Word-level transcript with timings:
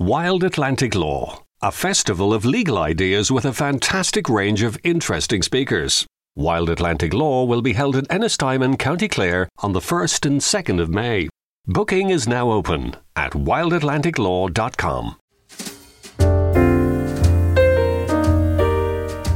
Wild 0.00 0.44
Atlantic 0.44 0.94
Law, 0.94 1.42
a 1.60 1.70
festival 1.70 2.32
of 2.32 2.46
legal 2.46 2.78
ideas 2.78 3.30
with 3.30 3.44
a 3.44 3.52
fantastic 3.52 4.30
range 4.30 4.62
of 4.62 4.78
interesting 4.82 5.42
speakers. 5.42 6.06
Wild 6.34 6.70
Atlantic 6.70 7.12
Law 7.12 7.44
will 7.44 7.60
be 7.60 7.74
held 7.74 7.96
in 7.96 8.06
Ennistymon, 8.06 8.78
County 8.78 9.08
Clare 9.08 9.46
on 9.58 9.74
the 9.74 9.80
1st 9.80 10.24
and 10.24 10.40
2nd 10.40 10.80
of 10.80 10.88
May. 10.88 11.28
Booking 11.66 12.08
is 12.08 12.26
now 12.26 12.50
open 12.50 12.96
at 13.14 13.32
wildatlanticlaw.com. 13.32 15.16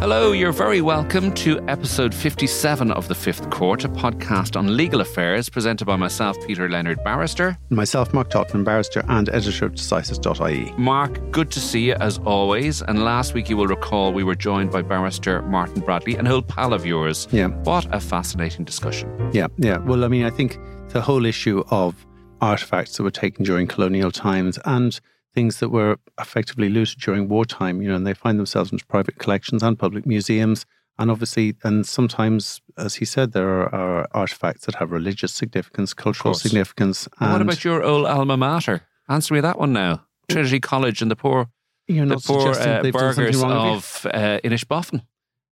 Hello, 0.05 0.33
you're 0.33 0.53
very 0.53 0.83
welcome 0.83 1.33
to 1.33 1.67
episode 1.67 2.15
57 2.15 2.91
of 2.91 3.09
The 3.09 3.15
Fifth 3.15 3.49
Court, 3.49 3.87
a 3.87 3.89
podcast 3.89 4.55
on 4.55 4.77
legal 4.77 5.01
affairs 5.01 5.49
presented 5.49 5.87
by 5.87 5.97
myself, 5.97 6.37
Peter 6.47 6.69
Leonard 6.69 7.03
Barrister. 7.03 7.57
Myself, 7.71 8.13
Mark 8.13 8.29
Tottenham, 8.29 8.65
barrister 8.65 9.03
and 9.09 9.31
editor 9.31 9.65
of 9.65 9.73
Decisis.ie. 9.73 10.75
Mark, 10.77 11.31
good 11.31 11.51
to 11.53 11.59
see 11.59 11.87
you 11.87 11.95
as 11.95 12.19
always. 12.19 12.83
And 12.83 13.03
last 13.03 13.33
week, 13.33 13.49
you 13.49 13.57
will 13.57 13.67
recall, 13.67 14.13
we 14.13 14.25
were 14.25 14.35
joined 14.35 14.71
by 14.71 14.83
barrister 14.83 15.41
Martin 15.41 15.81
Bradley, 15.81 16.17
an 16.17 16.27
old 16.27 16.49
pal 16.49 16.75
of 16.75 16.85
yours. 16.85 17.27
Yeah. 17.31 17.47
What 17.47 17.87
a 17.91 17.99
fascinating 17.99 18.67
discussion. 18.67 19.31
Yeah, 19.33 19.47
yeah. 19.57 19.79
Well, 19.79 20.05
I 20.05 20.09
mean, 20.09 20.27
I 20.27 20.31
think 20.31 20.59
the 20.91 21.01
whole 21.01 21.25
issue 21.25 21.65
of 21.71 22.05
artifacts 22.43 22.99
that 22.99 23.05
were 23.05 23.11
taken 23.11 23.43
during 23.43 23.67
colonial 23.67 24.11
times 24.11 24.59
and 24.67 25.01
things 25.35 25.59
that 25.61 25.71
were 25.71 25.97
effectively 26.21 26.69
looted 26.69 27.01
during 27.01 27.29
wartime, 27.29 27.83
you 27.83 27.89
know, 27.89 27.97
and 27.97 28.07
they 28.07 28.15
find 28.15 28.39
themselves 28.39 28.71
in 28.73 28.79
private 28.89 29.19
collections 29.19 29.63
and 29.63 29.79
public 29.79 30.07
museums. 30.07 30.65
And 30.99 31.11
obviously, 31.11 31.55
and 31.65 31.85
sometimes, 31.85 32.61
as 32.79 32.95
he 32.95 33.05
said, 33.05 33.33
there 33.33 33.49
are, 33.49 33.75
are 33.75 34.09
artifacts 34.13 34.67
that 34.67 34.77
have 34.77 34.93
religious 34.93 35.33
significance, 35.33 35.93
cultural 35.93 36.35
significance. 36.35 37.09
And 37.19 37.33
what 37.33 37.43
about 37.43 37.65
your 37.65 37.83
old 37.83 38.07
alma 38.07 38.37
mater? 38.37 38.83
Answer 39.09 39.35
me 39.35 39.41
that 39.41 39.59
one 39.59 39.73
now. 39.73 40.05
Trinity 40.31 40.61
College 40.61 41.03
and 41.03 41.11
the 41.11 41.17
poor, 41.17 41.49
you're 41.89 42.07
the 42.07 42.17
poor 42.17 42.51
uh, 42.51 42.83
they've 42.83 42.93
done 42.93 43.13
something 43.15 43.25
burgers 43.33 43.43
wrong 43.43 43.77
of 43.77 44.07
uh, 44.15 44.39
Inishbofin. 44.45 45.03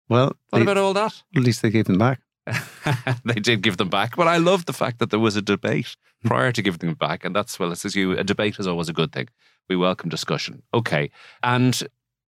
Well, 0.08 0.26
What 0.50 0.58
they- 0.58 0.62
about 0.62 0.78
all 0.78 0.94
that? 0.94 1.22
at 1.36 1.42
least 1.42 1.60
they 1.62 1.70
gave 1.70 1.86
them 1.86 1.98
back. 1.98 2.20
they 3.24 3.34
did 3.34 3.62
give 3.62 3.76
them 3.76 3.88
back. 3.88 4.16
But 4.16 4.28
I 4.28 4.36
love 4.38 4.66
the 4.66 4.72
fact 4.72 4.98
that 4.98 5.10
there 5.10 5.20
was 5.20 5.36
a 5.36 5.42
debate 5.42 5.96
prior 6.24 6.52
to 6.52 6.62
giving 6.62 6.78
them 6.80 6.94
back. 6.94 7.24
And 7.24 7.34
that's, 7.34 7.58
well, 7.58 7.72
it 7.72 7.76
says 7.76 7.94
you, 7.96 8.12
a 8.18 8.24
debate 8.24 8.58
is 8.58 8.66
always 8.66 8.88
a 8.88 8.92
good 8.92 9.12
thing. 9.12 9.28
We 9.72 9.76
welcome 9.76 10.10
discussion. 10.10 10.62
Okay. 10.74 11.10
And 11.42 11.82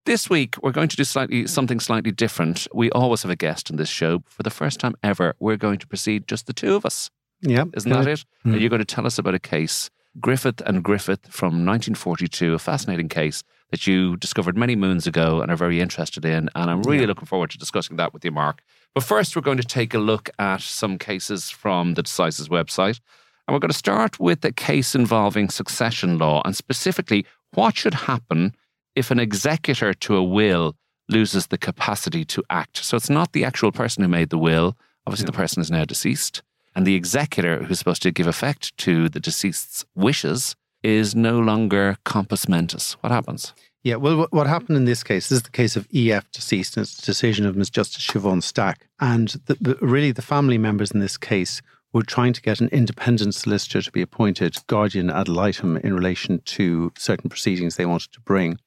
this 0.06 0.30
week, 0.30 0.56
we're 0.64 0.72
going 0.72 0.88
to 0.88 0.96
do 0.96 1.04
slightly 1.04 1.46
something 1.46 1.82
slightly 1.82 2.10
different. 2.12 2.68
We 2.74 2.90
always 2.92 3.22
have 3.24 3.32
a 3.32 3.36
guest 3.36 3.70
in 3.70 3.76
this 3.76 3.90
show. 3.90 4.24
For 4.28 4.44
the 4.44 4.50
first 4.50 4.80
time 4.80 4.96
ever, 5.04 5.34
we're 5.42 5.58
going 5.58 5.80
to 5.80 5.88
proceed 5.88 6.26
just 6.26 6.48
the 6.48 6.54
two 6.54 6.74
of 6.74 6.86
us. 6.86 7.10
Yeah, 7.42 7.66
Isn't 7.76 7.92
that 7.92 8.08
it? 8.08 8.24
Mm. 8.46 8.62
You're 8.62 8.70
going 8.70 8.80
to 8.80 8.86
tell 8.96 9.06
us 9.06 9.18
about 9.18 9.36
a 9.36 9.40
case, 9.40 9.90
Griffith 10.22 10.62
and 10.66 10.82
Griffith 10.86 11.28
from 11.30 11.66
1942, 11.66 12.54
a 12.54 12.60
fascinating 12.60 13.10
case 13.10 13.44
that 13.72 13.86
you 13.88 14.16
discovered 14.16 14.56
many 14.58 14.78
moons 14.78 15.06
ago 15.06 15.42
and 15.42 15.52
are 15.52 15.58
very 15.58 15.82
interested 15.82 16.24
in. 16.24 16.50
And 16.56 16.72
I'm 16.72 16.84
really 16.84 17.02
Yeah. 17.02 17.08
looking 17.08 17.26
forward 17.26 17.50
to 17.50 17.58
discussing 17.58 17.98
that 17.98 18.14
with 18.14 18.24
you, 18.24 18.32
Mark. 18.32 18.62
But 18.96 19.04
first, 19.04 19.36
we're 19.36 19.42
going 19.42 19.58
to 19.58 19.68
take 19.68 19.94
a 19.94 20.00
look 20.00 20.30
at 20.40 20.62
some 20.62 20.98
cases 20.98 21.50
from 21.50 21.96
the 21.96 22.04
Decisis 22.04 22.48
website. 22.48 23.02
And 23.48 23.54
we're 23.54 23.60
going 23.60 23.72
to 23.72 23.78
start 23.78 24.20
with 24.20 24.44
a 24.46 24.52
case 24.52 24.96
involving 24.96 25.50
succession 25.50 26.18
law 26.18 26.42
and 26.46 26.56
specifically 26.56 27.26
what 27.54 27.76
should 27.76 27.94
happen 27.94 28.56
if 28.96 29.12
an 29.12 29.20
executor 29.20 29.94
to 29.94 30.16
a 30.16 30.24
will 30.24 30.76
loses 31.10 31.48
the 31.48 31.58
capacity 31.58 32.24
to 32.26 32.44
act. 32.50 32.78
So 32.78 32.96
it's 32.96 33.10
not 33.10 33.34
the 33.34 33.44
actual 33.44 33.72
person 33.72 34.04
who 34.04 34.10
made 34.10 34.30
the 34.30 34.38
will. 34.38 34.78
Obviously, 35.06 35.26
the 35.26 35.34
person 35.34 35.62
is 35.62 35.70
now 35.70 35.84
deceased. 35.84 36.42
And 36.76 36.88
the 36.88 36.96
executor 36.96 37.64
who's 37.64 37.80
supposed 37.80 38.02
to 38.04 38.12
give 38.12 38.28
effect 38.28 38.76
to 38.78 39.10
the 39.10 39.20
deceased's 39.20 39.86
wishes 39.96 40.56
is 40.82 41.16
no 41.16 41.40
longer 41.40 41.98
compos 42.06 42.48
mentis. 42.48 42.94
What 43.02 43.12
happens? 43.12 43.54
Yeah, 43.84 43.96
well, 43.96 44.16
what, 44.16 44.32
what 44.32 44.48
happened 44.48 44.78
in 44.78 44.86
this 44.86 45.04
case, 45.04 45.28
this 45.28 45.38
is 45.38 45.44
the 45.44 45.50
case 45.50 45.76
of 45.76 45.88
EF 45.94 46.32
deceased, 46.32 46.78
and 46.78 46.86
it's 46.86 46.98
a 47.00 47.06
decision 47.06 47.46
of 47.46 47.58
Ms. 47.58 47.70
Justice 47.70 48.08
Siobhan 48.08 48.42
Stack. 48.42 48.88
And 49.00 49.30
the, 49.46 49.56
the, 49.60 49.78
really, 49.82 50.12
the 50.14 50.22
family 50.22 50.58
members 50.58 50.92
in 50.92 51.02
this 51.02 51.18
case 51.18 51.62
were 51.94 52.04
trying 52.04 52.34
to 52.34 52.42
get 52.42 52.60
an 52.60 52.70
independent 52.70 53.36
solicitor 53.36 53.82
to 53.82 53.92
be 53.92 54.02
appointed 54.02 54.58
guardian 54.68 55.10
ad 55.10 55.30
litem 55.30 55.78
in 55.78 55.94
relation 55.94 56.42
to 56.46 56.92
certain 56.98 57.30
proceedings 57.30 57.76
they 57.76 57.86
wanted 57.86 58.12
to 58.12 58.20
bring 58.22 58.58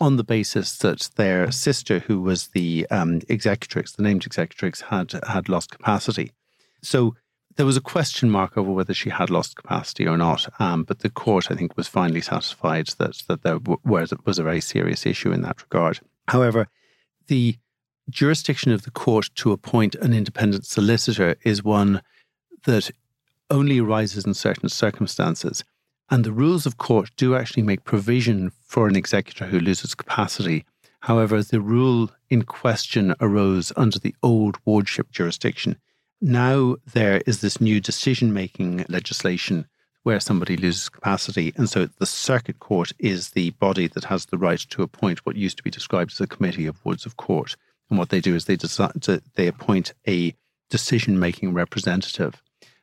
on 0.00 0.16
the 0.16 0.24
basis 0.24 0.78
that 0.78 1.10
their 1.16 1.50
sister, 1.52 1.98
who 1.98 2.22
was 2.22 2.48
the 2.48 2.86
um, 2.90 3.20
executrix, 3.28 3.92
the 3.92 4.02
named 4.02 4.24
executrix, 4.24 4.80
had, 4.80 5.12
had 5.28 5.48
lost 5.48 5.70
capacity. 5.70 6.32
So 6.82 7.14
there 7.56 7.66
was 7.66 7.76
a 7.76 7.82
question 7.82 8.30
mark 8.30 8.56
over 8.56 8.70
whether 8.70 8.94
she 8.94 9.10
had 9.10 9.28
lost 9.28 9.56
capacity 9.56 10.06
or 10.06 10.16
not. 10.16 10.48
Um, 10.58 10.84
but 10.84 11.00
the 11.00 11.10
court, 11.10 11.50
I 11.50 11.54
think, 11.54 11.76
was 11.76 11.88
finally 11.88 12.22
satisfied 12.22 12.88
that 12.98 13.22
that 13.28 13.42
there 13.42 13.58
w- 13.58 13.80
was, 13.84 14.14
was 14.24 14.38
a 14.38 14.42
very 14.42 14.62
serious 14.62 15.04
issue 15.04 15.32
in 15.32 15.42
that 15.42 15.60
regard. 15.62 16.00
However, 16.28 16.68
the 17.26 17.56
jurisdiction 18.08 18.72
of 18.72 18.82
the 18.82 18.90
court 18.90 19.28
to 19.34 19.52
appoint 19.52 19.94
an 19.96 20.14
independent 20.14 20.64
solicitor 20.64 21.36
is 21.44 21.62
one 21.62 22.00
that 22.64 22.90
only 23.50 23.78
arises 23.78 24.24
in 24.24 24.34
certain 24.34 24.68
circumstances. 24.68 25.64
And 26.10 26.24
the 26.24 26.32
rules 26.32 26.66
of 26.66 26.78
court 26.78 27.10
do 27.16 27.34
actually 27.34 27.62
make 27.62 27.84
provision 27.84 28.50
for 28.62 28.88
an 28.88 28.96
executor 28.96 29.46
who 29.46 29.60
loses 29.60 29.94
capacity. 29.94 30.64
However, 31.00 31.42
the 31.42 31.60
rule 31.60 32.10
in 32.28 32.42
question 32.42 33.14
arose 33.20 33.72
under 33.76 33.98
the 33.98 34.14
old 34.22 34.56
wardship 34.64 35.10
jurisdiction. 35.10 35.76
Now 36.20 36.76
there 36.92 37.22
is 37.26 37.40
this 37.40 37.60
new 37.60 37.80
decision 37.80 38.32
making 38.32 38.84
legislation 38.88 39.66
where 40.02 40.20
somebody 40.20 40.56
loses 40.56 40.88
capacity. 40.88 41.52
And 41.56 41.68
so 41.68 41.86
the 41.86 42.06
circuit 42.06 42.58
court 42.58 42.92
is 42.98 43.30
the 43.30 43.50
body 43.50 43.86
that 43.88 44.04
has 44.04 44.26
the 44.26 44.38
right 44.38 44.58
to 44.58 44.82
appoint 44.82 45.24
what 45.24 45.36
used 45.36 45.58
to 45.58 45.62
be 45.62 45.70
described 45.70 46.12
as 46.12 46.20
a 46.20 46.26
committee 46.26 46.66
of 46.66 46.84
wards 46.84 47.06
of 47.06 47.16
court. 47.16 47.56
And 47.88 47.98
what 47.98 48.08
they 48.08 48.20
do 48.20 48.34
is 48.34 48.44
they 48.44 48.56
decide 48.56 49.02
to, 49.02 49.22
they 49.34 49.46
appoint 49.46 49.92
a 50.08 50.34
decision 50.70 51.18
making 51.18 51.52
representative. 51.52 52.42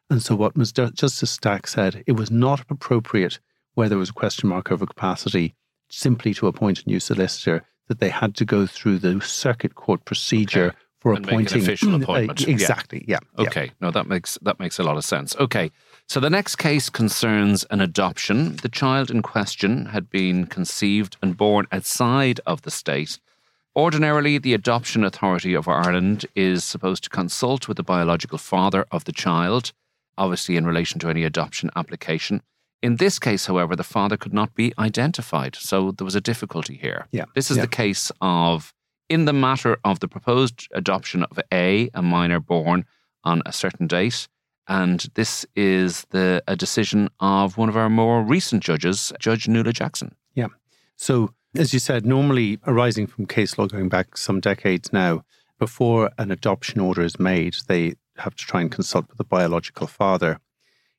And 0.09 0.21
so 0.21 0.35
what. 0.35 0.55
Ju- 0.57 0.91
Justice 0.91 1.31
Stack 1.31 1.67
said, 1.67 2.03
it 2.07 2.13
was 2.13 2.31
not 2.31 2.63
appropriate 2.69 3.39
where 3.75 3.89
there 3.89 3.97
was 3.97 4.09
a 4.09 4.13
question 4.13 4.49
mark 4.49 4.71
over 4.71 4.85
capacity 4.85 5.53
simply 5.89 6.33
to 6.33 6.47
appoint 6.47 6.83
a 6.83 6.89
new 6.89 6.99
solicitor, 6.99 7.63
that 7.87 7.99
they 7.99 8.09
had 8.09 8.35
to 8.35 8.43
go 8.45 8.65
through 8.65 8.97
the 8.99 9.21
circuit 9.21 9.75
court 9.75 10.03
procedure 10.05 10.67
Okay. 10.67 10.77
for 10.99 11.13
And 11.13 11.25
appointing 11.25 11.61
official 11.61 11.93
Uh, 11.93 11.99
appointment. 11.99 12.41
Yeah. 12.41 12.49
exactly. 12.49 13.05
Yeah. 13.07 13.19
yeah. 13.37 13.45
Okay, 13.47 13.71
no, 13.79 13.91
that 13.91 14.07
makes 14.07 14.37
that 14.41 14.59
makes 14.59 14.79
a 14.79 14.83
lot 14.83 14.97
of 14.97 15.05
sense. 15.05 15.35
Okay, 15.37 15.71
so 16.07 16.19
the 16.19 16.29
next 16.29 16.57
case 16.57 16.89
concerns 16.89 17.63
an 17.69 17.79
adoption. 17.79 18.57
The 18.57 18.67
child 18.69 19.09
in 19.11 19.21
question 19.21 19.85
had 19.87 20.09
been 20.09 20.47
conceived 20.47 21.15
and 21.21 21.37
born 21.37 21.67
outside 21.71 22.41
of 22.45 22.63
the 22.63 22.71
state. 22.71 23.19
Ordinarily, 23.75 24.39
the 24.39 24.55
Adoption 24.55 25.03
Authority 25.03 25.53
of 25.53 25.67
Ireland 25.67 26.25
is 26.35 26.63
supposed 26.63 27.03
to 27.03 27.09
consult 27.11 27.67
with 27.67 27.77
the 27.77 27.83
biological 27.83 28.39
father 28.39 28.85
of 28.91 29.03
the 29.05 29.11
child, 29.13 29.71
obviously 30.17 30.57
in 30.57 30.65
relation 30.65 30.99
to 30.99 31.09
any 31.09 31.23
adoption 31.23 31.69
application. 31.75 32.41
In 32.81 32.97
this 32.97 33.17
case, 33.19 33.47
however, 33.47 33.75
the 33.75 33.83
father 33.83 34.17
could 34.17 34.33
not 34.33 34.53
be 34.53 34.71
identified, 34.77 35.55
so 35.55 35.91
there 35.91 36.05
was 36.05 36.15
a 36.15 36.21
difficulty 36.21 36.75
here. 36.77 37.07
Yeah, 37.11 37.25
This 37.33 37.49
is 37.49 37.57
yeah. 37.57 37.63
the 37.63 37.69
case 37.69 38.11
of 38.21 38.73
in 39.09 39.25
the 39.25 39.33
matter 39.33 39.77
of 39.83 39.99
the 39.99 40.07
proposed 40.07 40.67
adoption 40.73 41.23
of 41.23 41.39
A, 41.51 41.89
a 41.93 42.01
minor 42.01 42.39
born 42.39 42.85
on 43.23 43.41
a 43.45 43.53
certain 43.53 43.87
date. 43.87 44.27
And 44.67 45.07
this 45.13 45.45
is 45.55 46.05
the 46.09 46.43
a 46.45 46.55
decision 46.55 47.09
of 47.19 47.57
one 47.57 47.69
of 47.69 47.77
our 47.77 47.89
more 47.89 48.21
recent 48.21 48.61
judges, 48.63 49.13
Judge 49.17 49.47
Nuala 49.47 49.71
Jackson. 49.71 50.13
Yeah. 50.35 50.47
So, 50.97 51.33
as 51.55 51.73
you 51.73 51.79
said, 51.79 52.05
normally 52.05 52.59
arising 52.67 53.07
from 53.07 53.27
case 53.27 53.57
law 53.57 53.67
going 53.67 53.87
back 53.87 54.17
some 54.17 54.41
decades 54.41 54.91
now, 54.91 55.23
before 55.57 56.11
an 56.17 56.31
adoption 56.31 56.81
order 56.81 57.01
is 57.01 57.17
made, 57.17 57.55
they 57.67 57.95
have 58.19 58.35
to 58.35 58.45
try 58.45 58.61
and 58.61 58.71
consult 58.71 59.07
with 59.09 59.17
the 59.17 59.23
biological 59.23 59.87
father. 59.87 60.39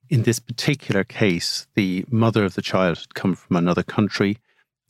In 0.08 0.22
this 0.22 0.38
particular 0.38 1.04
case, 1.04 1.66
the 1.74 2.04
mother 2.10 2.44
of 2.44 2.54
the 2.54 2.62
child 2.62 2.98
had 2.98 3.14
come 3.14 3.34
from 3.34 3.56
another 3.56 3.82
country. 3.82 4.38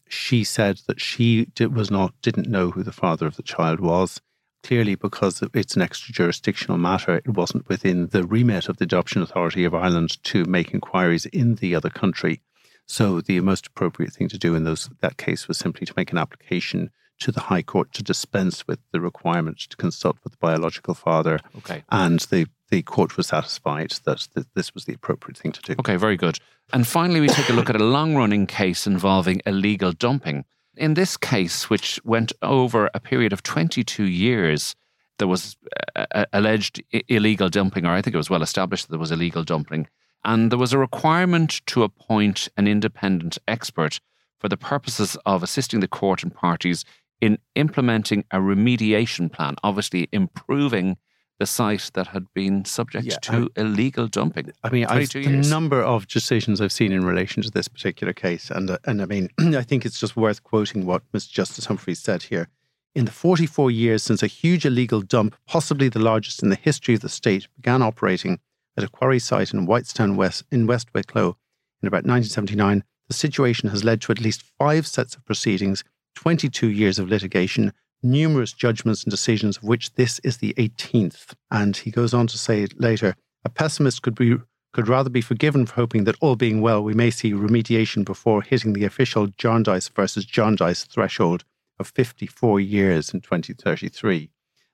She 0.08 0.44
said 0.44 0.80
that 0.86 1.00
she 1.00 1.46
did, 1.46 1.74
was 1.74 1.90
not 1.90 2.14
didn't 2.22 2.48
know 2.48 2.70
who 2.70 2.82
the 2.82 2.92
father 2.92 3.26
of 3.26 3.36
the 3.36 3.42
child 3.42 3.80
was. 3.80 4.20
Clearly, 4.62 4.94
because 4.94 5.42
it's 5.54 5.76
an 5.76 5.82
extra 5.82 6.12
jurisdictional 6.12 6.78
matter, 6.78 7.16
it 7.16 7.28
wasn't 7.28 7.68
within 7.68 8.08
the 8.08 8.24
remit 8.24 8.68
of 8.68 8.76
the 8.76 8.84
Adoption 8.84 9.22
Authority 9.22 9.64
of 9.64 9.74
Ireland 9.74 10.22
to 10.24 10.44
make 10.44 10.74
inquiries 10.74 11.26
in 11.26 11.56
the 11.56 11.74
other 11.74 11.90
country. 11.90 12.40
So 12.86 13.20
the 13.20 13.40
most 13.40 13.66
appropriate 13.66 14.12
thing 14.12 14.28
to 14.28 14.38
do 14.38 14.54
in 14.54 14.64
those 14.64 14.88
that 15.00 15.16
case 15.16 15.46
was 15.46 15.58
simply 15.58 15.86
to 15.86 15.94
make 15.96 16.10
an 16.10 16.18
application 16.18 16.90
to 17.20 17.32
the 17.32 17.40
High 17.40 17.62
Court 17.62 17.92
to 17.94 18.02
dispense 18.02 18.66
with 18.66 18.78
the 18.92 19.00
requirement 19.00 19.58
to 19.70 19.76
consult 19.76 20.18
with 20.24 20.32
the 20.32 20.38
biological 20.38 20.94
father, 20.94 21.40
Okay. 21.58 21.82
and 21.90 22.20
the 22.30 22.46
the 22.70 22.82
court 22.82 23.16
was 23.16 23.28
satisfied 23.28 23.92
that 24.04 24.28
th- 24.34 24.46
this 24.54 24.74
was 24.74 24.84
the 24.84 24.92
appropriate 24.92 25.38
thing 25.38 25.52
to 25.52 25.62
do. 25.62 25.74
Okay, 25.80 25.96
very 25.96 26.18
good. 26.18 26.38
And 26.74 26.86
finally, 26.86 27.18
we 27.18 27.28
take 27.28 27.48
a 27.48 27.54
look 27.54 27.70
at 27.70 27.76
a 27.80 27.82
long 27.84 28.14
running 28.14 28.46
case 28.46 28.86
involving 28.86 29.40
illegal 29.46 29.92
dumping. 29.92 30.44
In 30.76 30.92
this 30.92 31.16
case, 31.16 31.70
which 31.70 31.98
went 32.04 32.30
over 32.42 32.90
a 32.92 33.00
period 33.00 33.32
of 33.32 33.42
22 33.42 34.04
years, 34.04 34.76
there 35.18 35.26
was 35.26 35.56
uh, 35.96 36.04
uh, 36.14 36.24
alleged 36.34 36.82
i- 36.92 37.02
illegal 37.08 37.48
dumping, 37.48 37.86
or 37.86 37.92
I 37.94 38.02
think 38.02 38.12
it 38.12 38.18
was 38.18 38.28
well 38.28 38.42
established 38.42 38.84
that 38.86 38.90
there 38.92 39.00
was 39.00 39.10
illegal 39.12 39.44
dumping. 39.44 39.88
And 40.22 40.52
there 40.52 40.58
was 40.58 40.74
a 40.74 40.78
requirement 40.78 41.62
to 41.68 41.84
appoint 41.84 42.50
an 42.58 42.68
independent 42.68 43.38
expert 43.48 43.98
for 44.38 44.50
the 44.50 44.58
purposes 44.58 45.16
of 45.24 45.42
assisting 45.42 45.80
the 45.80 45.88
court 45.88 46.22
and 46.22 46.34
parties 46.34 46.84
in 47.20 47.38
implementing 47.54 48.24
a 48.30 48.38
remediation 48.38 49.30
plan, 49.32 49.56
obviously 49.62 50.08
improving 50.12 50.96
the 51.38 51.46
site 51.46 51.90
that 51.94 52.08
had 52.08 52.26
been 52.34 52.64
subject 52.64 53.06
Yeah, 53.06 53.16
to 53.22 53.48
illegal 53.56 54.08
dumping. 54.08 54.52
I 54.64 54.70
mean, 54.70 54.84
I've, 54.86 55.08
22 55.10 55.22
the 55.22 55.30
years. 55.30 55.50
number 55.50 55.80
of 55.82 56.08
decisions 56.08 56.60
I've 56.60 56.72
seen 56.72 56.90
in 56.90 57.04
relation 57.04 57.42
to 57.44 57.50
this 57.50 57.68
particular 57.68 58.12
case, 58.12 58.50
and 58.50 58.70
uh, 58.70 58.78
and 58.84 59.00
I 59.00 59.06
mean, 59.06 59.28
I 59.40 59.62
think 59.62 59.86
it's 59.86 60.00
just 60.00 60.16
worth 60.16 60.42
quoting 60.42 60.84
what 60.84 61.02
Ms. 61.12 61.26
Justice 61.26 61.66
Humphreys 61.66 62.00
said 62.00 62.24
here. 62.24 62.48
In 62.94 63.04
the 63.04 63.12
44 63.12 63.70
years 63.70 64.02
since 64.02 64.22
a 64.22 64.26
huge 64.26 64.64
illegal 64.66 65.00
dump, 65.02 65.36
possibly 65.46 65.88
the 65.88 66.00
largest 66.00 66.42
in 66.42 66.48
the 66.48 66.56
history 66.56 66.94
of 66.94 67.00
the 67.00 67.08
state, 67.08 67.46
began 67.54 67.82
operating 67.82 68.40
at 68.76 68.82
a 68.82 68.88
quarry 68.88 69.20
site 69.20 69.52
in 69.52 69.66
Whitestown 69.66 70.16
West 70.16 70.44
in 70.50 70.66
West 70.66 70.88
Wicklow 70.94 71.36
in 71.82 71.86
about 71.86 72.04
1979, 72.04 72.82
the 73.06 73.14
situation 73.14 73.68
has 73.70 73.84
led 73.84 74.00
to 74.02 74.12
at 74.12 74.20
least 74.20 74.42
five 74.58 74.86
sets 74.86 75.14
of 75.14 75.24
proceedings, 75.24 75.84
22 76.18 76.68
years 76.68 76.98
of 76.98 77.08
litigation, 77.08 77.72
numerous 78.02 78.52
judgments 78.52 79.04
and 79.04 79.10
decisions, 79.12 79.56
of 79.56 79.62
which 79.62 79.94
this 79.94 80.18
is 80.24 80.38
the 80.38 80.52
18th. 80.54 81.34
And 81.48 81.76
he 81.76 81.92
goes 81.92 82.12
on 82.12 82.26
to 82.26 82.36
say 82.36 82.66
later, 82.76 83.14
a 83.44 83.48
pessimist 83.48 84.02
could 84.02 84.16
be 84.16 84.36
could 84.72 84.88
rather 84.88 85.10
be 85.10 85.20
forgiven 85.20 85.64
for 85.64 85.76
hoping 85.76 86.04
that 86.04 86.16
all 86.20 86.34
being 86.34 86.60
well, 86.60 86.82
we 86.82 86.92
may 86.92 87.10
see 87.10 87.32
remediation 87.32 88.04
before 88.04 88.42
hitting 88.42 88.72
the 88.72 88.84
official 88.84 89.28
Jarndyce 89.28 89.88
versus 89.88 90.26
Jarndyce 90.26 90.84
threshold 90.84 91.44
of 91.78 91.86
54 91.86 92.60
years 92.60 93.14
in 93.14 93.20
2033. 93.20 94.28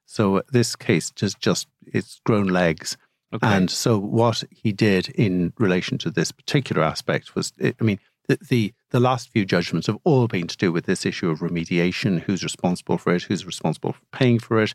So 0.06 0.42
this 0.50 0.74
case 0.74 1.10
just 1.10 1.38
just 1.40 1.68
it's 1.86 2.20
grown 2.24 2.46
legs. 2.46 2.96
Okay. 3.34 3.46
And 3.46 3.70
so 3.70 3.98
what 3.98 4.44
he 4.50 4.72
did 4.72 5.10
in 5.10 5.52
relation 5.58 5.98
to 5.98 6.10
this 6.10 6.32
particular 6.32 6.82
aspect 6.82 7.34
was, 7.34 7.52
I 7.62 7.74
mean, 7.80 7.98
the, 8.28 8.38
the 8.48 8.74
the 8.94 9.00
last 9.00 9.28
few 9.28 9.44
judgments 9.44 9.88
have 9.88 9.98
all 10.04 10.28
been 10.28 10.46
to 10.46 10.56
do 10.56 10.70
with 10.70 10.86
this 10.86 11.04
issue 11.04 11.28
of 11.28 11.40
remediation, 11.40 12.20
who's 12.20 12.44
responsible 12.44 12.96
for 12.96 13.12
it, 13.12 13.24
who's 13.24 13.44
responsible 13.44 13.90
for 13.90 14.00
paying 14.12 14.38
for 14.38 14.62
it, 14.62 14.72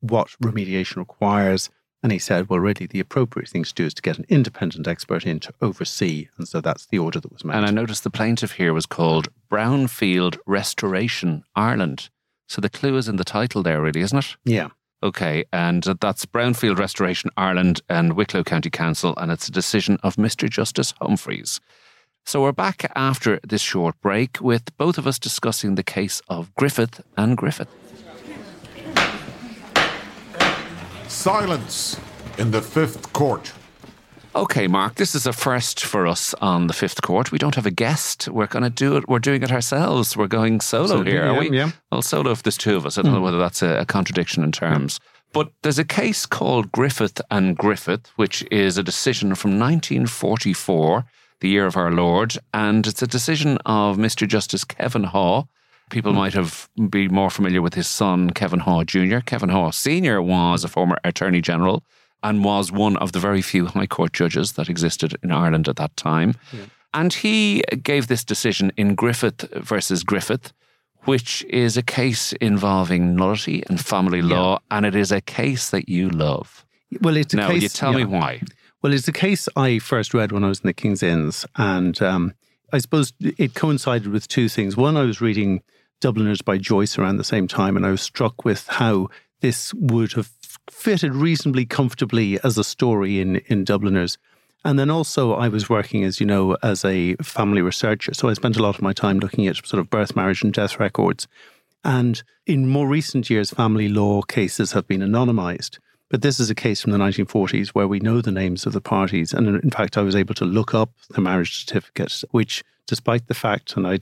what 0.00 0.28
remediation 0.44 0.96
requires. 0.96 1.70
And 2.02 2.12
he 2.12 2.18
said, 2.18 2.50
well, 2.50 2.60
really, 2.60 2.84
the 2.84 3.00
appropriate 3.00 3.48
thing 3.48 3.64
to 3.64 3.72
do 3.72 3.86
is 3.86 3.94
to 3.94 4.02
get 4.02 4.18
an 4.18 4.26
independent 4.28 4.86
expert 4.86 5.24
in 5.24 5.40
to 5.40 5.54
oversee. 5.62 6.28
And 6.36 6.46
so 6.46 6.60
that's 6.60 6.84
the 6.84 6.98
order 6.98 7.18
that 7.18 7.32
was 7.32 7.46
made. 7.46 7.54
And 7.54 7.64
I 7.64 7.70
noticed 7.70 8.04
the 8.04 8.10
plaintiff 8.10 8.52
here 8.52 8.74
was 8.74 8.84
called 8.84 9.28
Brownfield 9.50 10.36
Restoration 10.46 11.42
Ireland. 11.56 12.10
So 12.48 12.60
the 12.60 12.68
clue 12.68 12.98
is 12.98 13.08
in 13.08 13.16
the 13.16 13.24
title 13.24 13.62
there, 13.62 13.80
really, 13.80 14.02
isn't 14.02 14.18
it? 14.18 14.36
yeah. 14.44 14.68
Okay, 15.02 15.44
and 15.52 15.82
that's 16.00 16.26
Brownfield 16.26 16.78
Restoration 16.78 17.30
Ireland 17.36 17.80
and 17.88 18.12
Wicklow 18.12 18.44
County 18.44 18.70
Council, 18.70 19.14
and 19.16 19.32
it's 19.32 19.48
a 19.48 19.50
decision 19.50 19.98
of 20.04 20.14
Mr. 20.14 20.48
Justice 20.48 20.94
Humphreys. 21.00 21.58
So 22.24 22.42
we're 22.42 22.52
back 22.52 22.90
after 22.94 23.40
this 23.42 23.60
short 23.60 24.00
break 24.00 24.40
with 24.40 24.76
both 24.78 24.96
of 24.96 25.06
us 25.06 25.18
discussing 25.18 25.74
the 25.74 25.82
case 25.82 26.22
of 26.28 26.54
Griffith 26.54 27.02
and 27.16 27.36
Griffith. 27.36 27.68
Silence 31.08 32.00
in 32.38 32.52
the 32.52 32.62
fifth 32.62 33.12
court. 33.12 33.52
Okay, 34.34 34.66
Mark, 34.66 34.94
this 34.94 35.14
is 35.14 35.26
a 35.26 35.32
first 35.32 35.84
for 35.84 36.06
us 36.06 36.32
on 36.40 36.68
the 36.68 36.72
fifth 36.72 37.02
court. 37.02 37.32
We 37.32 37.38
don't 37.38 37.54
have 37.54 37.66
a 37.66 37.70
guest. 37.70 38.28
We're 38.28 38.46
going 38.46 38.62
to 38.62 38.70
do 38.70 38.96
it. 38.96 39.06
We're 39.08 39.18
doing 39.18 39.42
it 39.42 39.52
ourselves. 39.52 40.16
We're 40.16 40.26
going 40.26 40.60
solo 40.60 40.86
So, 40.86 41.02
here, 41.02 41.24
are 41.24 41.38
we? 41.38 41.50
yeah. 41.50 41.72
Well, 41.90 42.00
solo 42.00 42.30
if 42.30 42.42
there's 42.42 42.56
two 42.56 42.76
of 42.76 42.86
us. 42.86 42.96
I 42.96 43.02
don't 43.02 43.12
know 43.12 43.18
hmm. 43.18 43.24
whether 43.24 43.38
that's 43.38 43.62
a, 43.62 43.80
a 43.80 43.84
contradiction 43.84 44.42
in 44.42 44.52
terms. 44.52 45.00
But 45.34 45.52
there's 45.62 45.78
a 45.78 45.84
case 45.84 46.24
called 46.24 46.72
Griffith 46.72 47.20
and 47.30 47.56
Griffith, 47.58 48.10
which 48.16 48.46
is 48.50 48.78
a 48.78 48.82
decision 48.82 49.34
from 49.34 49.58
1944, 49.58 51.04
the 51.42 51.48
year 51.48 51.66
of 51.66 51.76
our 51.76 51.90
Lord, 51.90 52.38
and 52.54 52.86
it's 52.86 53.02
a 53.02 53.06
decision 53.06 53.58
of 53.66 53.96
Mr. 53.96 54.26
Justice 54.26 54.64
Kevin 54.64 55.02
Haugh. 55.02 55.48
People 55.90 56.12
might 56.12 56.32
have 56.34 56.70
be 56.88 57.08
more 57.08 57.30
familiar 57.30 57.60
with 57.60 57.74
his 57.74 57.88
son, 57.88 58.30
Kevin 58.30 58.60
Haugh 58.60 58.86
Jr. 58.86 59.18
Kevin 59.18 59.50
Haugh 59.50 59.74
Sr. 59.74 60.22
was 60.22 60.64
a 60.64 60.68
former 60.68 60.96
Attorney 61.04 61.42
General 61.42 61.82
and 62.22 62.44
was 62.44 62.70
one 62.70 62.96
of 62.96 63.10
the 63.10 63.18
very 63.18 63.42
few 63.42 63.66
High 63.66 63.88
Court 63.88 64.12
judges 64.12 64.52
that 64.52 64.70
existed 64.70 65.16
in 65.22 65.32
Ireland 65.32 65.68
at 65.68 65.76
that 65.76 65.94
time. 65.96 66.36
And 66.94 67.12
he 67.12 67.62
gave 67.82 68.06
this 68.06 68.24
decision 68.24 68.72
in 68.76 68.94
Griffith 68.94 69.40
versus 69.54 70.04
Griffith, 70.04 70.52
which 71.06 71.44
is 71.50 71.76
a 71.76 71.82
case 71.82 72.32
involving 72.34 73.16
nullity 73.16 73.64
and 73.68 73.80
family 73.80 74.22
law, 74.22 74.60
and 74.70 74.86
it 74.86 74.94
is 74.94 75.10
a 75.10 75.20
case 75.20 75.70
that 75.70 75.88
you 75.88 76.08
love. 76.08 76.64
Well, 77.00 77.16
it's 77.16 77.34
a 77.34 77.38
now, 77.38 77.48
case. 77.48 77.62
you 77.62 77.68
tell 77.68 77.92
me 77.92 78.04
why. 78.04 78.40
Well, 78.82 78.92
it's 78.92 79.06
a 79.06 79.12
case 79.12 79.48
I 79.54 79.78
first 79.78 80.12
read 80.12 80.32
when 80.32 80.42
I 80.42 80.48
was 80.48 80.58
in 80.58 80.66
the 80.66 80.72
King's 80.72 81.04
Inns, 81.04 81.46
and 81.54 82.02
um, 82.02 82.34
I 82.72 82.78
suppose 82.78 83.12
it 83.20 83.54
coincided 83.54 84.08
with 84.08 84.26
two 84.26 84.48
things. 84.48 84.76
One, 84.76 84.96
I 84.96 85.04
was 85.04 85.20
reading 85.20 85.62
Dubliners 86.00 86.42
by 86.42 86.58
Joyce 86.58 86.98
around 86.98 87.18
the 87.18 87.24
same 87.24 87.46
time, 87.46 87.76
and 87.76 87.86
I 87.86 87.92
was 87.92 88.02
struck 88.02 88.44
with 88.44 88.66
how 88.66 89.08
this 89.40 89.72
would 89.74 90.14
have 90.14 90.32
fitted 90.68 91.14
reasonably 91.14 91.64
comfortably 91.64 92.40
as 92.42 92.58
a 92.58 92.64
story 92.64 93.20
in 93.20 93.36
in 93.46 93.62
Dubliners. 93.62 94.18
And 94.64 94.80
then 94.80 94.90
also, 94.90 95.32
I 95.34 95.46
was 95.46 95.70
working, 95.70 96.02
as 96.02 96.18
you 96.18 96.26
know, 96.26 96.56
as 96.60 96.84
a 96.84 97.14
family 97.16 97.62
researcher. 97.62 98.14
So 98.14 98.28
I 98.28 98.34
spent 98.34 98.56
a 98.56 98.62
lot 98.62 98.74
of 98.74 98.82
my 98.82 98.92
time 98.92 99.20
looking 99.20 99.46
at 99.46 99.64
sort 99.64 99.80
of 99.80 99.90
birth, 99.90 100.16
marriage, 100.16 100.42
and 100.42 100.52
death 100.52 100.80
records. 100.80 101.28
And 101.84 102.20
in 102.46 102.68
more 102.68 102.88
recent 102.88 103.30
years, 103.30 103.52
family 103.52 103.88
law 103.88 104.22
cases 104.22 104.72
have 104.72 104.88
been 104.88 105.02
anonymized. 105.02 105.78
But 106.12 106.20
this 106.20 106.38
is 106.38 106.50
a 106.50 106.54
case 106.54 106.82
from 106.82 106.92
the 106.92 106.98
1940s 106.98 107.68
where 107.68 107.88
we 107.88 107.98
know 107.98 108.20
the 108.20 108.30
names 108.30 108.66
of 108.66 108.74
the 108.74 108.82
parties. 108.82 109.32
And 109.32 109.48
in 109.48 109.70
fact, 109.70 109.96
I 109.96 110.02
was 110.02 110.14
able 110.14 110.34
to 110.34 110.44
look 110.44 110.74
up 110.74 110.90
the 111.08 111.22
marriage 111.22 111.64
certificate, 111.64 112.22
which, 112.32 112.62
despite 112.86 113.28
the 113.28 113.34
fact, 113.34 113.74
and 113.78 113.86
I, 113.86 113.98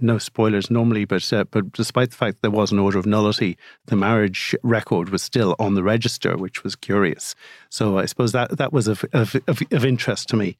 no 0.00 0.16
spoilers 0.16 0.70
normally, 0.70 1.04
but 1.04 1.30
uh, 1.34 1.44
but 1.44 1.70
despite 1.72 2.12
the 2.12 2.16
fact 2.16 2.40
there 2.40 2.50
was 2.50 2.72
an 2.72 2.78
order 2.78 2.98
of 2.98 3.04
nullity, 3.04 3.58
the 3.84 3.94
marriage 3.94 4.56
record 4.62 5.10
was 5.10 5.22
still 5.22 5.54
on 5.58 5.74
the 5.74 5.82
register, 5.82 6.34
which 6.38 6.64
was 6.64 6.74
curious. 6.74 7.34
So 7.68 7.98
I 7.98 8.06
suppose 8.06 8.32
that 8.32 8.56
that 8.56 8.72
was 8.72 8.88
of 8.88 9.04
of, 9.12 9.36
of, 9.46 9.60
of 9.70 9.84
interest 9.84 10.30
to 10.30 10.36
me. 10.36 10.56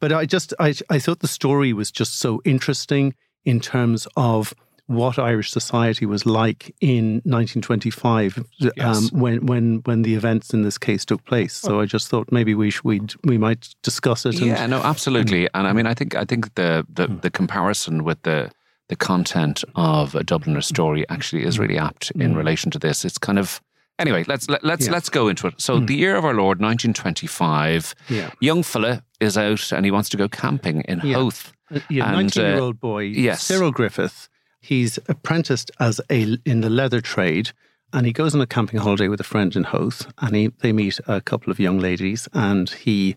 But 0.00 0.14
I 0.14 0.24
just 0.24 0.54
I 0.58 0.74
I 0.88 0.98
thought 0.98 1.20
the 1.20 1.28
story 1.28 1.74
was 1.74 1.90
just 1.90 2.18
so 2.18 2.40
interesting 2.46 3.14
in 3.44 3.60
terms 3.60 4.08
of 4.16 4.54
what 4.86 5.18
Irish 5.18 5.50
society 5.50 6.04
was 6.06 6.26
like 6.26 6.74
in 6.80 7.22
1925 7.24 8.44
Yes. 8.58 8.72
um, 8.80 9.08
when 9.20 9.46
when 9.46 9.80
when 9.84 10.02
the 10.02 10.14
events 10.14 10.52
in 10.52 10.62
this 10.62 10.78
case 10.78 11.04
took 11.04 11.24
place. 11.24 11.54
So 11.54 11.80
I 11.80 11.86
just 11.86 12.08
thought 12.08 12.30
maybe 12.32 12.54
we 12.54 12.70
sh- 12.70 12.82
we'd, 12.84 13.14
we 13.24 13.38
might 13.38 13.74
discuss 13.82 14.26
it. 14.26 14.34
Yeah, 14.34 14.66
no, 14.66 14.80
absolutely. 14.82 15.48
And 15.54 15.66
I 15.66 15.72
mean, 15.72 15.86
I 15.86 15.94
think 15.94 16.14
I 16.14 16.24
think 16.24 16.54
the 16.54 16.84
the, 16.92 17.06
the 17.06 17.30
comparison 17.30 18.04
with 18.04 18.22
the 18.22 18.50
the 18.88 18.96
content 18.96 19.64
of 19.76 20.14
a 20.14 20.24
Dubliner 20.24 20.62
story 20.62 21.08
actually 21.08 21.44
is 21.44 21.58
really 21.58 21.78
apt 21.78 22.10
in 22.12 22.36
relation 22.36 22.70
to 22.72 22.78
this. 22.78 23.04
It's 23.04 23.18
kind 23.18 23.38
of 23.38 23.60
anyway. 23.98 24.24
Let's 24.26 24.48
let, 24.48 24.62
let's 24.64 24.86
Yeah. 24.86 24.92
let's 24.92 25.08
go 25.08 25.28
into 25.28 25.46
it. 25.46 25.54
So, 25.60 25.78
the 25.80 25.94
year 25.94 26.16
of 26.16 26.24
our 26.24 26.34
Lord, 26.34 26.60
1925. 26.60 27.94
Yeah. 28.08 28.30
Young 28.40 28.62
fella 28.62 29.02
is 29.20 29.36
out 29.38 29.72
and 29.72 29.84
he 29.84 29.90
wants 29.90 30.08
to 30.10 30.16
go 30.16 30.28
camping 30.28 30.82
in 30.82 31.00
Yeah. 31.04 31.14
Howth. 31.14 31.52
Uh, 31.74 31.80
yeah, 31.88 32.10
19 32.10 32.42
year 32.44 32.58
old 32.58 32.80
boy, 32.80 33.04
yes. 33.04 33.42
Cyril 33.44 33.70
Griffith. 33.70 34.28
He's 34.62 34.98
apprenticed 35.08 35.72
as 35.80 36.00
a 36.08 36.38
in 36.46 36.60
the 36.60 36.70
leather 36.70 37.00
trade, 37.00 37.50
and 37.92 38.06
he 38.06 38.12
goes 38.12 38.32
on 38.32 38.40
a 38.40 38.46
camping 38.46 38.78
holiday 38.78 39.08
with 39.08 39.20
a 39.20 39.24
friend 39.24 39.54
in 39.56 39.64
Howth, 39.64 40.06
and 40.18 40.36
he, 40.36 40.52
they 40.60 40.72
meet 40.72 41.00
a 41.08 41.20
couple 41.20 41.50
of 41.50 41.58
young 41.58 41.80
ladies, 41.80 42.28
and 42.32 42.70
he, 42.70 43.16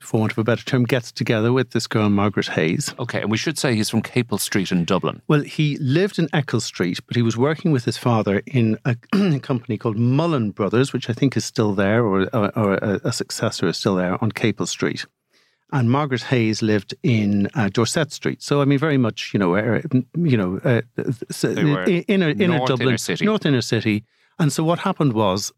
for 0.00 0.20
want 0.20 0.32
of 0.32 0.38
a 0.38 0.44
better 0.44 0.64
term, 0.64 0.84
gets 0.84 1.12
together 1.12 1.52
with 1.52 1.72
this 1.72 1.86
girl 1.86 2.08
Margaret 2.08 2.46
Hayes. 2.48 2.94
Okay, 2.98 3.20
and 3.20 3.30
we 3.30 3.36
should 3.36 3.58
say 3.58 3.74
he's 3.74 3.90
from 3.90 4.00
Capel 4.00 4.38
Street 4.38 4.72
in 4.72 4.86
Dublin. 4.86 5.20
Well, 5.28 5.42
he 5.42 5.76
lived 5.76 6.18
in 6.18 6.30
Eccles 6.32 6.64
Street, 6.64 6.98
but 7.06 7.14
he 7.14 7.22
was 7.22 7.36
working 7.36 7.72
with 7.72 7.84
his 7.84 7.98
father 7.98 8.42
in 8.46 8.78
a 8.86 8.96
company 9.40 9.76
called 9.76 9.98
Mullen 9.98 10.50
Brothers, 10.50 10.94
which 10.94 11.10
I 11.10 11.12
think 11.12 11.36
is 11.36 11.44
still 11.44 11.74
there, 11.74 12.06
or, 12.06 12.22
or, 12.34 12.58
or 12.58 12.74
a, 12.74 13.00
a 13.04 13.12
successor 13.12 13.66
is 13.68 13.76
still 13.76 13.96
there 13.96 14.16
on 14.24 14.32
Capel 14.32 14.66
Street. 14.66 15.04
And 15.72 15.90
Margaret 15.90 16.22
Hayes 16.24 16.62
lived 16.62 16.94
in 17.02 17.48
uh, 17.54 17.68
Dorset 17.72 18.12
Street. 18.12 18.40
So, 18.40 18.60
I 18.62 18.64
mean, 18.64 18.78
very 18.78 18.98
much, 18.98 19.32
you 19.34 19.38
know, 19.40 19.56
uh, 19.56 19.80
you 20.16 20.36
know, 20.36 20.60
uh, 20.64 20.82
so 21.30 21.52
They 21.54 21.64
were 21.64 21.82
i- 21.82 22.04
inner, 22.06 22.28
inner 22.30 22.60
Dublin, 22.66 22.88
inner 22.90 22.98
city. 22.98 23.24
north 23.24 23.44
inner 23.44 23.60
city. 23.60 24.04
And 24.38 24.52
so, 24.52 24.62
what 24.62 24.78
happened 24.80 25.12
was, 25.12 25.52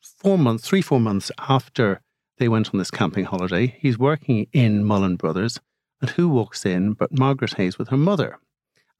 four 0.00 0.38
months, 0.38 0.66
three, 0.66 0.82
four 0.82 0.98
months 0.98 1.30
after 1.38 2.00
they 2.38 2.48
went 2.48 2.70
on 2.74 2.78
this 2.78 2.90
camping 2.90 3.26
holiday, 3.26 3.76
he's 3.78 3.96
working 3.98 4.48
in 4.52 4.84
Mullen 4.84 5.14
Brothers, 5.16 5.60
and 6.00 6.10
who 6.10 6.28
walks 6.28 6.66
in 6.66 6.94
but 6.94 7.16
Margaret 7.16 7.54
Hayes 7.54 7.78
with 7.78 7.88
her 7.88 7.96
mother? 7.96 8.38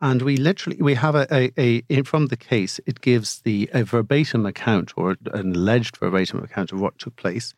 And 0.00 0.22
we 0.22 0.36
literally 0.36 0.78
we 0.80 0.94
have 0.94 1.14
a, 1.16 1.26
a, 1.34 1.50
a 1.58 1.82
in- 1.88 2.04
from 2.04 2.26
the 2.26 2.36
case 2.36 2.78
it 2.86 3.00
gives 3.00 3.40
the 3.40 3.68
a 3.74 3.82
verbatim 3.82 4.46
account 4.46 4.92
or 4.96 5.16
an 5.32 5.54
alleged 5.56 5.96
verbatim 5.96 6.40
account 6.44 6.70
of 6.72 6.80
what 6.80 6.98
took 6.98 7.16
place, 7.16 7.54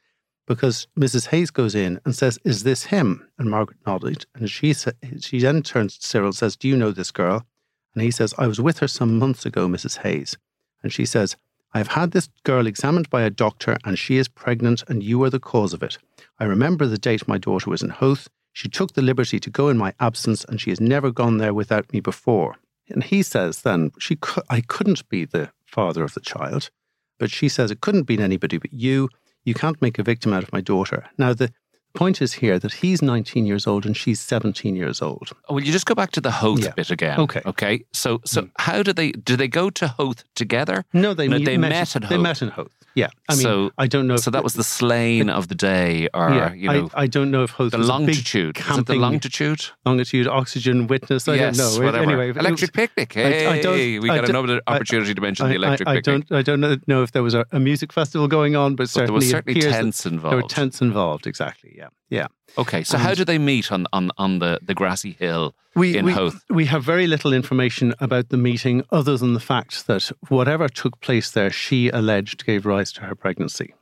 because 0.46 0.86
Mrs. 0.98 1.28
Hayes 1.28 1.50
goes 1.50 1.74
in 1.74 2.00
and 2.04 2.14
says, 2.14 2.38
"Is 2.44 2.62
this 2.62 2.84
him?" 2.84 3.28
And 3.38 3.50
Margaret 3.50 3.78
nodded, 3.86 4.26
and 4.34 4.50
she 4.50 4.72
sa- 4.72 4.92
she 5.20 5.40
then 5.40 5.62
turns 5.62 5.98
to 5.98 6.06
Cyril 6.06 6.28
and 6.28 6.36
says, 6.36 6.56
"Do 6.56 6.68
you 6.68 6.76
know 6.76 6.92
this 6.92 7.10
girl?" 7.10 7.46
And 7.94 8.02
he 8.02 8.10
says, 8.10 8.34
"I 8.38 8.46
was 8.46 8.60
with 8.60 8.78
her 8.78 8.88
some 8.88 9.18
months 9.18 9.44
ago, 9.44 9.66
Mrs. 9.68 9.98
Hayes." 9.98 10.36
And 10.82 10.92
she 10.92 11.04
says, 11.04 11.36
"I've 11.74 11.88
had 11.88 12.12
this 12.12 12.28
girl 12.44 12.66
examined 12.66 13.10
by 13.10 13.22
a 13.22 13.30
doctor, 13.30 13.76
and 13.84 13.98
she 13.98 14.16
is 14.16 14.28
pregnant, 14.28 14.84
and 14.88 15.02
you 15.02 15.22
are 15.24 15.30
the 15.30 15.40
cause 15.40 15.72
of 15.72 15.82
it. 15.82 15.98
I 16.38 16.44
remember 16.44 16.86
the 16.86 16.98
date 16.98 17.26
my 17.28 17.38
daughter 17.38 17.70
was 17.70 17.82
in 17.82 17.90
Howth. 17.90 18.28
She 18.52 18.68
took 18.68 18.94
the 18.94 19.02
liberty 19.02 19.38
to 19.40 19.50
go 19.50 19.68
in 19.68 19.76
my 19.76 19.92
absence, 20.00 20.44
and 20.44 20.60
she 20.60 20.70
has 20.70 20.80
never 20.80 21.10
gone 21.10 21.38
there 21.38 21.52
without 21.52 21.92
me 21.92 22.00
before. 22.00 22.56
And 22.88 23.02
he 23.02 23.22
says 23.22 23.62
then, 23.62 23.90
she 23.98 24.16
I 24.48 24.60
couldn't 24.60 25.08
be 25.08 25.24
the 25.24 25.50
father 25.64 26.04
of 26.04 26.14
the 26.14 26.20
child, 26.20 26.70
but 27.18 27.30
she 27.30 27.48
says 27.48 27.70
it 27.70 27.80
couldn't 27.80 28.04
be 28.04 28.18
anybody 28.18 28.58
but 28.58 28.72
you. 28.72 29.08
You 29.46 29.54
can't 29.54 29.80
make 29.80 29.98
a 29.98 30.02
victim 30.02 30.32
out 30.32 30.42
of 30.42 30.52
my 30.52 30.60
daughter. 30.60 31.08
Now, 31.16 31.32
the 31.32 31.52
point 31.96 32.22
is 32.22 32.34
here 32.34 32.58
that 32.58 32.72
he's 32.74 33.00
19 33.02 33.46
years 33.46 33.66
old 33.66 33.84
and 33.86 33.96
she's 33.96 34.20
17 34.20 34.76
years 34.76 35.02
old. 35.02 35.30
Oh, 35.48 35.54
Will 35.54 35.64
you 35.64 35.72
just 35.72 35.86
go 35.86 35.94
back 35.94 36.10
to 36.12 36.20
the 36.20 36.30
Howth 36.30 36.60
Yeah. 36.60 36.70
bit 36.76 36.90
again? 36.90 37.18
Okay. 37.20 37.42
Okay. 37.46 37.84
So, 37.92 38.20
so 38.24 38.42
Mm. 38.42 38.50
how 38.58 38.82
do 38.82 38.92
they? 38.92 39.10
Did 39.12 39.38
they 39.38 39.48
go 39.48 39.70
to 39.70 39.88
Howth 39.98 40.22
together? 40.34 40.84
No, 40.92 41.14
they, 41.14 41.26
No, 41.28 41.38
they 41.38 41.56
met, 41.56 41.70
met 41.70 41.96
at 41.96 42.08
They 42.08 42.18
met 42.18 42.42
in 42.42 42.50
Howth. 42.50 42.70
Yeah. 42.94 43.08
I 43.28 43.34
mean, 43.34 43.42
So- 43.42 43.70
I 43.76 43.86
don't 43.86 44.06
know. 44.06 44.16
So 44.16 44.30
that 44.30 44.42
was 44.42 44.54
the 44.54 44.64
slain 44.64 45.28
of 45.28 45.48
the 45.48 45.54
day, 45.54 46.08
or 46.14 46.30
yeah, 46.30 46.54
you 46.54 46.68
know, 46.72 46.88
I, 46.94 47.02
I 47.02 47.06
don't 47.06 47.30
know 47.30 47.42
if 47.42 47.50
Howth 47.50 47.72
the 47.72 47.78
was 47.78 47.88
a 47.90 47.92
big 47.92 48.00
longitude. 48.00 48.56
Is 48.58 48.78
it 48.78 48.86
the 48.86 48.94
longitude? 48.94 49.60
longitude 49.84 50.26
Oxegen 50.26 50.88
witness. 50.88 51.28
I 51.28 51.34
yes, 51.34 51.58
don't 51.58 51.78
know. 51.78 51.84
whatever. 51.84 52.04
Anyway, 52.04 52.30
electric 52.30 52.60
was- 52.60 52.70
picnic. 52.70 53.12
Hey, 53.12 53.46
I 53.46 53.60
don't- 53.60 53.76
we 53.76 54.08
I 54.08 54.16
got 54.16 54.30
another 54.30 54.62
I- 54.66 54.76
opportunity 54.76 55.12
to 55.14 55.20
mention 55.20 55.44
I, 55.44 55.48
the 55.50 55.54
electric 55.56 55.88
I, 55.88 55.92
I 55.92 55.94
picnic. 55.96 56.28
don't. 56.28 56.38
I 56.38 56.42
don't 56.42 56.88
know- 56.88 57.02
if 57.02 57.12
there 57.12 57.22
was 57.22 57.34
a, 57.34 57.44
a 57.52 57.60
music 57.60 57.92
festival 57.92 58.28
going 58.28 58.56
on, 58.56 58.76
but, 58.76 58.84
but 58.84 58.94
there 58.94 59.02
certainly 59.06 59.14
was 59.16 59.24
it 59.28 59.30
certainly 59.30 59.60
tents 59.60 60.06
involved. 60.06 60.32
There 60.32 60.42
were 60.42 60.48
tents 60.48 60.80
involved. 60.80 61.26
Exactly. 61.26 61.74
Yeah. 61.76 61.85
Yeah. 62.08 62.28
Okay, 62.56 62.84
so 62.84 62.98
how 62.98 63.08
And- 63.10 63.18
did 63.18 63.26
they 63.26 63.38
meet 63.38 63.72
on 63.72 63.86
on 63.92 64.10
on 64.18 64.38
the 64.38 64.58
the 64.62 64.74
grassy 64.74 65.12
hill? 65.12 65.54
We, 65.74 65.98
in 65.98 66.06
we, 66.06 66.12
Howth. 66.12 66.42
we 66.48 66.64
have 66.66 66.82
very 66.84 67.06
little 67.06 67.34
information 67.34 67.92
about 67.98 68.30
the 68.30 68.38
meeting 68.38 68.82
other 68.90 69.18
than 69.18 69.34
the 69.34 69.40
fact 69.40 69.86
that 69.88 70.10
whatever 70.28 70.68
took 70.68 70.98
place 71.00 71.30
there, 71.30 71.50
she 71.50 71.90
alleged 71.90 72.46
gave 72.46 72.64
rise 72.64 72.92
to 72.92 73.02
her 73.02 73.14
pregnancy. 73.14 73.74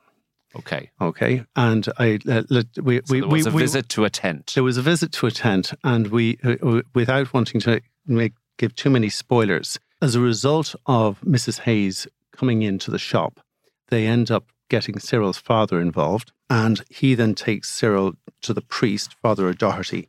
Okay, 0.56 0.90
Okay. 1.00 1.44
And 1.56 1.86
I, 1.98 2.18
uh, 2.28 2.42
let- 2.48 2.66
we, 2.82 2.96
so 3.04 3.12
we, 3.12 3.20
there 3.20 3.28
was 3.28 3.44
we, 3.44 3.48
a 3.48 3.52
visit 3.52 3.88
to 3.90 4.04
a 4.04 4.10
tent. 4.10 4.52
There 4.54 4.62
was 4.64 4.76
a 4.76 4.82
visit 4.82 5.10
to 5.12 5.26
a 5.26 5.30
tent, 5.30 5.72
and 5.82 6.08
we, 6.08 6.38
uh, 6.44 6.56
uh, 6.62 6.82
without 6.94 7.32
wanting 7.34 7.60
to 7.62 7.80
make 8.06 8.32
give 8.56 8.74
too 8.76 8.90
many 8.90 9.08
spoilers, 9.08 9.78
as 10.00 10.14
a 10.14 10.20
result 10.20 10.74
of 10.86 11.20
Mrs. 11.22 11.60
Hayes 11.60 12.06
coming 12.32 12.62
into 12.62 12.90
the 12.92 12.98
shop, 13.00 13.40
they 13.88 14.06
end 14.06 14.30
up 14.30 14.44
getting 14.74 14.98
Cyril's 14.98 15.38
father 15.38 15.80
involved, 15.80 16.32
and 16.50 16.82
he 16.90 17.14
then 17.14 17.32
takes 17.32 17.70
Cyril 17.70 18.14
to 18.42 18.52
the 18.52 18.60
priest, 18.60 19.14
Father 19.22 19.46
O'Doherty, 19.46 20.08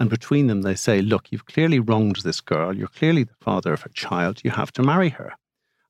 and 0.00 0.10
between 0.10 0.48
them 0.48 0.62
they 0.62 0.74
say, 0.74 1.00
"Look, 1.00 1.30
you've 1.30 1.46
clearly 1.46 1.78
wronged 1.78 2.22
this 2.24 2.40
girl. 2.40 2.76
You're 2.76 2.88
clearly 2.88 3.22
the 3.22 3.40
father 3.40 3.72
of 3.72 3.82
her 3.82 3.94
child. 3.94 4.40
You 4.42 4.50
have 4.50 4.72
to 4.72 4.82
marry 4.82 5.10
her." 5.10 5.34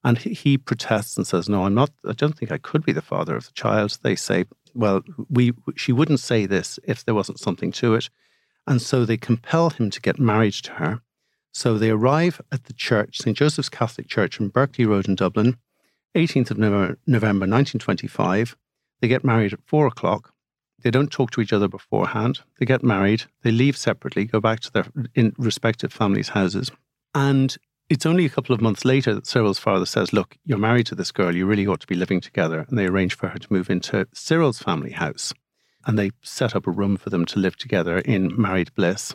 And 0.05 0.19
he, 0.19 0.35
he 0.35 0.59
protests 0.59 1.17
and 1.17 1.27
says, 1.27 1.49
"No, 1.49 1.65
I'm 1.65 1.73
not. 1.75 1.93
I 2.07 2.13
don't 2.13 2.37
think 2.37 2.53
I 2.53 2.59
could 2.59 2.85
be 2.85 2.93
the 2.93 3.11
father 3.13 3.37
of 3.37 3.47
the 3.47 3.53
child." 3.53 3.99
They 4.03 4.17
say, 4.17 4.45
"Well, 4.75 5.01
we 5.31 5.55
she 5.75 5.91
wouldn't 5.91 6.21
say 6.21 6.45
this 6.45 6.79
if 6.85 7.03
there 7.03 7.15
wasn't 7.15 7.41
something 7.41 7.73
to 7.81 7.95
it," 7.95 8.11
and 8.67 8.83
so 8.83 9.07
they 9.07 9.17
compel 9.17 9.71
him 9.71 9.89
to 9.89 10.07
get 10.09 10.19
married 10.19 10.57
to 10.65 10.73
her. 10.73 11.01
So 11.53 11.79
they 11.79 11.89
arrive 11.89 12.43
at 12.53 12.65
the 12.65 12.75
church, 12.75 13.23
St 13.23 13.35
Joseph's 13.35 13.71
Catholic 13.71 14.09
Church 14.09 14.39
in 14.39 14.49
Berkeley 14.49 14.85
Road 14.85 15.09
in 15.09 15.15
Dublin, 15.15 15.57
18th 16.15 16.51
of 16.51 16.59
November, 16.59 16.99
November 17.07 17.45
1925. 17.45 18.57
They 19.01 19.09
get 19.09 19.25
married 19.25 19.53
at 19.53 19.63
four 19.65 19.87
o'clock. 19.87 20.33
They 20.83 20.91
don't 20.91 21.13
talk 21.13 21.31
to 21.33 21.41
each 21.41 21.53
other 21.53 21.69
beforehand. 21.69 22.41
They 22.59 22.67
get 22.67 22.83
married. 22.83 23.25
They 23.43 23.53
leave 23.53 23.77
separately, 23.77 24.25
go 24.25 24.41
back 24.41 24.61
to 24.61 24.73
their 24.73 25.33
respective 25.37 25.93
families' 25.93 26.31
houses, 26.31 26.71
and 27.15 27.57
it's 27.91 28.07
only 28.07 28.25
a 28.25 28.31
couple 28.31 28.55
of 28.55 28.61
months 28.61 28.85
later 28.85 29.13
that 29.15 29.27
Cyril's 29.27 29.59
father 29.59 29.85
says, 29.85 30.13
Look, 30.13 30.37
you're 30.45 30.59
married 30.59 30.87
to 30.87 30.95
this 30.95 31.11
girl. 31.11 31.35
You 31.35 31.45
really 31.45 31.67
ought 31.67 31.81
to 31.81 31.87
be 31.89 31.97
living 31.97 32.21
together. 32.21 32.65
And 32.69 32.79
they 32.79 32.87
arrange 32.87 33.17
for 33.17 33.29
her 33.29 33.39
to 33.39 33.53
move 33.53 33.69
into 33.69 34.07
Cyril's 34.15 34.61
family 34.61 34.93
house. 34.93 35.35
And 35.85 35.99
they 35.99 36.13
set 36.23 36.55
up 36.55 36.69
a 36.69 36.71
room 36.71 36.97
for 36.97 37.11
them 37.11 37.25
to 37.27 37.41
live 37.41 37.57
together 37.57 37.99
in 37.99 38.41
married 38.41 38.73
bliss. 38.75 39.13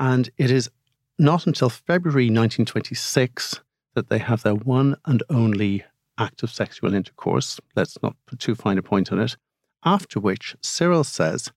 And 0.00 0.30
it 0.38 0.50
is 0.50 0.70
not 1.18 1.46
until 1.46 1.68
February 1.68 2.24
1926 2.24 3.60
that 3.94 4.08
they 4.08 4.18
have 4.18 4.42
their 4.42 4.54
one 4.54 4.96
and 5.04 5.22
only 5.28 5.84
act 6.18 6.42
of 6.42 6.50
sexual 6.50 6.94
intercourse. 6.94 7.60
Let's 7.74 7.98
not 8.02 8.16
put 8.26 8.38
too 8.38 8.54
fine 8.54 8.78
a 8.78 8.82
point 8.82 9.12
on 9.12 9.18
it. 9.18 9.36
After 9.84 10.20
which 10.20 10.56
Cyril 10.60 11.04
says, 11.04 11.50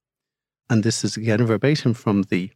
and 0.70 0.84
this 0.84 1.04
is 1.04 1.18
again 1.18 1.46
verbatim 1.46 1.94
from 1.94 2.24
the 2.24 2.52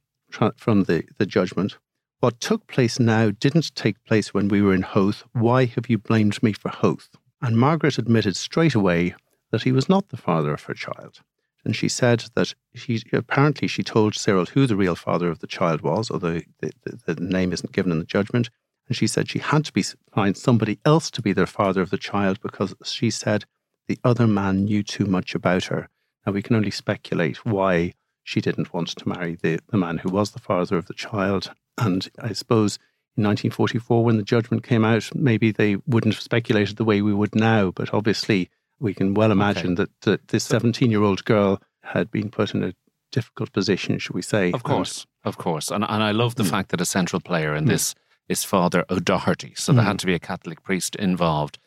from 0.58 0.84
the, 0.84 1.04
the 1.18 1.26
judgment, 1.26 1.78
what 2.20 2.40
took 2.40 2.68
place 2.68 3.00
now 3.00 3.32
didn't 3.32 3.74
take 3.76 4.04
place 4.04 4.34
when 4.34 4.48
we 4.48 4.62
were 4.62 4.74
in 4.74 4.84
Howth. 4.84 5.24
Why 5.34 5.66
have 5.66 5.90
you 5.90 5.98
blamed 5.98 6.42
me 6.44 6.54
for 6.54 6.70
Howth? 6.70 7.10
And 7.42 7.58
Margaret 7.58 7.98
admitted 7.98 8.36
straight 8.36 8.76
away 8.76 9.16
that 9.52 9.64
he 9.64 9.72
was 9.72 9.90
not 9.90 10.10
the 10.10 10.18
father 10.18 10.54
of 10.54 10.64
her 10.64 10.74
child. 10.74 11.22
And 11.66 11.76
she 11.76 11.90
said 11.90 12.26
that 12.36 12.54
she 12.76 13.02
apparently 13.12 13.68
she 13.68 13.84
told 13.84 14.16
Cyril 14.16 14.46
who 14.46 14.68
the 14.68 14.76
real 14.76 14.96
father 14.96 15.30
of 15.30 15.40
the 15.40 15.48
child 15.48 15.82
was, 15.82 16.12
although 16.12 16.42
the, 16.60 16.72
the, 16.84 17.14
the 17.14 17.22
name 17.22 17.52
isn't 17.54 17.74
given 17.74 17.92
in 17.92 18.00
the 18.00 18.06
judgment. 18.06 18.50
And 18.90 18.96
she 18.98 19.08
said 19.08 19.30
she 19.30 19.40
had 19.40 19.64
to 19.66 19.74
be 19.74 19.84
find 20.14 20.36
somebody 20.36 20.80
else 20.84 21.10
to 21.12 21.22
be 21.22 21.32
their 21.32 21.46
father 21.46 21.82
of 21.82 21.92
the 21.92 21.98
child 21.98 22.42
because 22.42 22.76
she 22.84 23.10
said 23.12 23.46
the 23.88 24.00
other 24.04 24.28
man 24.28 24.66
knew 24.66 24.84
too 24.84 25.06
much 25.06 25.36
about 25.36 25.66
her. 25.66 25.88
Now 26.26 26.34
we 26.34 26.42
can 26.42 26.56
only 26.56 26.72
speculate 26.72 27.46
why 27.46 27.94
she 28.24 28.42
didn't 28.42 28.74
want 28.74 28.90
to 28.90 29.08
marry 29.08 29.36
the, 29.42 29.60
the 29.70 29.78
man 29.78 30.00
who 30.00 30.10
was 30.10 30.32
the 30.32 30.40
father 30.40 30.76
of 30.78 30.88
the 30.88 30.94
child. 30.94 31.52
And 31.78 32.10
I 32.20 32.34
suppose 32.34 32.78
in 33.16 33.24
1944, 33.24 34.04
when 34.04 34.18
the 34.18 34.24
judgment 34.24 34.64
came 34.64 34.84
out, 34.84 35.10
maybe 35.16 35.52
they 35.52 35.78
wouldn't 35.88 36.14
have 36.16 36.22
speculated 36.22 36.78
the 36.78 36.84
way 36.84 37.02
we 37.02 37.14
would 37.14 37.36
now. 37.36 37.72
But 37.72 37.94
obviously, 37.94 38.50
we 38.80 38.94
can 38.94 39.14
well 39.14 39.32
imagine 39.32 39.76
that, 39.76 39.90
that 40.02 40.28
this 40.30 40.44
17 40.46 40.90
year 40.92 41.04
old 41.04 41.26
girl 41.26 41.62
had 41.84 42.10
been 42.12 42.30
put 42.30 42.54
in 42.54 42.64
a 42.64 42.74
difficult 43.12 43.52
position, 43.52 43.98
should 44.00 44.16
we 44.16 44.22
say. 44.22 44.52
Of 44.52 44.64
course, 44.64 45.06
of 45.24 45.38
course, 45.38 45.70
and 45.72 45.84
and 45.88 46.04
I 46.04 46.12
love 46.12 46.36
the 46.36 46.44
Mm. 46.44 46.50
fact 46.52 46.70
that 46.70 46.82
a 46.82 46.86
central 46.86 47.20
player 47.20 47.56
in 47.56 47.66
Mm. 47.66 47.70
this 47.70 47.96
is 48.30 48.44
Father 48.44 48.86
O'Doherty. 48.90 49.54
So 49.56 49.74
there 49.74 49.84
Mm. 49.84 49.88
had 49.88 50.00
to 50.00 50.06
be 50.06 50.14
a 50.14 50.20
Catholic 50.20 50.64
priest 50.64 50.96
involved. 50.96 51.58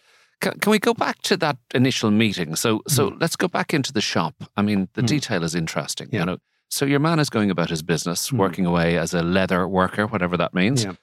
Can, 0.41 0.59
can 0.61 0.71
we 0.71 0.79
go 0.79 0.95
back 0.95 1.21
to 1.23 1.37
that 1.39 1.59
initial 1.75 2.11
meeting? 2.11 2.57
So 2.57 2.81
so 2.89 3.09
let's 3.21 3.37
go 3.37 3.49
back 3.49 3.75
into 3.75 3.93
the 3.93 4.01
shop. 4.01 4.35
I 4.57 4.63
mean, 4.63 4.89
the 4.95 5.03
Mm. 5.03 5.07
detail 5.09 5.43
is 5.45 5.55
interesting. 5.55 6.09
Yeah. 6.13 6.21
You 6.21 6.27
know, 6.27 6.39
so 6.71 6.85
your 6.87 7.01
man 7.01 7.19
is 7.19 7.29
going 7.31 7.51
about 7.51 7.71
his 7.71 7.83
business, 7.83 8.31
Mm. 8.31 8.39
working 8.39 8.67
away 8.67 8.97
as 8.99 9.13
a 9.15 9.23
leather 9.23 9.67
worker, 9.69 10.07
whatever 10.07 10.37
that 10.39 10.55
means. 10.55 10.85
Yeah. 10.85 10.95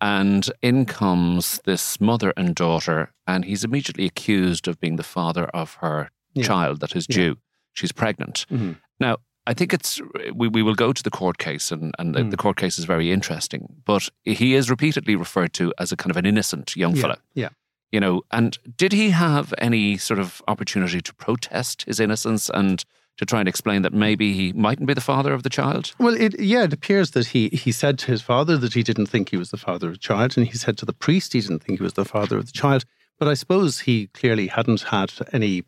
And 0.00 0.50
in 0.62 0.84
comes 0.84 1.60
this 1.64 2.00
mother 2.00 2.32
and 2.36 2.54
daughter, 2.54 3.12
and 3.26 3.44
he's 3.44 3.64
immediately 3.64 4.04
accused 4.04 4.68
of 4.68 4.78
being 4.78 4.96
the 4.96 5.02
father 5.02 5.46
of 5.46 5.74
her 5.80 6.10
Yeah. 6.34 6.44
child 6.46 6.80
that 6.80 6.94
is 6.94 7.06
due. 7.06 7.36
She's 7.72 7.92
pregnant. 7.92 8.44
Mhm. 8.50 8.76
Now, 9.00 9.16
I 9.46 9.54
think 9.54 9.72
it's 9.72 10.00
we, 10.34 10.48
we 10.48 10.62
will 10.62 10.74
go 10.74 10.92
to 10.92 11.02
the 11.02 11.10
court 11.10 11.38
case, 11.38 11.70
and, 11.70 11.94
and 11.98 12.14
the, 12.14 12.20
Mm. 12.20 12.30
the 12.30 12.36
court 12.36 12.56
case 12.56 12.78
is 12.78 12.84
very 12.84 13.12
interesting. 13.12 13.68
But 13.84 14.08
he 14.24 14.54
is 14.54 14.68
repeatedly 14.70 15.14
referred 15.16 15.52
to 15.54 15.72
as 15.78 15.92
a 15.92 15.96
kind 15.96 16.10
of 16.10 16.16
an 16.16 16.26
innocent 16.26 16.76
young 16.76 16.94
Yeah, 16.96 17.02
fella. 17.02 17.18
yeah. 17.34 17.48
You 17.92 18.00
know, 18.00 18.22
and 18.32 18.58
did 18.76 18.92
he 18.92 19.10
have 19.10 19.54
any 19.58 19.96
sort 19.96 20.18
of 20.20 20.42
opportunity 20.48 21.00
to 21.00 21.14
protest 21.14 21.84
his 21.84 22.00
innocence 22.00 22.50
and 22.52 22.84
to 23.18 23.24
try 23.24 23.38
and 23.40 23.48
explain 23.48 23.80
that 23.82 23.94
maybe 23.94 24.34
he 24.34 24.52
mightn't 24.52 24.86
be 24.88 24.92
the 24.94 25.00
father 25.00 25.32
of 25.32 25.42
the 25.44 25.48
child? 25.48 25.94
Well, 25.98 26.14
it, 26.20 26.38
yeah, 26.40 26.64
it 26.64 26.72
appears 26.72 27.12
that 27.12 27.28
he, 27.28 27.48
he 27.50 27.72
said 27.72 27.98
to 28.00 28.06
his 28.10 28.20
father 28.22 28.58
that 28.58 28.74
he 28.74 28.82
didn't 28.82 29.06
think 29.06 29.30
he 29.30 29.36
was 29.38 29.50
the 29.52 29.56
father 29.56 29.86
of 29.88 29.94
the 29.94 29.98
child, 30.00 30.36
and 30.36 30.46
he 30.46 30.58
said 30.58 30.76
to 30.78 30.84
the 30.84 30.92
priest 30.92 31.32
he 31.32 31.40
didn't 31.40 31.62
think 31.62 31.78
he 31.78 31.82
was 31.84 31.94
the 31.94 32.04
father 32.04 32.36
of 32.36 32.46
the 32.46 32.52
child. 32.52 32.84
But 33.18 33.28
I 33.28 33.34
suppose 33.34 33.80
he 33.80 34.08
clearly 34.08 34.48
hadn't 34.48 34.82
had 34.82 35.12
any 35.32 35.62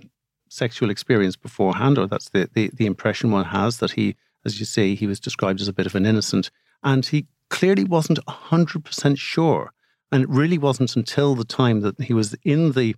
sexual 0.48 0.90
experience 0.90 1.36
beforehand, 1.36 1.98
or 1.98 2.06
that's 2.06 2.30
the, 2.30 2.48
the, 2.52 2.70
the 2.74 2.86
impression 2.86 3.30
one 3.30 3.46
has 3.46 3.78
that 3.78 3.92
he, 3.92 4.16
as 4.44 4.58
you 4.60 4.66
say, 4.66 4.94
he 4.94 5.06
was 5.06 5.20
described 5.20 5.60
as 5.60 5.68
a 5.68 5.72
bit 5.72 5.86
of 5.86 5.94
an 5.94 6.06
innocent. 6.06 6.50
And 6.82 7.04
he 7.04 7.26
clearly 7.50 7.84
wasn't 7.84 8.24
100% 8.26 9.18
sure. 9.18 9.72
And 10.10 10.22
it 10.22 10.28
really 10.28 10.58
wasn't 10.58 10.96
until 10.96 11.34
the 11.34 11.44
time 11.44 11.80
that 11.80 12.00
he 12.00 12.14
was 12.14 12.34
in 12.44 12.72
the 12.72 12.94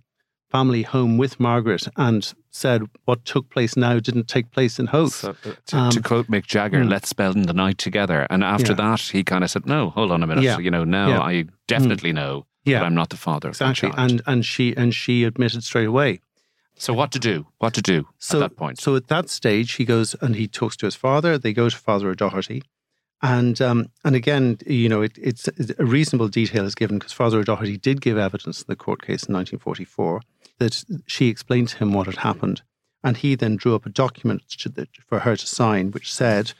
family 0.49 0.83
home 0.83 1.17
with 1.17 1.39
Margaret 1.39 1.87
and 1.95 2.33
said 2.49 2.83
what 3.05 3.23
took 3.23 3.49
place 3.49 3.77
now 3.77 3.99
didn't 3.99 4.27
take 4.27 4.51
place 4.51 4.79
in 4.79 4.87
Howth. 4.87 5.13
So, 5.13 5.29
uh, 5.29 5.53
to, 5.67 5.77
Um, 5.77 5.91
to 5.91 6.01
quote 6.01 6.27
Mick 6.27 6.45
Jagger, 6.45 6.81
mm. 6.83 6.89
let's 6.89 7.07
spend 7.07 7.45
the 7.45 7.53
night 7.53 7.77
together. 7.77 8.27
And 8.29 8.43
after 8.43 8.73
Yeah. 8.73 8.77
that, 8.77 8.99
he 8.99 9.23
kind 9.23 9.45
of 9.45 9.49
said, 9.49 9.65
"No, 9.65 9.91
hold 9.91 10.11
on 10.11 10.23
a 10.23 10.27
minute. 10.27 10.43
Yeah. 10.43 10.59
You 10.59 10.69
know, 10.69 10.83
now 10.83 11.07
Yeah. 11.07 11.19
Mm. 11.19 11.21
I 11.29 11.45
definitely 11.67 12.11
know 12.11 12.45
yeah, 12.65 12.79
that 12.79 12.85
I'm 12.85 12.93
not 12.95 13.09
the 13.09 13.17
father 13.17 13.47
of 13.47 13.53
exactly. 13.53 13.89
the 13.89 13.95
child." 13.95 14.11
And 14.11 14.21
and 14.25 14.45
she 14.45 14.75
and 14.75 14.93
she 14.93 15.23
admitted 15.23 15.63
straight 15.63 15.87
away. 15.87 16.19
So, 16.81 16.93
what 16.93 17.11
to 17.11 17.19
do? 17.19 17.45
What 17.59 17.75
to 17.75 17.81
do 17.83 18.07
So 18.17 18.39
at 18.39 18.49
that 18.49 18.57
point? 18.57 18.79
So 18.79 18.95
at 18.95 19.07
that 19.07 19.29
stage, 19.29 19.73
he 19.73 19.85
goes 19.85 20.15
and 20.19 20.35
he 20.35 20.47
talks 20.47 20.75
to 20.77 20.87
his 20.87 20.95
father. 20.95 21.37
They 21.37 21.53
go 21.53 21.69
to 21.69 21.77
Father 21.77 22.09
O'Doherty, 22.09 22.63
and 23.21 23.61
um, 23.61 23.91
and 24.03 24.15
again, 24.15 24.57
you 24.65 24.89
know, 24.89 25.03
it, 25.03 25.11
it's 25.15 25.47
a 25.77 25.85
reasonable 25.85 26.27
detail 26.27 26.65
is 26.65 26.73
given 26.73 26.97
because 26.97 27.11
Father 27.11 27.37
O'Doherty 27.37 27.77
did 27.77 28.01
give 28.01 28.17
evidence 28.17 28.61
in 28.61 28.65
the 28.67 28.75
court 28.75 29.03
case 29.03 29.25
in 29.25 29.35
1944 29.35 30.21
that 30.57 30.83
she 31.05 31.27
explained 31.27 31.67
to 31.67 31.77
him 31.77 31.93
what 31.93 32.07
had 32.07 32.17
happened, 32.17 32.63
and 33.03 33.17
he 33.17 33.35
then 33.35 33.57
drew 33.57 33.75
up 33.75 33.85
a 33.85 33.89
document 33.89 34.49
to 34.49 34.67
the, 34.67 34.87
for 35.05 35.19
her 35.19 35.35
to 35.35 35.45
sign, 35.45 35.91
which 35.91 36.11
said, 36.11 36.53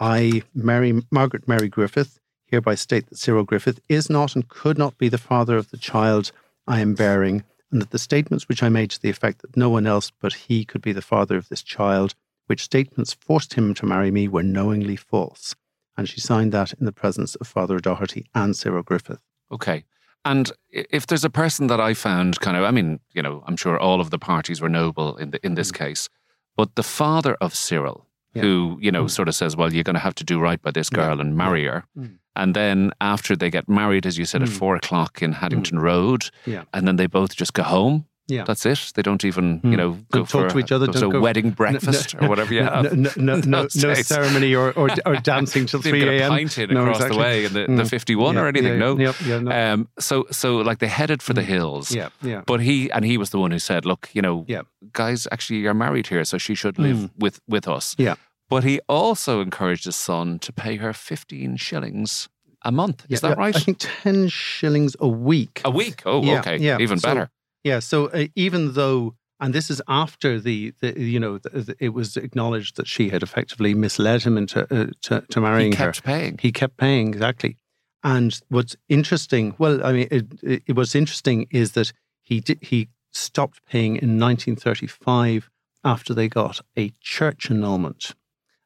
"I, 0.00 0.42
Mary 0.54 1.02
Margaret 1.10 1.46
Mary 1.46 1.68
Griffith, 1.68 2.18
hereby 2.46 2.76
state 2.76 3.10
that 3.10 3.18
Cyril 3.18 3.44
Griffith 3.44 3.80
is 3.90 4.08
not 4.08 4.34
and 4.34 4.48
could 4.48 4.78
not 4.78 4.96
be 4.96 5.10
the 5.10 5.18
father 5.18 5.58
of 5.58 5.70
the 5.70 5.76
child 5.76 6.32
I 6.66 6.80
am 6.80 6.94
bearing." 6.94 7.44
And 7.70 7.82
that 7.82 7.90
the 7.90 7.98
statements 7.98 8.48
which 8.48 8.62
I 8.62 8.68
made 8.68 8.90
to 8.90 9.02
the 9.02 9.10
effect 9.10 9.42
that 9.42 9.56
no 9.56 9.68
one 9.68 9.86
else 9.86 10.12
but 10.20 10.32
he 10.32 10.64
could 10.64 10.82
be 10.82 10.92
the 10.92 11.02
father 11.02 11.36
of 11.36 11.48
this 11.48 11.62
child 11.62 12.14
which 12.46 12.62
statements 12.62 13.12
forced 13.12 13.54
him 13.54 13.74
to 13.74 13.86
marry 13.86 14.10
me 14.10 14.28
were 14.28 14.42
knowingly 14.42 14.96
false. 14.96 15.54
And 15.96 16.08
she 16.08 16.20
signed 16.20 16.52
that 16.52 16.72
in 16.74 16.84
the 16.84 16.92
presence 16.92 17.34
of 17.36 17.46
Father 17.46 17.78
Doherty 17.78 18.26
and 18.34 18.56
Cyril 18.56 18.82
Griffith. 18.82 19.20
Okay. 19.50 19.84
And 20.24 20.52
if 20.70 21.06
there's 21.06 21.24
a 21.24 21.30
person 21.30 21.68
that 21.68 21.80
I 21.80 21.94
found 21.94 22.40
kind 22.40 22.56
of, 22.56 22.64
I 22.64 22.70
mean, 22.70 23.00
you 23.12 23.22
know, 23.22 23.42
I'm 23.46 23.56
sure 23.56 23.78
all 23.78 24.00
of 24.00 24.10
the 24.10 24.18
parties 24.18 24.60
were 24.60 24.68
noble 24.68 25.16
in 25.16 25.30
the, 25.30 25.44
in 25.46 25.54
this 25.54 25.70
mm. 25.70 25.78
case, 25.78 26.08
but 26.56 26.74
the 26.74 26.82
father 26.82 27.36
of 27.40 27.54
Cyril, 27.54 28.06
yeah. 28.34 28.42
who 28.42 28.78
you 28.80 28.90
know 28.90 29.04
mm. 29.04 29.10
sort 29.10 29.28
of 29.28 29.34
says, 29.36 29.56
"Well, 29.56 29.72
you're 29.72 29.84
going 29.84 29.94
to 29.94 30.00
have 30.00 30.16
to 30.16 30.24
do 30.24 30.40
right 30.40 30.60
by 30.60 30.72
this 30.72 30.90
girl 30.90 31.16
yeah. 31.16 31.22
and 31.22 31.36
marry 31.36 31.64
her." 31.66 31.84
Mm. 31.96 32.18
And 32.36 32.54
then 32.54 32.92
after 33.00 33.36
they 33.36 33.50
get 33.50 33.68
married, 33.68 34.06
as 34.06 34.18
you 34.18 34.24
said, 34.24 34.42
at 34.42 34.48
mm. 34.48 34.58
four 34.58 34.76
o'clock 34.76 35.22
in 35.22 35.32
Haddington 35.32 35.78
mm. 35.78 35.82
Road, 35.82 36.30
yeah. 36.44 36.64
and 36.72 36.86
then 36.86 36.96
they 36.96 37.06
both 37.06 37.34
just 37.36 37.54
go 37.54 37.62
home. 37.62 38.06
Yeah, 38.28 38.42
that's 38.42 38.66
it. 38.66 38.92
They 38.96 39.02
don't 39.02 39.24
even, 39.24 39.60
you 39.62 39.70
hmm. 39.70 39.76
know, 39.76 39.90
go 40.10 40.18
don't 40.18 40.26
for 40.28 40.42
talk 40.42 40.52
to 40.52 40.58
each 40.58 40.72
other. 40.72 40.88
Don't 40.88 41.14
a 41.14 41.20
wedding 41.20 41.50
breakfast 41.50 42.14
no, 42.14 42.20
no, 42.20 42.26
or 42.26 42.28
whatever 42.28 42.54
you 42.54 42.64
have. 42.64 42.92
No, 42.92 43.10
no, 43.16 43.36
no, 43.36 43.68
no 43.76 43.94
ceremony 43.94 44.52
or, 44.52 44.72
or, 44.72 44.88
or 45.06 45.16
dancing 45.22 45.66
till 45.66 45.80
three 45.80 46.02
a.m. 46.02 46.30
Pint 46.30 46.58
in 46.58 46.76
across 46.76 46.96
exactly. 46.96 47.16
the 47.16 47.22
way 47.22 47.44
in 47.44 47.52
the, 47.52 47.60
mm. 47.60 47.76
the 47.76 47.82
hmm. 47.82 47.88
fifty-one 47.88 48.34
yeah, 48.34 48.40
or 48.40 48.48
anything. 48.48 48.72
Yeah, 48.72 48.78
no. 48.78 48.98
Yep, 48.98 49.14
yeah, 49.24 49.38
no. 49.38 49.50
Um, 49.52 49.88
so, 50.00 50.26
so 50.32 50.56
like 50.56 50.80
they 50.80 50.88
headed 50.88 51.22
for 51.22 51.34
the 51.34 51.42
hmm. 51.42 51.52
hills. 51.52 51.94
Yeah, 51.94 52.08
yeah. 52.20 52.42
But 52.44 52.60
he 52.62 52.90
and 52.90 53.04
he 53.04 53.16
was 53.16 53.30
the 53.30 53.38
one 53.38 53.52
who 53.52 53.60
said, 53.60 53.86
"Look, 53.86 54.10
you 54.12 54.22
know, 54.22 54.44
yeah. 54.48 54.62
guys, 54.92 55.28
actually, 55.30 55.60
you're 55.60 55.74
married 55.74 56.08
here, 56.08 56.24
so 56.24 56.36
she 56.36 56.56
should 56.56 56.80
live 56.80 56.96
mm. 56.96 57.10
with 57.16 57.40
with 57.46 57.68
us." 57.68 57.94
Yeah. 57.96 58.16
But 58.48 58.64
he 58.64 58.80
also 58.88 59.40
encouraged 59.40 59.86
his 59.86 59.96
son 59.96 60.38
to 60.40 60.52
pay 60.52 60.76
her 60.76 60.92
fifteen 60.92 61.56
shillings 61.56 62.28
a 62.62 62.72
month. 62.72 63.06
Is 63.08 63.20
that 63.20 63.38
right? 63.38 63.54
I 63.54 63.58
think 63.58 63.78
ten 63.80 64.28
shillings 64.28 64.96
a 65.00 65.08
week. 65.08 65.60
A 65.64 65.70
week. 65.70 66.02
Oh, 66.06 66.18
okay. 66.38 66.56
Yeah, 66.58 66.78
even 66.80 66.98
so, 66.98 67.08
better. 67.08 67.30
Yeah. 67.64 67.80
So 67.80 68.06
uh, 68.06 68.26
even 68.34 68.74
though, 68.74 69.16
and 69.40 69.54
this 69.54 69.70
is 69.70 69.82
after 69.88 70.38
the, 70.38 70.72
the 70.80 71.00
you 71.00 71.18
know, 71.18 71.38
the, 71.38 71.50
the, 71.50 71.76
it 71.80 71.88
was 71.90 72.16
acknowledged 72.16 72.76
that 72.76 72.86
she 72.86 73.08
had 73.08 73.22
effectively 73.22 73.74
misled 73.74 74.22
him 74.22 74.38
into 74.38 74.62
uh, 74.72 74.90
to, 75.02 75.22
to, 75.30 75.40
marrying 75.40 75.72
her. 75.72 75.76
he 75.76 75.84
kept 75.84 75.96
her. 75.96 76.02
paying. 76.02 76.38
He 76.40 76.52
kept 76.52 76.76
paying 76.76 77.08
exactly. 77.08 77.56
And 78.04 78.38
what's 78.48 78.76
interesting, 78.88 79.56
well, 79.58 79.84
I 79.84 79.92
mean, 79.92 80.08
it, 80.12 80.26
it, 80.66 80.76
what's 80.76 80.94
interesting 80.94 81.48
is 81.50 81.72
that 81.72 81.92
he 82.22 82.38
did, 82.38 82.58
he 82.62 82.88
stopped 83.12 83.60
paying 83.66 83.96
in 83.96 84.20
1935 84.20 85.50
after 85.84 86.14
they 86.14 86.28
got 86.28 86.60
a 86.76 86.92
church 87.00 87.50
annulment. 87.50 88.14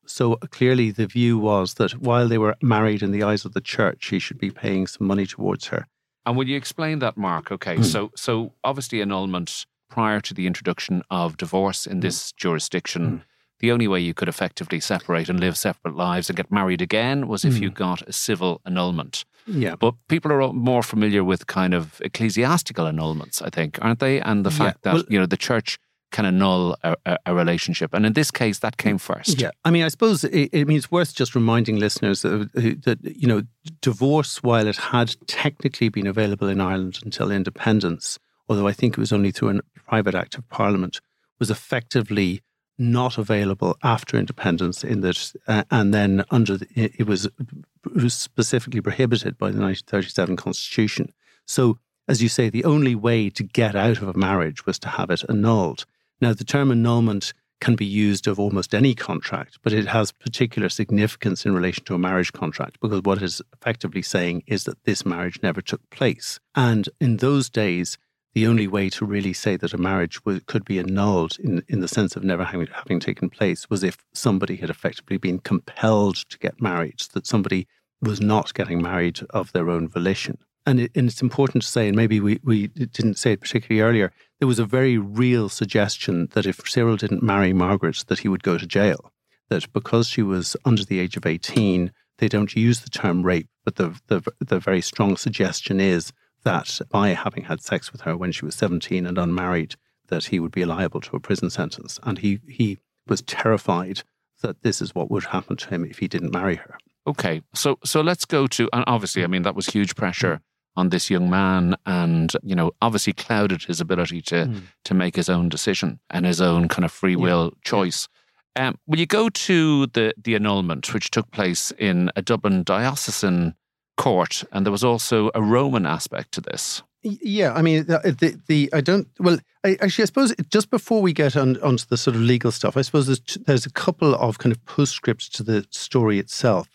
So 0.06 0.36
clearly, 0.36 0.90
the 0.90 1.06
view 1.06 1.38
was 1.38 1.74
that 1.74 1.92
while 1.92 2.28
they 2.28 2.38
were 2.38 2.56
married 2.62 3.02
in 3.02 3.12
the 3.12 3.22
eyes 3.22 3.44
of 3.44 3.52
the 3.52 3.60
church, 3.60 4.08
he 4.08 4.18
should 4.18 4.38
be 4.38 4.50
paying 4.50 4.86
some 4.86 5.06
money 5.06 5.26
towards 5.26 5.68
her. 5.68 5.86
And 6.26 6.36
will 6.36 6.48
you 6.48 6.56
explain 6.56 6.98
that, 6.98 7.16
Mark? 7.16 7.50
Okay, 7.52 7.76
mm. 7.76 7.84
so 7.84 8.10
so 8.16 8.52
obviously 8.64 9.00
annulment 9.00 9.66
prior 9.88 10.20
to 10.20 10.34
the 10.34 10.46
introduction 10.46 11.02
of 11.10 11.36
divorce 11.36 11.86
in 11.86 11.94
hmm. 11.94 12.00
this 12.00 12.30
mm. 12.30 12.36
jurisdiction. 12.36 13.02
Mm. 13.02 13.22
The 13.58 13.72
only 13.72 13.88
way 13.88 14.00
you 14.00 14.14
could 14.14 14.28
effectively 14.28 14.80
separate 14.80 15.28
and 15.28 15.38
live 15.38 15.56
separate 15.56 15.94
lives 15.94 16.30
and 16.30 16.36
get 16.36 16.50
married 16.50 16.80
again 16.80 17.28
was 17.28 17.44
if 17.44 17.58
you 17.58 17.68
hmm. 17.68 17.74
got 17.74 18.08
a 18.08 18.12
civil 18.12 18.62
annulment. 18.64 19.26
Yeah. 19.46 19.74
But 19.76 19.94
people 20.08 20.32
are 20.32 20.52
more 20.52 20.82
familiar 20.82 21.22
with 21.22 21.46
kind 21.46 21.74
of 21.74 22.00
ecclesiastical 22.02 22.86
annulments, 22.86 23.42
I 23.42 23.50
think, 23.50 23.78
aren't 23.82 23.98
they? 23.98 24.20
And 24.20 24.46
the 24.46 24.50
fact 24.50 24.78
yeah. 24.84 24.92
that, 24.92 24.94
well, 24.94 25.04
you 25.10 25.18
know, 25.18 25.26
the 25.26 25.36
church 25.36 25.78
can 26.10 26.26
annul 26.26 26.76
a, 26.82 26.96
a, 27.06 27.18
a, 27.26 27.34
relationship. 27.34 27.94
And 27.94 28.04
in 28.04 28.14
this 28.14 28.30
case, 28.30 28.58
that 28.60 28.76
came 28.76 28.98
first. 28.98 29.40
Yeah. 29.40 29.50
I 29.64 29.70
mean, 29.70 29.84
I 29.84 29.88
suppose 29.88 30.24
it, 30.24 30.50
it 30.52 30.66
means 30.66 30.90
worth 30.90 31.14
just 31.14 31.34
reminding 31.34 31.76
listeners 31.76 32.22
that, 32.22 32.50
that, 32.54 32.98
you 33.02 33.28
know, 33.28 33.42
divorce, 33.80 34.42
while 34.42 34.66
it 34.66 34.76
had 34.76 35.14
technically 35.26 35.88
been 35.88 36.06
available 36.06 36.48
in 36.48 36.60
Ireland 36.60 36.98
until 37.04 37.30
independence, 37.30 38.18
although 38.48 38.66
I 38.66 38.72
think 38.72 38.94
it 38.94 39.00
was 39.00 39.12
only 39.12 39.30
through 39.30 39.58
a 39.58 39.80
private 39.86 40.14
act 40.14 40.36
of 40.36 40.48
parliament, 40.48 41.00
was 41.38 41.50
effectively 41.50 42.42
not 42.80 43.18
available 43.18 43.76
after 43.82 44.16
independence 44.16 44.82
in 44.82 45.02
that 45.02 45.32
uh, 45.46 45.62
and 45.70 45.92
then 45.92 46.24
under 46.30 46.56
the, 46.56 46.66
it 46.74 47.06
was 47.06 47.26
it 47.26 48.02
was 48.02 48.14
specifically 48.14 48.80
prohibited 48.80 49.36
by 49.36 49.48
the 49.50 49.60
1937 49.60 50.34
constitution 50.36 51.12
so 51.46 51.78
as 52.08 52.22
you 52.22 52.28
say 52.28 52.48
the 52.48 52.64
only 52.64 52.94
way 52.94 53.28
to 53.28 53.42
get 53.42 53.76
out 53.76 54.00
of 54.00 54.08
a 54.08 54.18
marriage 54.18 54.64
was 54.64 54.78
to 54.78 54.88
have 54.88 55.10
it 55.10 55.22
annulled 55.28 55.84
now, 56.20 56.34
the 56.34 56.44
term 56.44 56.70
annulment 56.70 57.32
can 57.60 57.76
be 57.76 57.84
used 57.84 58.26
of 58.26 58.40
almost 58.40 58.74
any 58.74 58.94
contract, 58.94 59.58
but 59.62 59.72
it 59.72 59.86
has 59.86 60.12
particular 60.12 60.68
significance 60.68 61.44
in 61.44 61.54
relation 61.54 61.84
to 61.84 61.94
a 61.94 61.98
marriage 61.98 62.32
contract 62.32 62.80
because 62.80 63.02
what 63.02 63.18
it 63.18 63.24
is 63.24 63.42
effectively 63.52 64.02
saying 64.02 64.42
is 64.46 64.64
that 64.64 64.82
this 64.84 65.04
marriage 65.04 65.38
never 65.42 65.60
took 65.60 65.88
place. 65.90 66.40
And 66.54 66.88
in 67.00 67.18
those 67.18 67.50
days, 67.50 67.98
the 68.32 68.46
only 68.46 68.66
way 68.66 68.88
to 68.90 69.04
really 69.04 69.32
say 69.32 69.56
that 69.56 69.74
a 69.74 69.78
marriage 69.78 70.20
could 70.46 70.64
be 70.64 70.78
annulled 70.78 71.36
in, 71.38 71.62
in 71.68 71.80
the 71.80 71.88
sense 71.88 72.16
of 72.16 72.24
never 72.24 72.44
having, 72.44 72.68
having 72.72 73.00
taken 73.00 73.28
place 73.28 73.68
was 73.68 73.82
if 73.82 73.98
somebody 74.14 74.56
had 74.56 74.70
effectively 74.70 75.18
been 75.18 75.40
compelled 75.40 76.16
to 76.30 76.38
get 76.38 76.62
married, 76.62 77.00
that 77.12 77.26
somebody 77.26 77.66
was 78.00 78.20
not 78.20 78.54
getting 78.54 78.80
married 78.80 79.20
of 79.30 79.52
their 79.52 79.68
own 79.68 79.88
volition 79.88 80.38
and, 80.70 80.78
it, 80.80 80.92
and 80.94 81.08
it's 81.08 81.20
important 81.20 81.64
to 81.64 81.68
say, 81.68 81.88
and 81.88 81.96
maybe 81.96 82.20
we, 82.20 82.38
we 82.44 82.68
didn't 82.68 83.18
say 83.18 83.32
it 83.32 83.40
particularly 83.40 83.82
earlier, 83.82 84.12
there 84.38 84.46
was 84.46 84.60
a 84.60 84.64
very 84.64 84.96
real 84.96 85.48
suggestion 85.48 86.28
that 86.32 86.46
if 86.46 86.60
Cyril 86.64 86.96
didn't 86.96 87.24
marry 87.24 87.52
Margaret, 87.52 88.04
that 88.06 88.20
he 88.20 88.28
would 88.28 88.44
go 88.44 88.56
to 88.56 88.66
jail. 88.66 89.12
That 89.48 89.72
because 89.72 90.06
she 90.06 90.22
was 90.22 90.56
under 90.64 90.84
the 90.84 91.00
age 91.00 91.16
of 91.16 91.26
18, 91.26 91.90
they 92.18 92.28
don't 92.28 92.54
use 92.54 92.80
the 92.80 92.90
term 92.90 93.24
rape, 93.24 93.48
but 93.64 93.76
the, 93.76 94.00
the, 94.06 94.22
the 94.38 94.60
very 94.60 94.80
strong 94.80 95.16
suggestion 95.16 95.80
is 95.80 96.12
that 96.44 96.80
by 96.88 97.08
having 97.08 97.44
had 97.44 97.60
sex 97.60 97.90
with 97.90 98.02
her 98.02 98.16
when 98.16 98.30
she 98.30 98.44
was 98.44 98.54
17 98.54 99.06
and 99.06 99.18
unmarried, 99.18 99.74
that 100.06 100.26
he 100.26 100.38
would 100.38 100.52
be 100.52 100.64
liable 100.64 101.00
to 101.00 101.16
a 101.16 101.20
prison 101.20 101.50
sentence. 101.50 101.98
And 102.04 102.18
he, 102.18 102.38
he 102.48 102.78
was 103.08 103.22
terrified 103.22 104.04
that 104.40 104.62
this 104.62 104.80
is 104.80 104.94
what 104.94 105.10
would 105.10 105.24
happen 105.24 105.56
to 105.56 105.68
him 105.68 105.84
if 105.84 105.98
he 105.98 106.06
didn't 106.06 106.32
marry 106.32 106.56
her. 106.56 106.78
Okay, 107.06 107.42
so 107.54 107.78
so 107.82 108.02
let's 108.02 108.26
go 108.26 108.46
to 108.46 108.68
and 108.72 108.84
obviously, 108.86 109.24
I 109.24 109.26
mean, 109.26 109.42
that 109.42 109.54
was 109.54 109.66
huge 109.66 109.96
pressure 109.96 110.40
on 110.76 110.90
this 110.90 111.10
young 111.10 111.28
man 111.28 111.74
and 111.86 112.32
you 112.42 112.54
know 112.54 112.70
obviously 112.80 113.12
clouded 113.12 113.62
his 113.64 113.80
ability 113.80 114.22
to 114.22 114.46
mm. 114.46 114.62
to 114.84 114.94
make 114.94 115.16
his 115.16 115.28
own 115.28 115.48
decision 115.48 115.98
and 116.10 116.26
his 116.26 116.40
own 116.40 116.68
kind 116.68 116.84
of 116.84 116.92
free 116.92 117.16
will 117.16 117.50
yeah. 117.52 117.58
choice 117.64 118.08
um, 118.56 118.78
will 118.86 118.98
you 118.98 119.06
go 119.06 119.28
to 119.28 119.86
the 119.88 120.12
the 120.16 120.34
annulment 120.34 120.92
which 120.92 121.10
took 121.10 121.30
place 121.30 121.72
in 121.78 122.10
a 122.16 122.22
dublin 122.22 122.62
diocesan 122.62 123.54
court 123.96 124.44
and 124.52 124.64
there 124.64 124.72
was 124.72 124.84
also 124.84 125.30
a 125.34 125.42
roman 125.42 125.86
aspect 125.86 126.32
to 126.32 126.40
this 126.40 126.82
yeah 127.02 127.52
i 127.54 127.62
mean 127.62 127.84
the 127.86 127.98
the, 128.18 128.40
the 128.46 128.70
i 128.72 128.80
don't 128.80 129.08
well 129.18 129.38
I, 129.64 129.76
actually 129.80 130.02
i 130.02 130.06
suppose 130.06 130.34
just 130.50 130.70
before 130.70 131.02
we 131.02 131.12
get 131.12 131.36
on 131.36 131.60
onto 131.62 131.84
the 131.86 131.96
sort 131.96 132.16
of 132.16 132.22
legal 132.22 132.52
stuff 132.52 132.76
i 132.76 132.82
suppose 132.82 133.06
there's 133.06 133.38
there's 133.46 133.66
a 133.66 133.72
couple 133.72 134.14
of 134.14 134.38
kind 134.38 134.52
of 134.52 134.64
postscripts 134.64 135.28
to 135.30 135.42
the 135.42 135.66
story 135.70 136.18
itself 136.18 136.68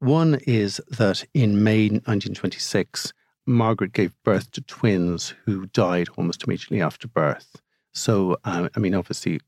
one 0.00 0.40
is 0.46 0.80
that 0.88 1.24
in 1.34 1.62
May 1.62 1.82
1926, 1.82 3.12
Margaret 3.50 3.92
gave 3.92 4.12
birth 4.24 4.50
to 4.52 4.60
twins 4.62 5.34
who 5.44 5.66
died 5.66 6.08
almost 6.16 6.44
immediately 6.44 6.80
after 6.80 7.08
birth. 7.08 7.60
So, 7.92 8.38
uh, 8.44 8.68
I 8.74 8.78
mean, 8.80 8.94
obviously, 8.94 9.40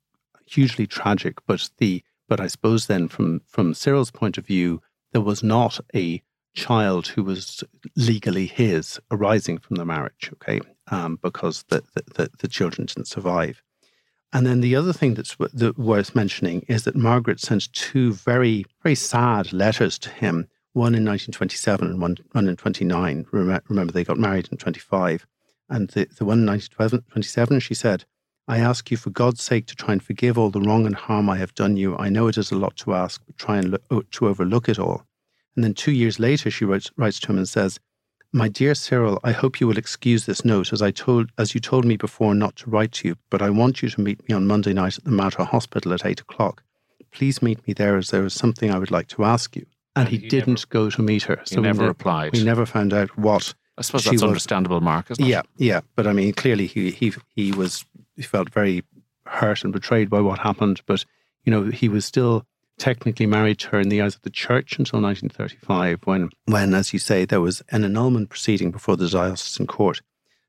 hugely 0.46 0.86
tragic. 0.86 1.38
But 1.46 1.70
the 1.78 2.02
but 2.28 2.40
I 2.40 2.46
suppose 2.46 2.86
then, 2.86 3.08
from 3.08 3.40
from 3.46 3.74
Cyril's 3.74 4.10
point 4.10 4.38
of 4.38 4.46
view, 4.46 4.82
there 5.12 5.22
was 5.22 5.42
not 5.42 5.80
a 5.94 6.22
child 6.54 7.08
who 7.08 7.22
was 7.22 7.64
legally 7.96 8.46
his 8.46 9.00
arising 9.10 9.58
from 9.58 9.76
the 9.76 9.84
marriage. 9.84 10.30
Okay, 10.34 10.60
um, 10.90 11.18
because 11.22 11.64
the, 11.68 11.82
the 12.14 12.30
the 12.38 12.48
children 12.48 12.86
didn't 12.86 13.08
survive. 13.08 13.62
And 14.34 14.46
then 14.46 14.62
the 14.62 14.76
other 14.76 14.94
thing 14.94 15.14
that's 15.14 15.36
w- 15.36 15.74
worth 15.76 16.14
mentioning 16.14 16.64
is 16.66 16.84
that 16.84 16.96
Margaret 16.96 17.38
sent 17.38 17.70
two 17.74 18.14
very, 18.14 18.64
very 18.82 18.94
sad 18.94 19.52
letters 19.52 19.98
to 19.98 20.08
him 20.08 20.48
one 20.74 20.94
in 20.94 21.04
1927 21.04 21.86
and 21.86 22.00
one, 22.00 22.16
one 22.32 22.48
in 22.48 22.56
29. 22.56 23.26
Remember, 23.30 23.92
they 23.92 24.04
got 24.04 24.18
married 24.18 24.48
in 24.50 24.56
25. 24.56 25.26
And 25.68 25.88
the, 25.90 26.06
the 26.16 26.24
one 26.24 26.40
in 26.40 26.46
1927, 26.46 27.60
she 27.60 27.74
said, 27.74 28.04
I 28.48 28.58
ask 28.58 28.90
you 28.90 28.96
for 28.96 29.10
God's 29.10 29.42
sake 29.42 29.66
to 29.66 29.76
try 29.76 29.92
and 29.92 30.02
forgive 30.02 30.36
all 30.36 30.50
the 30.50 30.60
wrong 30.60 30.86
and 30.86 30.94
harm 30.94 31.28
I 31.28 31.36
have 31.36 31.54
done 31.54 31.76
you. 31.76 31.96
I 31.96 32.08
know 32.08 32.26
it 32.26 32.38
is 32.38 32.50
a 32.50 32.56
lot 32.56 32.76
to 32.78 32.94
ask, 32.94 33.22
but 33.26 33.36
try 33.36 33.58
and 33.58 33.70
look, 33.70 34.10
to 34.12 34.28
overlook 34.28 34.68
it 34.68 34.78
all. 34.78 35.04
And 35.54 35.62
then 35.62 35.74
two 35.74 35.92
years 35.92 36.18
later, 36.18 36.50
she 36.50 36.64
writes, 36.64 36.90
writes 36.96 37.20
to 37.20 37.28
him 37.28 37.36
and 37.36 37.48
says, 37.48 37.78
My 38.32 38.48
dear 38.48 38.74
Cyril, 38.74 39.20
I 39.22 39.32
hope 39.32 39.60
you 39.60 39.68
will 39.68 39.78
excuse 39.78 40.24
this 40.24 40.44
note, 40.44 40.72
as 40.72 40.82
I 40.82 40.90
told, 40.90 41.30
as 41.38 41.54
you 41.54 41.60
told 41.60 41.84
me 41.84 41.96
before 41.96 42.34
not 42.34 42.56
to 42.56 42.70
write 42.70 42.92
to 42.92 43.08
you, 43.08 43.16
but 43.30 43.42
I 43.42 43.50
want 43.50 43.82
you 43.82 43.90
to 43.90 44.00
meet 44.00 44.26
me 44.28 44.34
on 44.34 44.46
Monday 44.46 44.72
night 44.72 44.98
at 44.98 45.04
the 45.04 45.10
Mater 45.10 45.44
Hospital 45.44 45.92
at 45.92 46.06
eight 46.06 46.20
o'clock. 46.20 46.62
Please 47.12 47.42
meet 47.42 47.66
me 47.68 47.74
there, 47.74 47.98
as 47.98 48.10
there 48.10 48.24
is 48.24 48.32
something 48.32 48.70
I 48.70 48.78
would 48.78 48.90
like 48.90 49.08
to 49.08 49.24
ask 49.24 49.54
you 49.54 49.66
and, 49.96 50.08
he, 50.08 50.18
he, 50.18 50.28
didn't 50.28 50.48
never, 50.48 50.66
go 50.68 50.90
to 50.90 51.02
meet 51.02 51.24
her. 51.24 51.40
So 51.44 51.56
he 51.56 51.62
never 51.62 51.86
replied. 51.86 52.32
We 52.32 52.44
never 52.44 52.66
found 52.66 52.92
out 52.92 53.16
what. 53.16 53.54
I 53.78 53.82
suppose 53.82 54.04
that's 54.04 54.14
was. 54.14 54.22
understandable, 54.22 54.80
Mark. 54.80 55.06
yeah, 55.18 55.42
yeah, 55.56 55.80
but 55.96 56.06
I 56.06 56.12
mean, 56.12 56.32
clearly 56.34 56.66
he 56.66 56.90
he 56.90 57.12
he 57.34 57.52
was 57.52 57.86
he 58.16 58.22
felt 58.22 58.50
very 58.50 58.84
hurt 59.26 59.64
and 59.64 59.72
betrayed 59.72 60.10
by 60.10 60.20
what 60.20 60.38
happened. 60.38 60.82
But 60.86 61.04
you 61.44 61.50
know, 61.50 61.64
he 61.70 61.88
was 61.88 62.04
still 62.04 62.46
technically 62.78 63.26
married 63.26 63.58
to 63.60 63.68
her 63.68 63.80
in 63.80 63.88
the 63.88 64.02
eyes 64.02 64.14
of 64.14 64.22
the 64.22 64.30
church 64.30 64.78
until 64.78 65.00
1935, 65.00 66.00
when 66.04 66.30
when, 66.46 66.74
as 66.74 66.92
you 66.92 66.98
say, 66.98 67.24
there 67.24 67.40
was 67.40 67.62
an 67.70 67.84
annulment 67.84 68.28
proceeding 68.28 68.70
before 68.70 68.96
the 68.96 69.08
diocesan 69.08 69.66
court. 69.66 70.00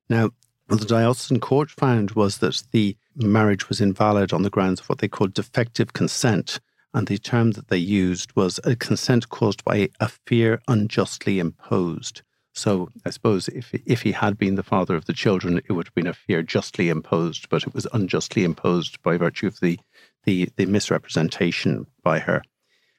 Now, 0.10 0.32
What 0.68 0.80
the 0.80 0.86
diocesan 0.86 1.40
court 1.40 1.70
found 1.70 2.12
was 2.12 2.40
that 2.40 2.64
the 2.72 2.98
marriage 3.16 3.70
was 3.70 3.82
invalid 3.82 4.34
on 4.34 4.44
the 4.44 4.50
grounds 4.50 4.80
of 4.80 4.90
what 4.90 5.00
they 5.00 5.08
called 5.08 5.34
defective 5.34 5.94
consent. 5.94 6.60
And 6.94 7.08
the 7.08 7.18
term 7.18 7.52
that 7.52 7.70
they 7.70 7.78
used 7.78 8.36
was 8.36 8.60
a 8.64 8.76
consent 8.76 9.30
caused 9.30 9.64
by 9.64 9.90
a 10.00 10.10
fear 10.28 10.62
unjustly 10.68 11.40
imposed. 11.40 12.22
So 12.54 12.90
I 13.04 13.10
suppose 13.10 13.48
if 13.50 13.74
if 13.74 14.04
he 14.04 14.12
had 14.12 14.38
been 14.38 14.56
the 14.56 14.64
father 14.64 14.96
of 14.96 15.06
the 15.06 15.14
children, 15.14 15.58
it 15.58 15.72
would 15.74 15.88
have 15.88 15.96
been 15.96 16.08
a 16.08 16.14
fear 16.14 16.44
justly 16.44 16.90
imposed, 16.90 17.50
but 17.50 17.64
it 17.64 17.74
was 17.74 17.88
unjustly 17.94 18.44
imposed 18.44 19.02
by 19.02 19.18
virtue 19.18 19.48
of 19.48 19.60
the 19.60 19.80
the, 20.26 20.50
the 20.56 20.66
misrepresentation 20.68 21.86
by 22.04 22.20
her. 22.20 22.44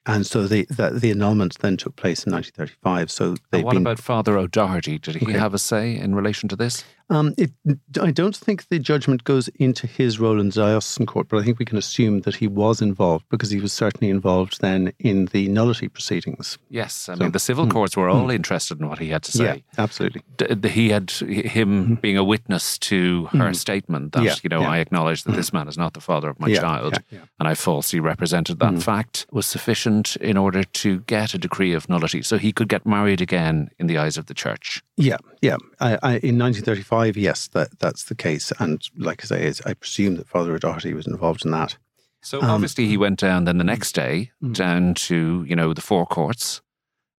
And 0.06 0.26
so 0.26 0.46
the, 0.46 0.66
the, 0.68 0.90
the 0.90 1.10
annulment 1.12 1.58
then 1.60 1.78
took 1.78 1.96
place 1.96 2.24
in 2.24 2.32
1935. 2.32 3.10
So 3.10 3.36
they. 3.50 3.62
What 3.62 3.72
been, 3.72 3.82
about 3.82 3.98
Father 3.98 4.36
O'Doherty? 4.36 4.98
Did 4.98 5.16
he 5.16 5.26
Okay. 5.26 5.38
have 5.38 5.54
a 5.54 5.58
say 5.58 5.96
in 5.96 6.14
relation 6.14 6.48
to 6.50 6.56
this? 6.56 6.84
Um, 7.14 7.32
it, 7.38 7.52
I 8.00 8.10
don't 8.10 8.34
think 8.34 8.68
the 8.68 8.78
judgment 8.80 9.22
goes 9.24 9.46
into 9.60 9.86
his 9.86 10.18
role 10.18 10.40
in 10.40 10.48
the 10.48 10.54
diocesan 10.54 11.06
court, 11.06 11.28
but 11.28 11.38
I 11.38 11.44
think 11.44 11.58
we 11.60 11.64
can 11.64 11.78
assume 11.78 12.22
that 12.22 12.34
he 12.36 12.48
was 12.48 12.82
involved 12.82 13.24
because 13.30 13.50
he 13.50 13.60
was 13.60 13.72
certainly 13.72 14.10
involved 14.10 14.60
then 14.60 14.92
in 14.98 15.26
the 15.26 15.46
nullity 15.48 15.86
proceedings. 15.88 16.58
Yes, 16.70 17.08
I 17.08 17.14
So- 17.14 17.20
mean 17.22 17.30
the 17.32 17.38
civil 17.38 17.66
Hmm. 17.66 17.70
courts 17.70 17.96
were 17.96 18.08
all 18.08 18.30
interested 18.30 18.80
in 18.80 18.88
what 18.88 18.98
he 18.98 19.10
had 19.10 19.22
to 19.24 19.32
say. 19.32 19.44
Yeah, 19.44 19.82
absolutely. 19.84 20.22
D- 20.38 20.68
he 20.70 20.88
had 20.90 21.10
him 21.10 21.96
being 22.02 22.16
a 22.18 22.24
witness 22.24 22.78
to 22.78 23.26
her 23.26 23.54
statement 23.54 24.12
that 24.12 24.20
Hmm. 24.20 24.26
Yeah, 24.26 24.34
you 24.42 24.48
know 24.48 24.62
yeah. 24.62 24.70
I 24.70 24.78
acknowledge 24.78 25.22
that 25.24 25.36
this 25.36 25.52
man 25.52 25.68
is 25.68 25.78
not 25.78 25.94
the 25.94 26.00
father 26.00 26.28
of 26.30 26.40
my 26.40 26.48
Yeah, 26.48 26.60
child, 26.62 26.98
and 27.38 27.46
I 27.48 27.54
falsely 27.54 28.00
represented 28.00 28.58
that 28.58 28.82
fact 28.82 29.26
was 29.30 29.46
sufficient 29.46 30.16
in 30.16 30.36
order 30.36 30.64
to 30.64 31.00
get 31.00 31.34
a 31.34 31.38
decree 31.38 31.74
of 31.74 31.88
nullity, 31.88 32.22
so 32.22 32.38
he 32.38 32.50
could 32.52 32.68
get 32.68 32.84
married 32.86 33.20
again 33.20 33.68
in 33.78 33.86
the 33.86 33.98
eyes 33.98 34.16
of 34.16 34.26
the 34.26 34.34
church. 34.34 34.82
Yeah, 34.96 35.18
yeah. 35.42 35.56
I, 35.80 35.90
I, 36.02 36.12
in 36.18 36.38
1935, 36.38 37.03
yes, 37.12 37.48
that, 37.48 37.78
that's 37.78 38.04
the 38.04 38.14
case. 38.14 38.52
And 38.58 38.82
like 38.96 39.22
I 39.24 39.26
say, 39.26 39.52
I 39.66 39.74
presume 39.74 40.16
that 40.16 40.28
Father 40.28 40.54
O'Doherty 40.54 40.94
was 40.94 41.06
involved 41.06 41.44
in 41.44 41.50
that. 41.52 41.76
So 42.22 42.40
Um, 42.40 42.50
obviously 42.50 42.86
he 42.86 42.96
went 42.96 43.18
down 43.18 43.44
then 43.44 43.58
the 43.58 43.64
next 43.64 43.92
day 43.94 44.30
Mm. 44.42 44.54
down 44.54 44.94
to 44.94 45.44
you 45.46 45.54
know 45.56 45.74
the 45.74 45.82
four 45.82 46.06
courts 46.06 46.62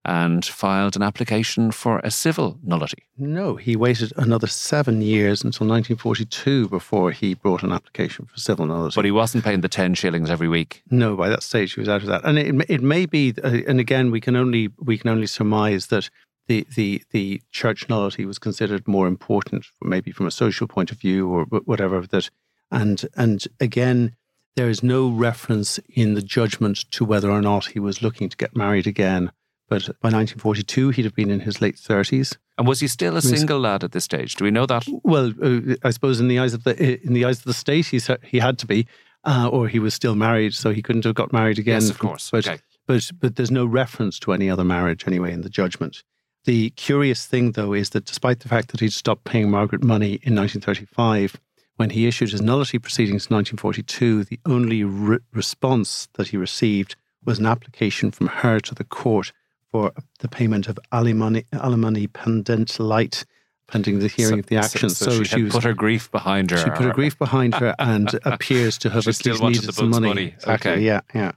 and 0.08 0.46
filed 0.46 0.96
an 0.96 1.02
application 1.02 1.72
for 1.72 2.00
a 2.04 2.12
civil 2.12 2.60
nullity. 2.64 3.04
No, 3.18 3.56
he 3.56 3.76
waited 3.76 4.14
another 4.18 4.46
seven 4.48 5.02
years 5.02 5.44
until 5.44 5.66
1942 5.68 6.70
before 6.70 7.12
he 7.12 7.34
brought 7.34 7.64
an 7.64 7.72
application 7.72 8.26
for 8.26 8.38
civil 8.38 8.66
nullity. 8.68 8.94
But 8.96 9.06
he 9.06 9.12
wasn't 9.12 9.44
paying 9.44 9.62
the 9.62 9.68
10 9.68 9.96
shillings 9.96 10.30
every 10.30 10.48
week. 10.48 10.84
No, 10.92 11.16
by 11.16 11.30
that 11.30 11.42
stage 11.44 11.74
he 11.74 11.80
was 11.80 11.90
out 11.90 12.02
of 12.02 12.08
that, 12.08 12.24
and 12.24 12.38
it 12.38 12.54
may- 12.54 12.66
it 12.70 12.82
may 12.84 13.06
be, 13.08 13.34
uh, 13.44 13.62
and 13.68 13.80
again 13.80 14.12
we 14.12 14.22
can 14.22 14.36
only 14.36 14.70
we 14.80 14.98
can 15.00 15.10
only 15.10 15.28
surmise 15.28 15.88
that 15.88 16.10
the 16.48 16.66
the 16.76 17.04
the 17.12 17.42
church 17.52 17.90
nullity 17.90 18.26
was 18.26 18.40
considered 18.40 18.88
more 18.88 19.08
important, 19.08 19.66
maybe 19.82 20.12
from 20.12 20.28
a 20.28 20.32
social 20.32 20.68
point 20.68 20.92
of 20.92 21.00
view 21.00 21.28
or 21.28 21.46
whatever. 21.46 22.02
That 22.02 22.30
and 22.72 23.06
and 23.16 23.44
again, 23.60 24.16
there 24.56 24.70
is 24.70 24.84
no 24.84 25.10
reference 25.10 25.80
in 25.90 26.14
the 26.14 26.22
judgment 26.22 26.90
to 26.92 27.06
whether 27.06 27.30
or 27.30 27.42
not 27.42 27.68
he 27.68 27.80
was 27.80 28.02
looking 28.02 28.30
to 28.30 28.38
get 28.38 28.56
married 28.56 28.88
again. 28.88 29.32
But 29.68 29.86
by 30.00 30.10
1942, 30.10 30.90
he'd 30.92 31.06
have 31.06 31.16
been 31.16 31.32
in 31.32 31.40
his 31.40 31.60
late 31.60 31.76
30s. 31.76 32.38
And 32.58 32.68
was 32.68 32.82
he 32.82 32.88
still 32.88 33.18
a 33.18 33.22
single 33.22 33.60
lad 33.60 33.84
at 33.84 33.94
this 33.94 34.04
stage? 34.04 34.36
Do 34.36 34.44
we 34.44 34.52
know 34.52 34.68
that? 34.68 34.86
Well, 35.04 35.34
uh, 35.42 35.76
I 35.84 35.90
suppose 35.90 36.20
in 36.20 36.28
the 36.28 36.38
eyes 36.40 36.54
of 36.54 36.64
the 36.64 37.04
in 37.04 37.14
the 37.14 37.26
eyes 37.26 37.40
of 37.40 37.46
the 37.46 37.54
state, 37.54 37.88
he 37.88 38.00
he 38.24 38.40
had 38.40 38.60
to 38.60 38.68
be, 38.68 38.88
uh, 39.24 39.50
or 39.52 39.68
he 39.68 39.80
was 39.80 39.94
still 39.94 40.16
married, 40.16 40.54
so 40.54 40.72
he 40.72 40.82
couldn't 40.82 41.04
have 41.04 41.16
got 41.16 41.34
married 41.34 41.58
again. 41.58 41.82
Yes, 41.82 41.90
of 41.90 41.98
course. 41.98 42.30
But 42.32 42.48
okay. 42.48 42.62
but 42.86 43.10
but 43.20 43.36
there's 43.36 43.52
no 43.52 43.66
reference 43.66 44.20
to 44.20 44.34
any 44.34 44.50
other 44.50 44.64
marriage 44.64 45.06
anyway 45.08 45.34
in 45.34 45.42
the 45.42 45.50
judgment. 45.50 46.04
The 46.46 46.70
curious 46.72 47.26
thing, 47.26 47.52
though, 47.54 47.74
is 47.74 47.90
that 47.92 48.06
despite 48.06 48.40
the 48.42 48.48
fact 48.50 48.70
that 48.70 48.80
he'd 48.80 48.94
stopped 48.94 49.24
paying 49.24 49.50
Margaret 49.50 49.84
money 49.84 50.20
in 50.24 50.36
1935, 50.36 51.40
when 51.78 51.90
he 51.90 52.08
issued 52.08 52.32
his 52.32 52.42
nullity 52.42 52.80
proceedings 52.80 53.28
in 53.28 53.36
1942, 53.36 54.24
the 54.26 54.40
only 54.46 54.84
re- 54.84 55.18
response 55.34 56.08
that 56.14 56.30
he 56.30 56.38
received 56.38 56.96
was 57.26 57.40
an 57.40 57.46
application 57.48 58.12
from 58.12 58.28
her 58.28 58.60
to 58.60 58.76
the 58.76 58.84
court 58.84 59.32
for 59.72 59.92
the 60.20 60.28
payment 60.28 60.68
of 60.68 60.80
alimony, 60.92 61.44
alimony 61.52 62.08
pendente 62.08 62.80
lite 62.80 63.26
pending 63.68 63.98
the 64.00 64.08
hearing 64.08 64.40
of 64.40 64.46
the 64.46 64.58
action. 64.58 64.90
So, 64.90 65.24
she, 65.24 65.36
had 65.38 65.44
was 65.46 65.54
put 65.54 65.64
her 65.64 65.74
grief 65.74 66.12
behind 66.12 66.52
her. 66.52 66.58
she 66.58 66.70
put 66.70 66.82
her 66.82 66.94
grief 66.94 67.18
behind 67.18 67.56
her 67.56 67.74
and 67.80 68.18
appears 68.26 68.78
to 68.78 68.92
have 68.92 69.04
She 69.04 69.10
at 69.10 69.16
still 69.16 69.34
least 69.38 69.62
needed 69.62 69.70
the 69.70 69.74
some 69.74 69.90
money. 69.90 70.08
money. 70.08 70.26
Exactly, 70.38 70.72
Okay. 70.74 70.82
Yeah, 70.82 71.02
yeah. 71.16 71.32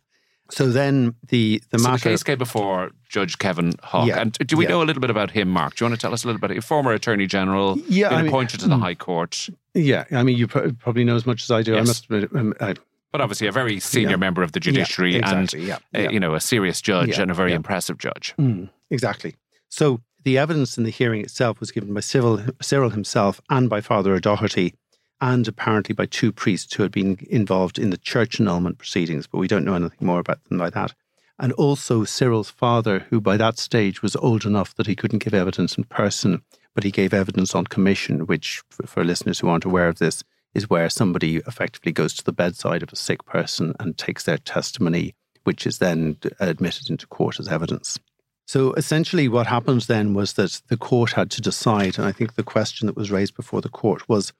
So 0.51 0.69
then 0.71 1.15
the 1.29 1.63
the 1.71 1.79
So 1.79 1.93
the 1.93 1.99
case 1.99 2.23
came 2.23 2.39
before 2.39 2.91
Judge 3.09 3.39
Kevin 3.39 3.73
Haugh. 3.83 4.07
Yeah, 4.07 4.21
And 4.21 4.33
do 4.33 4.57
we 4.57 4.65
yeah. 4.65 4.71
know 4.71 4.83
a 4.83 4.85
little 4.85 5.01
bit 5.01 5.11
about 5.11 5.31
him, 5.31 5.49
Mark? 5.49 5.75
Do 5.77 5.85
you 5.85 5.91
want 5.91 6.01
to 6.01 6.03
tell 6.05 6.13
us 6.15 6.25
a 6.25 6.27
little 6.27 6.41
bit? 6.41 6.63
Former 6.65 6.93
Attorney 6.93 7.27
General, 7.27 7.79
Yeah, 7.89 8.09
been 8.09 8.19
I 8.19 8.23
mean- 8.23 8.29
appointed 8.29 8.61
to 8.61 8.69
the 8.69 8.79
High 8.79 8.95
Court, 8.95 9.49
yeah, 9.75 10.05
I 10.11 10.23
mean, 10.23 10.37
you 10.37 10.49
probably 10.49 11.05
know 11.05 11.15
as 11.17 11.25
much 11.27 11.43
as 11.45 11.51
I 11.51 11.63
do. 11.63 11.77
I 11.77 11.81
must 11.83 12.05
admit, 12.11 12.31
um, 12.35 12.53
I, 12.61 12.75
but 13.13 13.21
obviously 13.21 13.47
a 13.47 13.53
very 13.53 13.79
senior 13.79 14.11
Yeah. 14.11 14.17
member 14.17 14.43
of 14.43 14.53
the 14.53 14.61
judiciary 14.61 15.17
yeah, 15.17 15.31
and 15.31 15.45
exactly, 15.55 15.67
yeah, 15.69 16.07
uh, 16.09 16.11
you 16.11 16.19
know 16.19 16.35
a 16.35 16.41
serious 16.41 16.81
judge 16.81 17.11
Yeah, 17.17 17.23
and 17.23 17.31
a 17.31 17.35
very 17.35 17.51
yeah. 17.51 17.57
impressive 17.57 17.99
judge. 17.99 18.35
Mm, 18.39 18.71
exactly. 18.91 19.37
So 19.69 20.01
the 20.25 20.37
evidence 20.39 20.77
in 20.79 20.85
the 20.85 20.91
hearing 20.91 21.21
itself 21.21 21.61
was 21.61 21.71
given 21.71 21.93
by 21.95 22.01
Cyril, 22.01 22.41
Cyril 22.61 22.91
himself 22.91 23.41
and 23.51 23.69
by 23.71 23.81
Father 23.81 24.13
O'Doherty, 24.15 24.75
and 25.21 25.49
apparently 25.49 25.95
by 25.95 26.07
two 26.07 26.33
priests 26.33 26.75
who 26.75 26.83
had 26.83 26.93
been 26.93 27.19
involved 27.29 27.79
in 27.79 27.91
the 27.91 27.99
church 27.99 28.41
annulment 28.41 28.79
proceedings, 28.79 29.27
but 29.27 29.39
we 29.39 29.49
don't 29.49 29.65
know 29.65 29.75
anything 29.75 30.07
more 30.07 30.21
about 30.21 30.43
them 30.45 30.59
by 30.59 30.71
that. 30.71 30.95
And 31.41 31.53
also 31.53 32.05
Cyril's 32.05 32.51
father, 32.51 33.01
who 33.11 33.21
by 33.21 33.37
that 33.37 33.59
stage 33.59 34.03
was 34.03 34.17
old 34.17 34.45
enough 34.45 34.75
that 34.75 34.87
he 34.87 34.97
couldn't 34.97 35.23
give 35.23 35.35
evidence 35.35 35.77
in 35.77 35.85
person, 35.85 36.43
but 36.75 36.85
he 36.85 36.91
gave 36.91 37.15
evidence 37.15 37.55
on 37.55 37.65
commission, 37.65 38.27
which, 38.27 38.63
for, 38.71 38.87
for 38.87 39.05
listeners 39.05 39.39
who 39.39 39.49
aren't 39.49 39.65
aware 39.65 39.89
of 39.89 39.99
this, 39.99 40.25
is 40.55 40.71
where 40.71 40.89
somebody 40.89 41.37
effectively 41.47 41.93
goes 41.93 42.15
to 42.15 42.25
the 42.25 42.33
bedside 42.33 42.83
of 42.83 42.93
a 42.93 42.97
sick 42.97 43.25
person 43.25 43.75
and 43.79 43.97
takes 43.97 44.25
their 44.25 44.39
testimony, 44.39 45.15
which 45.45 45.67
is 45.67 45.79
then 45.79 46.17
admitted 46.41 46.91
into 46.91 47.07
court 47.07 47.39
as 47.39 47.49
evidence. 47.49 47.99
So 48.47 48.73
essentially, 48.73 49.29
what 49.29 49.47
happened 49.47 49.83
then 49.83 50.15
was 50.15 50.33
that 50.35 50.63
the 50.69 50.77
court 50.77 51.13
had 51.13 51.31
to 51.33 51.43
decide, 51.43 51.99
and 51.99 52.07
I 52.07 52.13
think 52.13 52.35
the 52.35 52.43
question 52.43 52.87
that 52.87 52.97
was 52.97 53.11
raised 53.11 53.37
before 53.37 53.61
the 53.61 53.69
court 53.69 54.09
was 54.09 54.33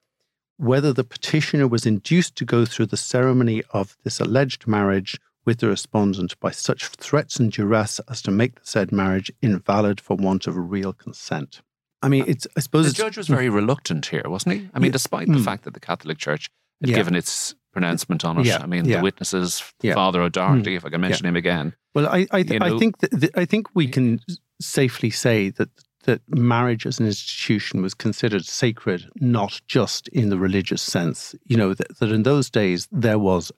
whether 0.59 0.91
the 0.91 1.05
petitioner 1.05 1.67
was 1.67 1.85
induced 1.85 2.35
to 2.35 2.43
go 2.45 2.65
through 2.65 2.85
the 2.87 2.97
ceremony 2.97 3.63
of 3.71 3.95
this 4.03 4.19
alleged 4.19 4.67
marriage 4.67 5.17
with 5.45 5.59
the 5.59 5.67
respondent 5.67 6.37
by 6.41 6.51
such 6.51 6.87
threats 6.89 7.39
and 7.39 7.53
duress 7.53 7.99
as 8.09 8.21
to 8.21 8.29
make 8.29 8.55
the 8.55 8.61
said 8.65 8.91
marriage 8.91 9.31
invalid 9.41 10.01
for 10.01 10.17
want 10.17 10.47
of 10.47 10.57
real 10.57 10.91
consent. 10.91 11.61
I 12.01 12.09
mean, 12.09 12.25
it's 12.27 12.45
I 12.57 12.59
suppose 12.59 12.87
The 12.87 12.93
judge 12.93 13.15
was 13.17 13.27
very 13.29 13.47
reluctant 13.49 14.05
here, 14.07 14.23
wasn't 14.25 14.55
he? 14.55 14.69
I 14.73 14.79
mean, 14.79 14.87
Yeah. 14.89 14.91
despite 14.93 15.27
the 15.27 15.35
Mm. 15.39 15.45
fact 15.45 15.63
that 15.63 15.73
the 15.73 15.79
Catholic 15.79 16.17
Church 16.17 16.49
had 16.81 16.89
Yeah. 16.89 16.95
given 16.97 17.15
its 17.15 17.55
pronouncement 17.71 18.25
on 18.25 18.37
it. 18.39 18.45
Yeah, 18.45 18.59
I 18.61 18.65
mean, 18.65 18.83
the 18.83 18.99
witnesses. 19.01 19.63
Father 19.81 20.21
O'Doherty, 20.21 20.75
if 20.75 20.83
I 20.85 20.89
can 20.89 20.99
mention 21.01 21.25
him 21.25 21.37
again. 21.37 21.73
Well, 21.95 22.07
I 22.07 22.27
I, 22.31 22.43
th- 22.43 22.59
You 22.61 22.65
I 22.75 22.77
think 22.77 22.97
that 22.99 23.11
th- 23.11 23.31
I 23.35 23.45
think 23.45 23.67
we 23.73 23.87
can 23.87 24.19
safely 24.61 25.09
say 25.09 25.49
that 25.51 25.69
that 26.09 26.27
marriage 26.35 26.87
as 26.87 26.99
an 26.99 27.05
institution 27.05 27.83
was 27.83 27.93
considered 27.93 28.43
sacred, 28.43 29.07
not 29.17 29.61
just 29.67 30.07
in 30.07 30.29
the 30.29 30.39
religious 30.39 30.81
sense. 30.81 31.35
You 31.45 31.55
know 31.55 31.75
that, 31.75 31.99
that 31.99 32.11
in 32.11 32.23
those 32.23 32.49
days 32.49 32.87
there 32.91 33.19
was 33.19 33.51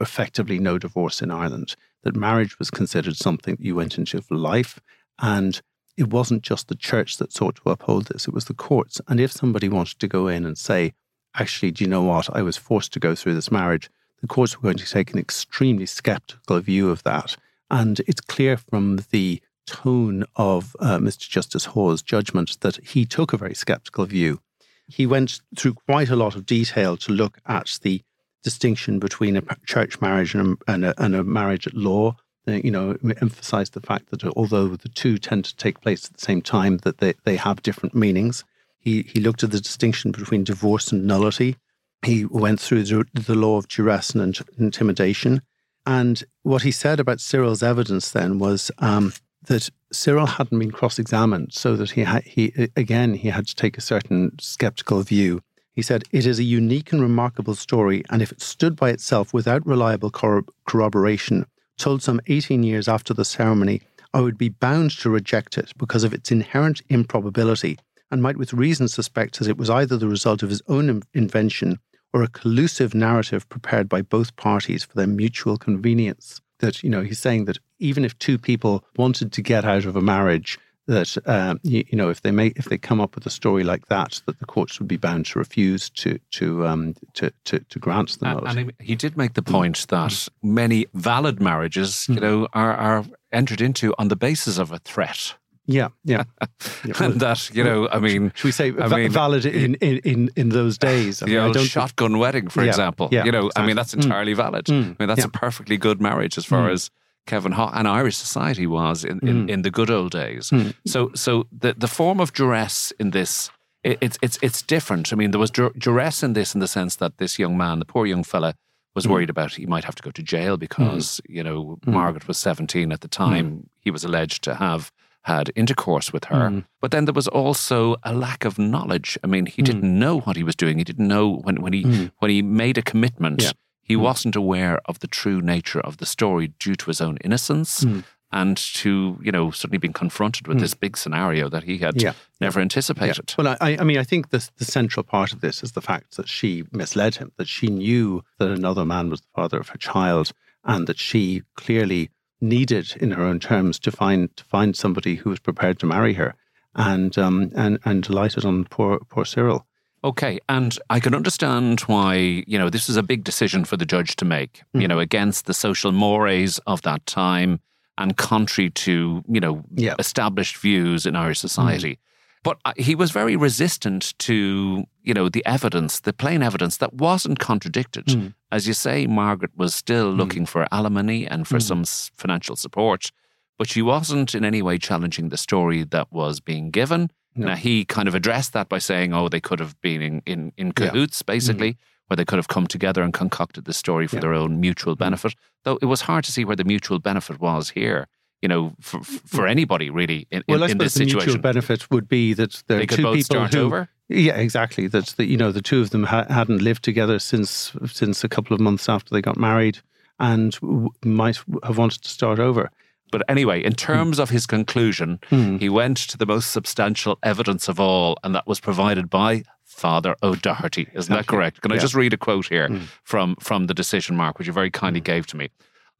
effectively 0.00 0.58
no 0.58 0.76
divorce 0.76 1.22
in 1.22 1.30
Ireland. 1.30 1.76
That 2.02 2.16
marriage 2.16 2.58
was 2.58 2.68
considered 2.68 3.16
something 3.16 3.56
you 3.60 3.76
went 3.76 3.96
into 3.96 4.20
for 4.20 4.34
life, 4.34 4.80
and 5.20 5.62
it 5.96 6.10
wasn't 6.10 6.42
just 6.42 6.66
the 6.66 6.74
church 6.74 7.18
that 7.18 7.32
sought 7.32 7.56
to 7.62 7.70
uphold 7.70 8.06
this; 8.06 8.26
it 8.26 8.34
was 8.34 8.46
the 8.46 8.54
courts. 8.54 9.00
And 9.06 9.20
if 9.20 9.30
somebody 9.30 9.68
wanted 9.68 10.00
to 10.00 10.08
go 10.08 10.26
in 10.26 10.44
and 10.44 10.58
say, 10.58 10.94
"Actually, 11.36 11.70
do 11.70 11.84
you 11.84 11.88
know 11.88 12.02
what? 12.02 12.28
I 12.34 12.42
was 12.42 12.56
forced 12.56 12.92
to 12.94 12.98
go 12.98 13.14
through 13.14 13.34
this 13.34 13.52
marriage," 13.52 13.88
the 14.20 14.26
courts 14.26 14.56
were 14.56 14.66
going 14.66 14.78
to 14.78 14.90
take 14.90 15.12
an 15.12 15.20
extremely 15.20 15.86
skeptical 15.86 16.58
view 16.58 16.90
of 16.90 17.04
that. 17.04 17.36
And 17.70 18.00
it's 18.08 18.20
clear 18.20 18.56
from 18.56 18.98
the 19.12 19.40
tone 19.66 20.24
of 20.36 20.76
uh, 20.80 20.98
Mr. 20.98 21.28
Justice 21.28 21.66
Haugh's 21.66 22.02
judgment 22.02 22.60
that 22.60 22.76
he 22.76 23.04
took 23.04 23.32
a 23.32 23.38
very 23.38 23.54
skeptical 23.54 24.04
view. 24.04 24.40
He 24.86 25.06
went 25.06 25.40
through 25.56 25.74
quite 25.74 26.10
a 26.10 26.16
lot 26.16 26.36
of 26.36 26.46
detail 26.46 26.96
to 26.98 27.12
look 27.12 27.38
at 27.46 27.78
the 27.82 28.02
distinction 28.42 28.98
between 28.98 29.36
a 29.36 29.42
church 29.66 30.00
marriage 30.00 30.34
and 30.34 30.58
a, 30.68 30.72
and 30.72 30.84
a, 30.84 31.02
and 31.02 31.14
a 31.14 31.24
marriage 31.24 31.66
at 31.66 31.74
law. 31.74 32.16
Uh, 32.46 32.52
You 32.52 32.70
know, 32.70 32.96
emphasized 33.22 33.72
the 33.72 33.80
fact 33.80 34.10
that 34.10 34.24
although 34.36 34.68
the 34.68 34.90
two 34.90 35.16
tend 35.18 35.46
to 35.46 35.56
take 35.56 35.80
place 35.80 36.06
at 36.06 36.12
the 36.12 36.24
same 36.24 36.42
time, 36.42 36.78
that 36.78 36.98
they, 36.98 37.14
they 37.24 37.36
have 37.36 37.62
different 37.62 37.94
meanings. 37.94 38.44
He, 38.78 39.02
he 39.02 39.20
looked 39.20 39.42
at 39.42 39.50
the 39.50 39.60
distinction 39.60 40.12
between 40.12 40.44
divorce 40.44 40.92
and 40.92 41.06
nullity. 41.06 41.56
He 42.04 42.26
went 42.26 42.60
through 42.60 42.84
the, 42.84 43.06
the 43.14 43.34
law 43.34 43.56
of 43.56 43.66
duress 43.68 44.10
and 44.10 44.38
intimidation. 44.58 45.40
And 45.86 46.22
what 46.42 46.62
he 46.62 46.70
said 46.70 47.00
about 47.00 47.20
Cyril's 47.20 47.62
evidence 47.62 48.10
then 48.10 48.38
was 48.38 48.70
um, 48.78 49.14
that 49.46 49.70
Cyril 49.92 50.26
hadn't 50.26 50.58
been 50.58 50.70
cross-examined, 50.70 51.52
so 51.52 51.76
that 51.76 51.92
he 51.92 52.02
had, 52.02 52.24
he 52.24 52.68
again 52.76 53.14
he 53.14 53.28
had 53.28 53.46
to 53.46 53.54
take 53.54 53.76
a 53.76 53.82
certain 53.82 54.32
skeptical 54.40 55.02
view. 55.02 55.40
He 55.72 55.82
said, 55.82 56.04
"It 56.12 56.26
is 56.26 56.38
a 56.38 56.44
unique 56.44 56.92
and 56.92 57.02
remarkable 57.02 57.54
story, 57.54 58.04
and 58.10 58.22
if 58.22 58.32
it 58.32 58.40
stood 58.40 58.76
by 58.76 58.90
itself 58.90 59.34
without 59.34 59.66
reliable 59.66 60.10
corro- 60.10 60.48
corroboration, 60.66 61.46
told 61.76 62.02
some 62.02 62.20
18 62.26 62.62
years 62.62 62.88
after 62.88 63.12
the 63.12 63.24
ceremony, 63.24 63.82
I 64.12 64.20
would 64.20 64.38
be 64.38 64.48
bound 64.48 64.92
to 64.98 65.10
reject 65.10 65.58
it 65.58 65.72
because 65.76 66.04
of 66.04 66.14
its 66.14 66.30
inherent 66.30 66.80
improbability, 66.88 67.78
and 68.10 68.22
might 68.22 68.36
with 68.36 68.52
reason 68.52 68.86
suspect 68.86 69.38
that 69.38 69.48
it 69.48 69.58
was 69.58 69.68
either 69.68 69.96
the 69.96 70.08
result 70.08 70.42
of 70.42 70.50
his 70.50 70.62
own 70.68 71.02
invention 71.12 71.80
or 72.12 72.22
a 72.22 72.28
collusive 72.28 72.94
narrative 72.94 73.48
prepared 73.48 73.88
by 73.88 74.00
both 74.00 74.36
parties 74.36 74.84
for 74.84 74.94
their 74.94 75.08
mutual 75.08 75.56
convenience. 75.58 76.40
That, 76.64 76.82
you 76.82 76.90
know, 76.90 77.02
he's 77.02 77.18
saying 77.18 77.44
that 77.46 77.58
even 77.78 78.04
if 78.04 78.18
two 78.18 78.38
people 78.38 78.84
wanted 78.96 79.32
to 79.32 79.42
get 79.42 79.64
out 79.64 79.84
of 79.84 79.96
a 79.96 80.00
marriage, 80.00 80.58
that 80.86 81.16
uh, 81.26 81.54
you, 81.62 81.84
you, 81.88 81.96
know 81.96 82.10
if 82.10 82.22
they 82.22 82.30
make 82.30 82.58
if 82.58 82.66
they 82.66 82.76
come 82.76 83.00
up 83.00 83.14
with 83.14 83.24
a 83.26 83.30
story 83.30 83.64
like 83.64 83.86
that, 83.86 84.20
that 84.26 84.38
the 84.38 84.46
courts 84.46 84.78
would 84.78 84.88
be 84.88 84.96
bound 84.96 85.26
to 85.26 85.38
refuse 85.38 85.88
to 85.90 86.18
to 86.32 86.66
um, 86.66 86.94
to, 87.14 87.32
to, 87.44 87.58
to 87.60 87.78
grant 87.78 88.18
them. 88.20 88.38
And, 88.46 88.58
and, 88.58 88.72
he 88.80 88.94
did 88.94 89.16
make 89.16 89.34
the 89.34 89.42
point 89.42 89.86
that 89.88 90.28
many 90.42 90.86
valid 90.92 91.40
marriages, 91.40 92.06
you 92.08 92.16
hmm. 92.16 92.20
know, 92.20 92.48
are 92.52 92.74
are 92.74 93.04
entered 93.32 93.60
into 93.60 93.94
on 93.98 94.08
the 94.08 94.16
basis 94.16 94.58
of 94.58 94.72
a 94.72 94.78
threat. 94.78 95.34
Yeah, 95.66 95.88
yeah. 96.04 96.24
yeah. 96.84 96.94
and 97.00 97.20
that, 97.20 97.54
you 97.54 97.64
know, 97.64 97.88
I 97.88 97.98
mean, 97.98 98.32
should 98.34 98.48
we 98.48 98.52
say 98.52 98.72
I 98.78 98.88
mean, 98.88 99.10
valid 99.10 99.46
in, 99.46 99.74
in, 99.76 100.30
in 100.36 100.48
those 100.50 100.76
days? 100.76 101.22
I 101.22 101.26
mean, 101.26 101.34
the 101.34 101.58
old 101.58 101.68
shotgun 101.68 102.18
wedding, 102.18 102.48
for 102.48 102.62
yeah, 102.62 102.68
example. 102.68 103.08
Yeah, 103.10 103.24
you 103.24 103.32
know, 103.32 103.46
exactly. 103.46 103.62
I 103.62 103.66
mean, 103.66 103.76
that's 103.76 103.94
entirely 103.94 104.34
mm. 104.34 104.36
valid. 104.36 104.66
Mm. 104.66 104.82
I 104.82 104.96
mean, 104.98 105.08
that's 105.08 105.20
yeah. 105.20 105.26
a 105.26 105.30
perfectly 105.30 105.76
good 105.76 106.00
marriage 106.00 106.36
as 106.36 106.44
far 106.44 106.68
mm. 106.68 106.72
as 106.72 106.90
Kevin 107.26 107.52
Haugh 107.52 107.70
and 107.74 107.88
Irish 107.88 108.16
society 108.16 108.66
was 108.66 109.04
in, 109.04 109.20
in, 109.26 109.46
mm. 109.46 109.50
in 109.50 109.62
the 109.62 109.70
good 109.70 109.90
old 109.90 110.12
days. 110.12 110.50
Mm. 110.50 110.74
So, 110.86 111.10
so 111.14 111.46
the, 111.50 111.72
the 111.72 111.88
form 111.88 112.20
of 112.20 112.32
duress 112.34 112.92
in 113.00 113.12
this, 113.12 113.50
it, 113.82 113.98
it's, 114.02 114.18
it's, 114.20 114.38
it's 114.42 114.60
different. 114.60 115.12
I 115.12 115.16
mean, 115.16 115.30
there 115.30 115.40
was 115.40 115.50
duress 115.50 116.22
in 116.22 116.34
this 116.34 116.54
in 116.54 116.60
the 116.60 116.68
sense 116.68 116.96
that 116.96 117.16
this 117.16 117.38
young 117.38 117.56
man, 117.56 117.78
the 117.78 117.86
poor 117.86 118.04
young 118.04 118.24
fella, 118.24 118.54
was 118.94 119.06
mm. 119.06 119.10
worried 119.10 119.30
about 119.30 119.54
he 119.54 119.66
might 119.66 119.84
have 119.84 119.94
to 119.94 120.02
go 120.02 120.10
to 120.10 120.22
jail 120.22 120.56
because, 120.58 121.20
you 121.26 121.42
know, 121.42 121.78
Margaret 121.86 122.28
was 122.28 122.38
17 122.38 122.92
at 122.92 123.00
the 123.00 123.08
time. 123.08 123.68
He 123.80 123.90
was 123.90 124.04
alleged 124.04 124.44
to 124.44 124.54
have 124.54 124.92
had 125.24 125.50
intercourse 125.56 126.12
with 126.12 126.24
her. 126.24 126.50
Mm. 126.50 126.64
But 126.80 126.90
then 126.90 127.06
there 127.06 127.14
was 127.14 127.28
also 127.28 127.96
a 128.02 128.14
lack 128.14 128.44
of 128.44 128.58
knowledge. 128.58 129.18
I 129.24 129.26
mean, 129.26 129.46
he 129.46 129.62
mm. 129.62 129.64
didn't 129.64 129.98
know 129.98 130.20
what 130.20 130.36
he 130.36 130.44
was 130.44 130.54
doing. 130.54 130.78
He 130.78 130.84
didn't 130.84 131.08
know 131.08 131.36
when, 131.44 131.62
when 131.62 131.72
he 131.72 131.84
mm. 131.84 132.10
when 132.18 132.30
he 132.30 132.42
made 132.42 132.78
a 132.78 132.82
commitment. 132.82 133.42
Yeah. 133.42 133.52
He 133.82 133.96
wasn't 133.96 134.34
aware 134.34 134.80
of 134.86 135.00
the 135.00 135.06
true 135.06 135.42
nature 135.42 135.80
of 135.80 135.98
the 135.98 136.06
story 136.06 136.54
due 136.58 136.74
to 136.74 136.86
his 136.86 137.02
own 137.02 137.18
innocence 137.18 137.84
and 138.32 138.56
to, 138.56 139.18
you 139.22 139.30
know, 139.30 139.50
suddenly 139.50 139.76
being 139.78 139.92
confronted 139.92 140.48
with 140.48 140.58
this 140.58 140.74
big 140.74 140.96
scenario 140.96 141.50
that 141.50 141.64
he 141.64 141.78
had 141.78 142.00
yeah. 142.00 142.14
never 142.40 142.60
anticipated. 142.60 143.34
Yeah. 143.38 143.44
Well, 143.44 143.56
I, 143.60 143.76
I 143.78 143.84
mean, 143.84 143.98
I 143.98 144.02
think 144.02 144.30
the, 144.30 144.48
the 144.56 144.64
central 144.64 145.04
part 145.04 145.34
of 145.34 145.42
this 145.42 145.62
is 145.62 145.72
the 145.72 145.82
fact 145.82 146.16
that 146.16 146.28
she 146.28 146.64
misled 146.72 147.16
him, 147.16 147.30
that 147.36 147.46
she 147.46 147.68
knew 147.68 148.24
that 148.38 148.50
another 148.50 148.86
man 148.86 149.10
was 149.10 149.20
the 149.20 149.28
father 149.34 149.58
of 149.58 149.68
her 149.68 149.78
child, 149.78 150.32
and 150.64 150.86
that 150.86 150.98
she 150.98 151.42
clearly 151.54 152.10
needed, 152.48 152.94
in 153.00 153.10
her 153.12 153.22
own 153.22 153.40
terms, 153.40 153.78
to 153.80 153.90
find 153.90 154.34
to 154.36 154.44
find 154.44 154.76
somebody 154.76 155.16
who 155.16 155.30
was 155.30 155.40
prepared 155.40 155.78
to 155.80 155.86
marry 155.86 156.14
her, 156.14 156.34
and 156.74 157.16
um, 157.18 157.50
and 157.54 157.78
and 157.84 158.02
delighted 158.02 158.44
on 158.44 158.64
poor 158.64 159.00
poor 159.08 159.24
Cyril. 159.24 159.66
Okay, 160.04 160.38
and 160.50 160.78
I 160.90 161.00
can 161.00 161.14
understand 161.14 161.80
why 161.80 162.44
you 162.46 162.58
know 162.58 162.70
this 162.70 162.88
is 162.88 162.96
a 162.96 163.02
big 163.02 163.24
decision 163.24 163.64
for 163.64 163.76
the 163.76 163.86
judge 163.86 164.16
to 164.16 164.24
make. 164.24 164.62
Mm. 164.74 164.82
You 164.82 164.88
know, 164.88 164.98
against 164.98 165.46
the 165.46 165.54
social 165.54 165.92
mores 165.92 166.58
of 166.66 166.82
that 166.82 167.04
time 167.06 167.60
and 167.98 168.16
contrary 168.16 168.70
to 168.70 169.24
you 169.28 169.40
know 169.40 169.64
yeah. 169.74 169.94
established 169.98 170.56
views 170.58 171.06
in 171.06 171.16
Irish 171.16 171.40
society. 171.40 171.94
Mm. 171.94 171.98
But 172.44 172.58
he 172.76 172.94
was 172.94 173.10
very 173.10 173.36
resistant 173.36 174.16
to, 174.20 174.84
you 175.02 175.14
know, 175.14 175.30
the 175.30 175.44
evidence, 175.46 176.00
the 176.00 176.12
plain 176.12 176.42
evidence 176.42 176.76
that 176.76 176.92
wasn't 176.92 177.38
contradicted. 177.38 178.04
Mm. 178.04 178.34
As 178.52 178.68
you 178.68 178.74
say, 178.74 179.06
Margaret 179.06 179.52
was 179.56 179.74
still 179.74 180.12
mm. 180.12 180.18
looking 180.18 180.44
for 180.44 180.68
alimony 180.70 181.26
and 181.26 181.48
for 181.48 181.56
mm. 181.56 181.62
some 181.62 181.84
financial 182.14 182.54
support, 182.54 183.10
but 183.58 183.68
she 183.68 183.80
wasn't 183.80 184.34
in 184.34 184.44
any 184.44 184.60
way 184.60 184.76
challenging 184.76 185.30
the 185.30 185.38
story 185.38 185.84
that 185.84 186.12
was 186.12 186.38
being 186.40 186.70
given. 186.70 187.10
No. 187.34 187.48
Now, 187.48 187.56
he 187.56 187.86
kind 187.86 188.08
of 188.08 188.14
addressed 188.14 188.52
that 188.52 188.68
by 188.68 188.78
saying, 188.78 189.14
oh, 189.14 189.30
they 189.30 189.40
could 189.40 189.58
have 189.58 189.80
been 189.80 190.02
in, 190.02 190.22
in, 190.26 190.52
in 190.58 190.72
cahoots, 190.72 191.22
yeah. 191.22 191.32
basically, 191.32 191.72
mm. 191.72 191.78
where 192.08 192.16
they 192.16 192.26
could 192.26 192.38
have 192.38 192.48
come 192.48 192.66
together 192.66 193.02
and 193.02 193.14
concocted 193.14 193.64
the 193.64 193.72
story 193.72 194.06
for 194.06 194.16
yeah. 194.16 194.20
their 194.20 194.34
own 194.34 194.60
mutual 194.60 194.96
mm. 194.96 194.98
benefit. 194.98 195.34
Though 195.62 195.78
it 195.80 195.86
was 195.86 196.02
hard 196.02 196.24
to 196.24 196.32
see 196.32 196.44
where 196.44 196.56
the 196.56 196.64
mutual 196.64 196.98
benefit 196.98 197.40
was 197.40 197.70
here 197.70 198.06
you 198.42 198.48
know, 198.48 198.74
for, 198.80 199.02
for 199.02 199.46
anybody 199.46 199.90
really 199.90 200.26
in, 200.30 200.44
well, 200.48 200.62
in, 200.62 200.72
in 200.72 200.78
this 200.78 200.94
the 200.94 200.98
situation. 201.00 201.18
mutual 201.18 201.42
benefit 201.42 201.90
would 201.90 202.08
be 202.08 202.34
that 202.34 202.62
there 202.66 202.78
they 202.78 202.84
are 202.84 202.86
two 202.86 203.12
people 203.12 203.46
who, 203.46 203.58
over. 203.58 203.88
Yeah, 204.08 204.34
exactly. 204.34 204.86
That 204.86 205.06
the, 205.16 205.24
you 205.24 205.36
know 205.36 205.50
the 205.50 205.62
two 205.62 205.80
of 205.80 205.90
them 205.90 206.04
ha- 206.04 206.26
hadn't 206.28 206.60
lived 206.60 206.84
together 206.84 207.18
since 207.18 207.72
since 207.86 208.22
a 208.22 208.28
couple 208.28 208.54
of 208.54 208.60
months 208.60 208.88
after 208.88 209.14
they 209.14 209.22
got 209.22 209.38
married, 209.38 209.78
and 210.18 210.52
w- 210.60 210.90
might 211.04 211.38
have 211.62 211.78
wanted 211.78 212.02
to 212.02 212.08
start 212.08 212.38
over. 212.38 212.70
But 213.10 213.22
anyway, 213.28 213.62
in 213.62 213.74
terms 213.74 214.18
mm. 214.18 214.22
of 214.22 214.30
his 214.30 214.44
conclusion, 214.44 215.20
mm. 215.30 215.60
he 215.60 215.68
went 215.68 215.96
to 215.98 216.18
the 216.18 216.26
most 216.26 216.50
substantial 216.50 217.18
evidence 217.22 217.68
of 217.68 217.78
all, 217.78 218.18
and 218.24 218.34
that 218.34 218.46
was 218.46 218.60
provided 218.60 219.08
by 219.08 219.44
Father 219.62 220.16
O'Doherty. 220.22 220.88
Isn't 220.94 221.14
that 221.14 221.28
correct? 221.28 221.60
Can 221.60 221.70
yeah. 221.70 221.76
I 221.76 221.80
just 221.80 221.94
read 221.94 222.12
a 222.12 222.16
quote 222.16 222.46
here 222.48 222.68
mm. 222.68 222.82
from, 223.04 223.36
from 223.36 223.68
the 223.68 223.74
decision, 223.74 224.16
Mark, 224.16 224.38
which 224.38 224.48
you 224.48 224.52
very 224.52 224.70
kindly 224.70 225.00
hmm. 225.00 225.04
gave 225.04 225.26
to 225.28 225.36
me? 225.36 225.50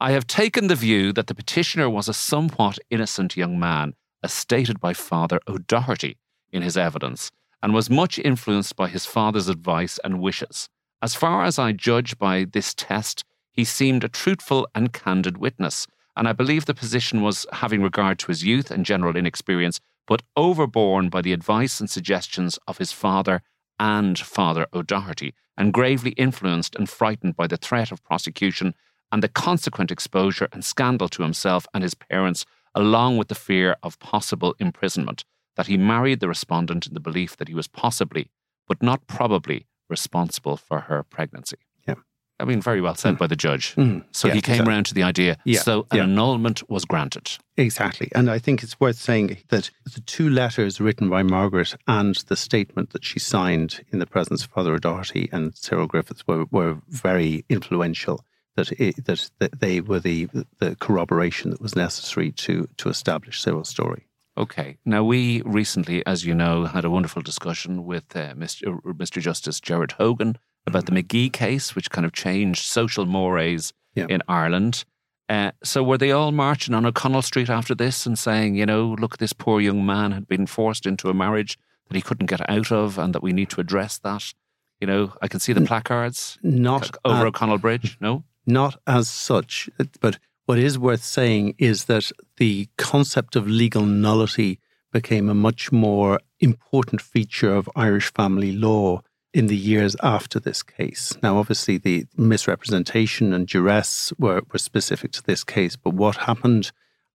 I 0.01 0.11
have 0.11 0.27
taken 0.27 0.67
the 0.67 0.75
view 0.75 1.13
that 1.13 1.29
the 1.29 1.35
petitioner 1.35 1.89
was 1.89 2.09
a 2.09 2.15
somewhat 2.15 2.79
innocent 2.91 3.37
young 3.37 3.59
man, 3.59 3.95
as 4.25 4.33
stated 4.33 4.81
by 4.81 4.93
Father 4.93 5.39
O'Doherty 5.47 6.17
in 6.53 6.63
his 6.63 6.77
evidence, 6.77 7.31
and 7.63 7.73
was 7.73 7.89
much 7.89 8.19
influenced 8.19 8.75
by 8.75 8.89
his 8.89 9.07
father's 9.07 9.49
advice 9.49 10.01
and 10.03 10.21
wishes. 10.21 10.69
As 11.01 11.15
far 11.15 11.45
as 11.45 11.59
I 11.59 11.73
judge 11.73 12.19
by 12.19 12.45
this 12.45 12.75
test, 12.75 13.25
he 13.53 13.65
seemed 13.65 14.03
a 14.03 14.09
truthful 14.09 14.67
and 14.75 14.93
candid 14.93 15.39
witness, 15.39 15.87
and 16.17 16.27
I 16.27 16.33
believe 16.33 16.67
the 16.67 16.75
position 16.75 17.23
was 17.23 17.47
having 17.53 17.81
regard 17.81 18.19
to 18.21 18.27
his 18.27 18.45
youth 18.45 18.71
and 18.73 18.85
general 18.85 19.17
inexperience, 19.17 19.81
but 20.07 20.23
overborne 20.37 21.09
by 21.09 21.23
the 21.23 21.33
advice 21.33 21.79
and 21.79 21.89
suggestions 21.89 22.59
of 22.67 22.79
his 22.79 22.91
father 22.91 23.43
and 23.79 24.19
Father 24.19 24.67
O'Doherty, 24.73 25.35
and 25.57 25.73
gravely 25.73 26.11
influenced 26.13 26.75
and 26.75 26.91
frightened 26.91 27.37
by 27.37 27.47
the 27.47 27.57
threat 27.57 27.93
of 27.93 28.03
prosecution 28.03 28.75
and 29.15 29.23
the 29.23 29.29
consequent 29.29 29.93
exposure 29.93 30.49
and 30.53 30.65
scandal 30.65 31.09
to 31.09 31.23
himself 31.23 31.69
and 31.73 31.85
his 31.85 31.95
parents, 31.95 32.45
along 32.75 33.17
with 33.17 33.29
the 33.29 33.35
fear 33.37 33.77
of 33.81 33.97
possible 34.01 34.57
imprisonment, 34.59 35.25
that 35.55 35.69
he 35.69 35.77
married 35.77 36.19
the 36.19 36.27
respondent 36.27 36.85
in 36.89 36.95
the 36.95 37.01
belief 37.09 37.37
that 37.37 37.47
he 37.47 37.55
was 37.55 37.69
possibly, 37.69 38.29
but 38.67 38.83
not 38.83 39.07
probably, 39.07 39.69
responsible 39.89 40.57
for 40.57 40.81
her 40.81 41.05
pregnancy. 41.05 41.59
Yeah. 41.87 41.95
I 42.41 42.45
mean, 42.45 42.61
very 42.61 42.81
well 42.81 42.97
said 42.97 43.15
mm. 43.15 43.19
by 43.19 43.29
the 43.29 43.37
judge. 43.37 43.77
Mm. 43.77 44.05
So 44.11 44.27
yeah, 44.27 44.35
he 44.35 44.41
came 44.41 44.55
exactly. 44.55 44.73
around 44.73 44.87
to 44.87 44.95
the 44.95 45.05
idea. 45.05 45.37
Yeah. 45.45 45.61
So 45.61 45.87
an 45.93 45.99
yeah. 45.99 46.03
annulment 46.03 46.69
was 46.69 46.85
granted. 46.85 47.31
Exactly. 47.57 48.11
And 48.17 48.29
I 48.29 48.41
think 48.41 48.65
it's 48.65 48.81
worth 48.81 48.97
saying 48.97 49.37
that 49.51 49.71
the 49.95 50.01
two 50.01 50.29
letters 50.29 50.81
written 50.81 51.09
by 51.09 51.23
Margaret 51.23 51.77
and 51.87 52.17
the 52.27 52.35
statement 52.35 52.91
that 52.91 53.05
she 53.05 53.21
signed 53.21 53.85
in 53.93 54.01
the 54.01 54.07
presence 54.07 54.43
of 54.43 54.51
Father 54.51 54.75
O'Doherty 54.75 55.29
and 55.31 55.57
Cyril 55.57 55.87
Griffiths 55.87 56.27
were, 56.27 56.47
were 56.51 56.79
very 56.89 57.45
influential 57.49 58.25
that 58.57 58.73
it, 58.73 59.05
that, 59.05 59.31
that 59.39 59.61
they 59.61 59.81
were 59.81 60.01
the 60.01 60.29
the 60.59 60.77
corroboration 60.77 61.51
that 61.51 61.61
was 61.61 61.77
necessary 61.77 62.33
to 62.33 62.69
to 62.77 62.89
establish 62.89 63.41
Cyril's 63.41 63.69
story. 63.69 64.07
Okay. 64.37 64.79
Now 64.85 65.05
we 65.05 65.43
recently, 65.43 66.05
as 66.07 66.25
you 66.25 66.35
know, 66.35 66.65
had 66.65 66.85
a 66.85 66.91
wonderful 66.91 67.23
discussion 67.23 67.85
with 67.85 68.17
uh, 68.17 68.35
Mr. 68.35 68.81
Mr. 68.83 69.21
Justice 69.21 69.61
Gerard 69.61 69.93
Hogan 69.93 70.37
about 70.67 70.87
the 70.87 70.93
McGee 70.93 71.33
case, 71.33 71.75
which 71.75 71.91
kind 71.91 72.05
of 72.05 72.13
changed 72.13 72.65
social 72.65 73.07
mores 73.07 73.73
yeah. 73.95 74.07
in 74.09 74.23
Ireland. 74.27 74.85
Uh, 75.29 75.53
so 75.63 75.83
were 75.83 75.99
they 75.99 76.11
all 76.11 76.33
marching 76.33 76.75
on 76.75 76.85
O'Connell 76.85 77.23
Street 77.23 77.49
after 77.49 77.75
this 77.75 78.05
and 78.07 78.19
saying, 78.19 78.57
you 78.57 78.67
know, 78.67 78.95
look, 78.99 79.19
this 79.19 79.33
poor 79.33 79.61
young 79.61 79.87
man 79.87 80.13
had 80.13 80.29
been 80.29 80.47
forced 80.47 80.85
into 80.85 81.09
a 81.09 81.15
marriage 81.15 81.59
that 81.89 81.95
he 81.95 82.03
couldn't 82.03 82.27
get 82.27 82.49
out 82.51 82.71
of, 82.73 82.99
and 82.99 83.15
that 83.15 83.23
we 83.23 83.33
need 83.33 83.51
to 83.51 83.61
address 83.61 83.99
that? 83.99 84.35
You 84.81 84.87
know, 84.87 85.13
I 85.23 85.29
can 85.29 85.41
see 85.41 85.53
the 85.53 85.63
placards 85.63 86.39
not 86.43 86.95
over 87.05 87.25
uh, 87.25 87.29
O'Connell 87.29 87.59
Bridge. 87.59 87.97
No, 88.01 88.25
not 88.47 88.77
as 88.87 89.09
such. 89.09 89.69
But 90.01 90.19
what 90.47 90.59
is 90.59 90.79
worth 90.79 91.05
saying 91.05 91.55
is 91.59 91.85
that 91.87 92.11
the 92.37 92.69
concept 92.77 93.37
of 93.37 93.47
legal 93.47 93.85
nullity 93.87 94.59
became 94.93 95.29
a 95.29 95.35
much 95.35 95.73
more 95.73 96.21
important 96.41 97.01
feature 97.01 97.55
of 97.55 97.69
Irish 97.75 98.13
family 98.13 98.53
law 98.53 99.03
in 99.33 99.49
the 99.49 99.57
years 99.57 99.97
after 100.03 100.39
this 100.39 100.63
case. 100.63 101.17
Now, 101.23 101.39
obviously, 101.39 101.79
the 101.79 102.07
misrepresentation 102.17 103.33
and 103.33 103.49
duress 103.49 104.13
were, 104.19 104.43
were 104.53 104.59
specific 104.59 105.11
to 105.13 105.23
this 105.25 105.43
case, 105.43 105.75
but 105.75 105.95
what 105.95 106.17
happened 106.17 106.71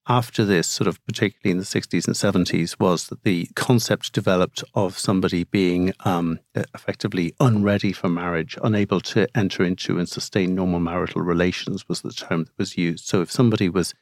after 0.09 0.43
this, 0.43 0.67
sort 0.67 0.87
of 0.87 1.03
particularly 1.05 1.51
in 1.51 1.59
the 1.59 1.63
60s 1.63 2.07
and 2.07 2.15
70s, 2.15 2.79
was 2.79 3.07
that 3.07 3.23
the 3.23 3.45
concept 3.55 4.11
developed 4.11 4.63
of 4.73 4.97
somebody 4.97 5.43
being 5.43 5.93
um, 6.03 6.39
effectively 6.55 7.35
unready 7.39 7.93
for 7.93 8.09
marriage, 8.09 8.57
unable 8.63 8.99
to 8.99 9.27
enter 9.37 9.63
into 9.63 9.99
and 9.99 10.09
sustain 10.09 10.55
normal 10.55 10.79
marital 10.79 11.21
relations, 11.21 11.87
was 11.87 12.01
the 12.01 12.11
term 12.11 12.45
that 12.45 12.57
was 12.57 12.75
used. 12.75 13.05
So 13.05 13.21
if 13.21 13.31
somebody 13.31 13.69
was 13.69 13.93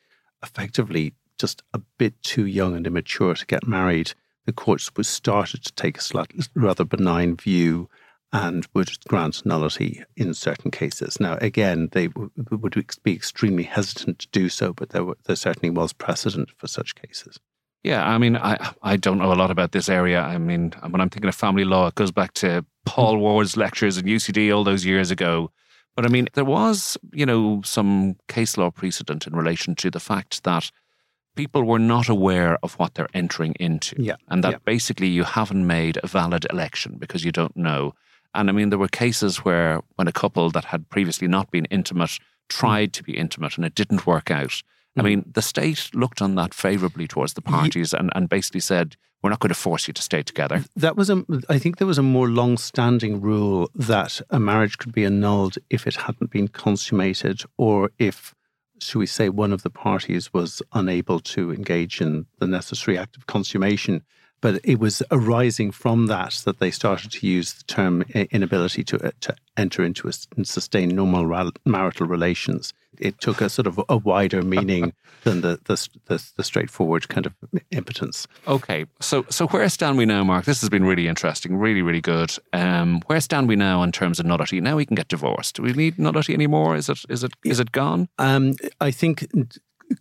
effectively 0.41 1.13
just 1.37 1.61
a 1.73 1.81
bit 1.97 2.13
too 2.23 2.45
young 2.45 2.75
and 2.75 2.87
immature 2.87 3.33
to 3.35 3.45
get 3.45 3.67
married, 3.67 4.13
the 4.45 4.53
courts 4.53 4.89
was 4.95 5.09
started 5.09 5.65
to 5.65 5.73
take 5.73 5.99
a 5.99 6.25
rather 6.55 6.85
benign 6.85 7.35
view 7.35 7.89
and 8.33 8.67
would 8.73 8.91
grant 9.07 9.45
nullity 9.45 10.03
in 10.15 10.33
certain 10.33 10.69
cases. 10.71 11.19
Now, 11.19 11.37
again, 11.39 11.89
they 11.93 12.07
w- 12.07 12.31
would 12.51 12.85
be 13.03 13.13
extremely 13.13 13.63
hesitant 13.63 14.19
to 14.19 14.27
do 14.31 14.49
so, 14.49 14.73
but 14.73 14.89
there, 14.89 15.05
were, 15.05 15.17
there 15.25 15.35
certainly 15.35 15.69
was 15.69 15.93
precedent 15.93 16.49
for 16.57 16.67
such 16.67 16.95
cases. 16.95 17.39
Yeah, 17.83 18.05
I 18.05 18.17
mean, 18.17 18.35
I 18.35 18.73
I 18.81 18.97
don't 18.97 19.19
know 19.19 19.31
a 19.31 19.35
lot 19.35 19.51
about 19.51 19.71
this 19.71 19.87
area. 19.87 20.21
I 20.21 20.37
mean, 20.37 20.73
when 20.89 20.99
I'm 20.99 21.09
thinking 21.09 21.29
of 21.29 21.35
family 21.35 21.63
law, 21.63 21.87
it 21.87 21.95
goes 21.95 22.11
back 22.11 22.33
to 22.33 22.65
Paul 22.85 23.13
mm-hmm. 23.13 23.21
Ward's 23.21 23.55
lectures 23.55 23.97
at 23.97 24.03
UCD 24.03 24.53
all 24.53 24.65
those 24.65 24.83
years 24.83 25.09
ago. 25.09 25.51
But 25.95 26.05
I 26.05 26.09
mean, 26.09 26.27
there 26.33 26.45
was, 26.45 26.97
you 27.13 27.25
know, 27.25 27.61
some 27.63 28.17
case 28.27 28.57
law 28.57 28.71
precedent 28.71 29.25
in 29.25 29.35
relation 29.35 29.73
to 29.75 29.89
the 29.89 29.99
fact 29.99 30.43
that 30.43 30.69
people 31.35 31.63
were 31.63 31.79
not 31.79 32.09
aware 32.09 32.57
of 32.61 32.73
what 32.73 32.95
they're 32.95 33.07
entering 33.13 33.53
into. 33.59 33.95
Yeah, 33.97 34.15
And 34.27 34.43
that 34.43 34.51
yeah. 34.51 34.57
basically 34.65 35.07
you 35.07 35.23
haven't 35.23 35.65
made 35.65 35.97
a 36.03 36.07
valid 36.07 36.45
election 36.49 36.97
because 36.99 37.23
you 37.23 37.31
don't 37.31 37.55
know. 37.55 37.93
And 38.37 38.49
I 38.49 38.53
mean, 38.53 38.69
there 38.69 38.79
were 38.79 38.87
cases 38.87 39.37
where 39.43 39.81
when 39.95 40.07
a 40.07 40.13
couple 40.13 40.49
that 40.51 40.65
had 40.65 40.89
previously 40.89 41.27
not 41.27 41.51
been 41.51 41.65
intimate 41.65 42.19
tried 42.49 42.93
to 42.93 43.03
be 43.03 43.17
intimate 43.17 43.57
and 43.57 43.65
it 43.65 43.75
didn't 43.75 44.05
work 44.07 44.31
out. 44.31 44.61
I 44.95 45.01
Mm. 45.01 45.05
mean, 45.05 45.25
the 45.33 45.41
state 45.41 45.89
looked 45.93 46.21
on 46.21 46.35
that 46.35 46.53
favorably 46.53 47.07
towards 47.07 47.33
the 47.33 47.41
parties 47.41 47.93
and, 47.93 48.09
and 48.15 48.29
basically 48.29 48.61
said, 48.61 48.95
we're 49.21 49.31
not 49.31 49.39
going 49.39 49.49
to 49.49 49.55
force 49.55 49.87
you 49.87 49.93
to 49.93 50.01
stay 50.01 50.23
together. 50.23 50.63
That 50.75 50.95
was 50.95 51.09
a. 51.09 51.25
I 51.49 51.57
think 51.59 51.77
there 51.77 51.87
was 51.87 51.97
a 51.97 52.03
more 52.03 52.29
long-standing 52.29 53.19
rule 53.19 53.69
that 53.75 54.21
a 54.29 54.39
marriage 54.39 54.77
could 54.77 54.93
be 54.93 55.03
annulled 55.05 55.57
if 55.69 55.87
it 55.87 55.95
hadn't 55.95 56.29
been 56.31 56.47
consummated, 56.47 57.41
or 57.57 57.89
if, 57.99 58.33
should 58.79 58.99
we 58.99 59.07
say, 59.07 59.29
one 59.29 59.51
of 59.53 59.63
the 59.63 59.71
parties 59.71 60.31
was 60.33 60.61
unable 60.73 61.19
to 61.19 61.51
engage 61.51 61.99
in 61.99 62.27
the 62.39 62.47
necessary 62.47 62.95
act 62.97 63.17
of 63.17 63.25
consummation. 63.25 64.03
But 64.39 64.61
it 64.63 64.79
was 64.79 65.01
arising 65.09 65.71
from 65.71 66.07
that 66.07 66.41
that 66.45 66.59
they 66.59 66.71
started 66.71 67.11
to 67.11 67.27
use 67.27 67.53
the 67.53 67.63
term 67.63 68.03
inability 68.31 68.83
to 68.85 69.11
to 69.19 69.35
enter 69.57 69.83
into 69.83 70.07
a, 70.07 70.11
and 70.35 70.47
sustain 70.47 70.89
normal 70.89 71.51
marital 71.65 72.07
relations. 72.07 72.73
It 72.99 73.19
took 73.19 73.41
a 73.41 73.49
sort 73.49 73.67
of 73.67 73.79
a 73.89 73.97
wider 73.97 74.41
meaning 74.41 74.93
than 75.23 75.41
the 75.41 75.59
the, 75.65 75.87
the 76.05 76.31
the 76.37 76.43
straightforward 76.43 77.09
kind 77.09 77.25
of 77.25 77.33
impotence. 77.71 78.27
Okay, 78.47 78.85
so 78.99 79.25
so 79.29 79.47
where 79.47 79.67
stand 79.69 79.97
we 79.97 80.05
now, 80.05 80.23
Mark? 80.23 80.45
This 80.45 80.61
has 80.61 80.69
been 80.69 80.85
really 80.85 81.07
interesting, 81.07 81.57
really, 81.57 81.81
really 81.81 82.01
good. 82.01 82.35
Um, 82.53 83.01
where 83.07 83.19
stand 83.19 83.47
we 83.47 83.55
now 83.55 83.83
in 83.83 83.91
terms 83.91 84.19
of 84.19 84.25
nullity? 84.25 84.61
Now 84.61 84.75
we 84.75 84.85
can 84.85 84.95
get 84.95 85.07
divorced. 85.07 85.55
Do 85.55 85.63
we 85.63 85.73
need 85.73 85.97
nullity 85.97 86.33
anymore? 86.33 86.75
Is 86.75 86.89
it 86.89 86.99
is 87.09 87.23
it 87.23 87.33
is 87.43 87.59
it 87.59 87.71
gone? 87.71 88.07
Um, 88.19 88.53
I 88.79 88.91
think 88.91 89.27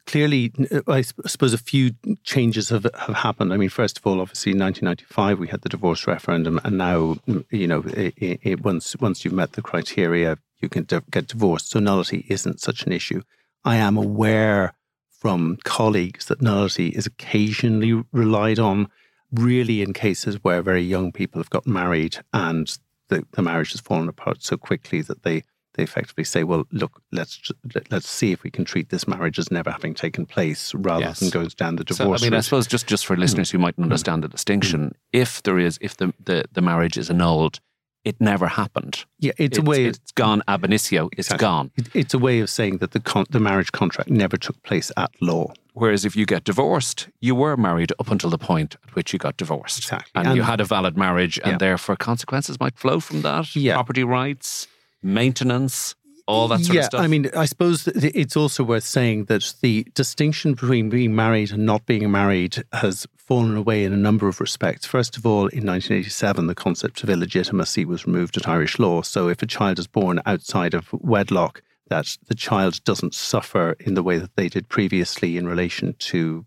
clearly, 0.07 0.53
uh, 0.71 0.81
I 0.89 1.03
suppose 1.03 1.53
a 1.53 1.59
few 1.59 1.93
changes 2.25 2.69
have, 2.71 2.87
have 2.95 3.17
happened. 3.17 3.53
I 3.53 3.57
mean, 3.57 3.69
first 3.69 3.99
of 3.99 4.07
all, 4.07 4.21
obviously, 4.21 4.53
in 4.53 4.59
1995 4.59 5.39
we 5.39 5.49
had 5.49 5.63
the 5.63 5.69
divorce 5.69 6.07
referendum, 6.07 6.61
and 6.65 6.79
now 6.79 7.17
mm, 7.29 7.45
you 7.51 7.67
know, 7.67 7.83
it, 7.87 8.15
it, 8.43 8.65
once 8.65 8.97
once 8.97 9.25
you've 9.25 9.35
met 9.35 9.53
the 9.53 9.63
criteria, 9.63 10.39
you 10.61 10.69
can 10.69 10.87
get 11.11 11.29
divorced. 11.29 11.71
So 11.71 11.81
nullity 11.81 12.27
isn't 12.29 12.61
such 12.61 12.85
an 12.85 12.93
issue. 12.93 13.23
I 13.65 13.77
am 13.77 13.97
aware 13.97 14.75
from 15.11 15.59
colleagues 15.65 16.27
that 16.27 16.43
nullity 16.43 16.89
is 16.89 17.07
occasionally 17.07 18.05
relied 18.13 18.59
on, 18.59 18.89
really 19.33 19.83
in 19.83 19.93
cases 19.93 20.43
where 20.45 20.63
very 20.63 20.83
young 20.83 21.11
people 21.11 21.41
have 21.41 21.51
got 21.51 21.67
married 21.67 22.19
and 22.33 22.79
the, 23.09 23.25
the 23.33 23.43
marriage 23.43 23.73
has 23.73 23.81
fallen 23.81 24.09
apart 24.09 24.43
so 24.43 24.57
quickly 24.57 25.01
that 25.03 25.23
they 25.23 25.43
they 25.77 25.83
effectively 25.83 26.25
say, 26.25 26.43
"Well, 26.45 26.65
look, 26.73 27.01
let's 27.13 27.51
let- 27.75 27.91
let's 27.93 28.09
see 28.09 28.33
if 28.33 28.43
we 28.43 28.51
can 28.51 28.65
treat 28.65 28.89
this 28.89 29.07
marriage 29.07 29.39
as 29.39 29.51
never 29.51 29.71
having 29.71 29.95
taken 29.95 30.27
place, 30.27 30.75
rather 30.75 31.05
Yes. 31.07 31.21
than 31.21 31.31
going 31.31 31.49
down 31.57 31.77
the 31.77 31.85
divorce." 31.85 31.99
So, 31.99 32.05
divorce." 32.05 32.23
I 32.23 32.27
mean, 32.27 32.35
I 32.35 32.41
suppose 32.41 32.67
just, 32.67 32.87
just 32.87 33.07
for 33.07 33.17
listeners 33.17 33.49
mm. 33.49 33.53
who 33.53 33.59
mightn't 33.59 33.81
mm. 33.83 33.91
understand 33.91 34.23
the 34.25 34.29
distinction, 34.29 34.81
mm. 34.89 34.93
if 35.13 35.43
there 35.43 35.59
is, 35.59 35.79
if 35.81 35.97
the, 35.97 36.13
the, 36.23 36.45
the 36.53 36.61
marriage 36.63 36.97
is 36.97 37.11
annulled, 37.11 37.61
it 38.05 38.21
never 38.21 38.47
happened. 38.47 39.05
yeah, 39.19 39.33
it's, 39.37 39.59
a 39.59 39.63
way. 39.63 39.85
It's 39.87 40.13
gone 40.13 40.41
ab 40.47 40.65
initio. 40.65 41.09
It's 41.13 41.27
Exactly. 41.27 41.45
gone. 41.45 41.71
it- 41.77 41.89
it's 41.95 42.15
a 42.15 42.19
way 42.19 42.39
of 42.41 42.49
saying 42.49 42.79
that 42.79 42.93
the 42.93 43.01
con- 43.01 43.27
the 43.31 43.41
marriage 43.41 43.73
contract 43.73 44.09
never 44.11 44.37
took 44.37 44.63
place 44.63 44.93
at 44.97 45.11
law. 45.21 45.53
Whereas 45.73 46.05
if 46.05 46.15
you 46.17 46.25
get 46.25 46.45
divorced, 46.45 47.09
you 47.21 47.35
were 47.35 47.57
married 47.57 47.93
up 47.99 48.11
until 48.11 48.31
the 48.31 48.39
point 48.39 48.77
at 48.87 48.95
which 48.95 49.13
you 49.13 49.19
got 49.19 49.37
divorced. 49.37 49.79
Exactly. 49.79 50.13
And, 50.15 50.29
And- 50.29 50.37
you 50.37 50.43
had 50.43 50.61
a 50.61 50.65
valid 50.65 50.97
marriage, 50.97 51.39
and 51.43 51.53
Yeah. 51.55 51.59
therefore 51.59 51.97
consequences 51.97 52.59
might 52.61 52.79
flow 52.79 53.01
from 53.01 53.23
that. 53.23 53.55
Yeah. 53.57 53.75
Property 53.75 54.05
rights, 54.05 54.69
maintenance, 55.03 55.95
all 56.27 56.49
that 56.49 56.61
sort 56.61 56.75
yeah, 56.75 56.81
of 56.81 56.87
stuff. 56.87 57.01
I 57.01 57.07
mean, 57.07 57.31
I 57.37 57.45
suppose 57.45 57.87
it's 57.87 58.37
also 58.37 58.65
worth 58.65 58.85
saying 58.85 59.27
that 59.27 59.55
the 59.63 59.87
distinction 59.95 60.55
between 60.55 60.89
being 60.89 61.15
married 61.15 61.53
and 61.53 61.65
not 61.65 61.87
being 61.87 62.11
married 62.11 62.65
has 62.73 63.07
fallen 63.17 63.57
away 63.57 63.85
in 63.85 63.93
a 63.93 63.97
number 63.97 64.29
of 64.29 64.41
respects. 64.41 64.87
First 64.87 65.17
of 65.17 65.27
all, 65.27 65.47
in 65.49 65.67
1987, 65.67 66.47
the 66.47 66.55
concept 66.55 67.03
of 67.03 67.11
illegitimacy 67.11 67.85
was 67.85 68.07
removed 68.07 68.37
at 68.37 68.49
Irish 68.49 68.79
law. 68.79 69.03
So 69.03 69.29
if 69.29 69.43
a 69.43 69.47
child 69.47 69.79
is 69.79 69.87
born 69.87 70.21
outside 70.27 70.75
of 70.75 70.93
wedlock, 70.93 71.63
that 71.89 72.17
the 72.27 72.35
child 72.35 72.83
doesn't 72.85 73.15
suffer 73.15 73.77
in 73.79 73.95
the 73.95 74.03
way 74.03 74.19
that 74.19 74.35
they 74.35 74.49
did 74.49 74.69
previously 74.69 75.37
in 75.37 75.47
relation 75.47 75.95
to, 75.99 76.45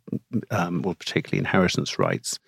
um, 0.52 0.82
well, 0.82 0.96
particularly 0.96 1.40
inheritance 1.40 1.98
rights. 1.98 2.40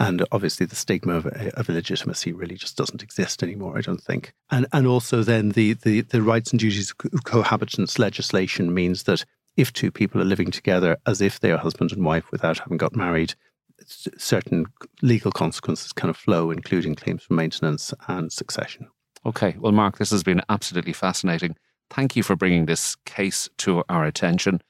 And 0.00 0.24
obviously, 0.32 0.64
the 0.64 0.76
stigma 0.76 1.14
of, 1.14 1.26
eh, 1.26 1.50
of 1.54 1.68
illegitimacy 1.68 2.32
really 2.32 2.56
just 2.56 2.76
doesn't 2.76 3.02
exist 3.02 3.42
anymore, 3.42 3.76
I 3.76 3.82
don't 3.82 4.02
think. 4.02 4.32
And 4.50 4.66
and 4.72 4.86
also, 4.86 5.22
then 5.22 5.50
the, 5.50 5.74
the, 5.74 6.00
the 6.00 6.22
rights 6.22 6.50
and 6.50 6.58
duties 6.58 6.90
of 6.90 7.24
cohabitants 7.24 7.98
legislation 7.98 8.72
means 8.72 9.04
that 9.04 9.24
if 9.56 9.72
two 9.72 9.90
people 9.90 10.20
are 10.20 10.24
living 10.24 10.50
together 10.50 10.96
as 11.06 11.20
if 11.20 11.40
they 11.40 11.52
are 11.52 11.58
husband 11.58 11.92
and 11.92 12.04
wife 12.04 12.30
without 12.32 12.58
having 12.58 12.78
got 12.78 12.96
married, 12.96 13.34
certain 13.86 14.66
legal 15.02 15.32
consequences 15.32 15.92
kind 15.92 16.10
of 16.10 16.16
flow, 16.16 16.50
including 16.50 16.94
claims 16.94 17.24
for 17.24 17.34
maintenance 17.34 17.92
and 18.08 18.32
succession. 18.32 18.88
Okay. 19.26 19.54
Well, 19.58 19.72
Mark, 19.72 19.98
this 19.98 20.10
has 20.10 20.22
been 20.22 20.40
absolutely 20.48 20.94
fascinating. 20.94 21.56
Thank 21.90 22.16
you 22.16 22.22
for 22.22 22.36
bringing 22.36 22.66
this 22.66 22.96
case 23.04 23.50
to 23.58 23.82
our 23.90 24.04
attention. 24.04 24.62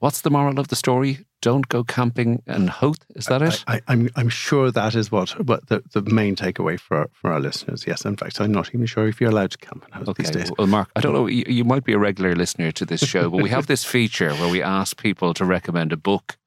What's 0.00 0.22
the 0.22 0.30
moral 0.30 0.58
of 0.58 0.68
the 0.68 0.76
story? 0.76 1.26
Don't 1.42 1.68
go 1.68 1.84
camping 1.84 2.42
in 2.46 2.68
Howth. 2.68 3.04
Is 3.14 3.26
that 3.26 3.42
it? 3.42 3.62
I, 3.66 3.76
I, 3.76 3.80
I'm 3.88 4.08
I'm 4.16 4.28
sure 4.30 4.70
that 4.70 4.94
is 4.94 5.12
what 5.12 5.30
what 5.46 5.68
the, 5.68 5.82
the 5.92 6.00
main 6.02 6.36
takeaway 6.36 6.80
for 6.80 6.96
our, 6.96 7.10
for 7.12 7.32
our 7.32 7.38
listeners. 7.38 7.86
Yes, 7.86 8.06
in 8.06 8.16
fact, 8.16 8.40
I'm 8.40 8.50
not 8.50 8.74
even 8.74 8.86
sure 8.86 9.08
if 9.08 9.20
you're 9.20 9.30
allowed 9.30 9.50
to 9.52 9.58
camp 9.58 9.84
in 9.86 9.92
Howth 9.92 10.16
these 10.16 10.30
days. 10.30 10.50
Well, 10.56 10.66
Mark, 10.66 10.90
I 10.96 11.00
don't 11.00 11.12
know. 11.12 11.26
You, 11.26 11.44
you 11.46 11.64
might 11.64 11.84
be 11.84 11.92
a 11.92 11.98
regular 11.98 12.34
listener 12.34 12.72
to 12.72 12.86
this 12.86 13.00
show, 13.00 13.28
but 13.28 13.42
we 13.42 13.50
have 13.50 13.66
this 13.68 13.84
feature 13.84 14.34
where 14.34 14.50
we 14.50 14.62
ask 14.62 15.00
people 15.00 15.34
to 15.34 15.44
recommend 15.44 15.92
a 15.92 15.98
book 15.98 16.38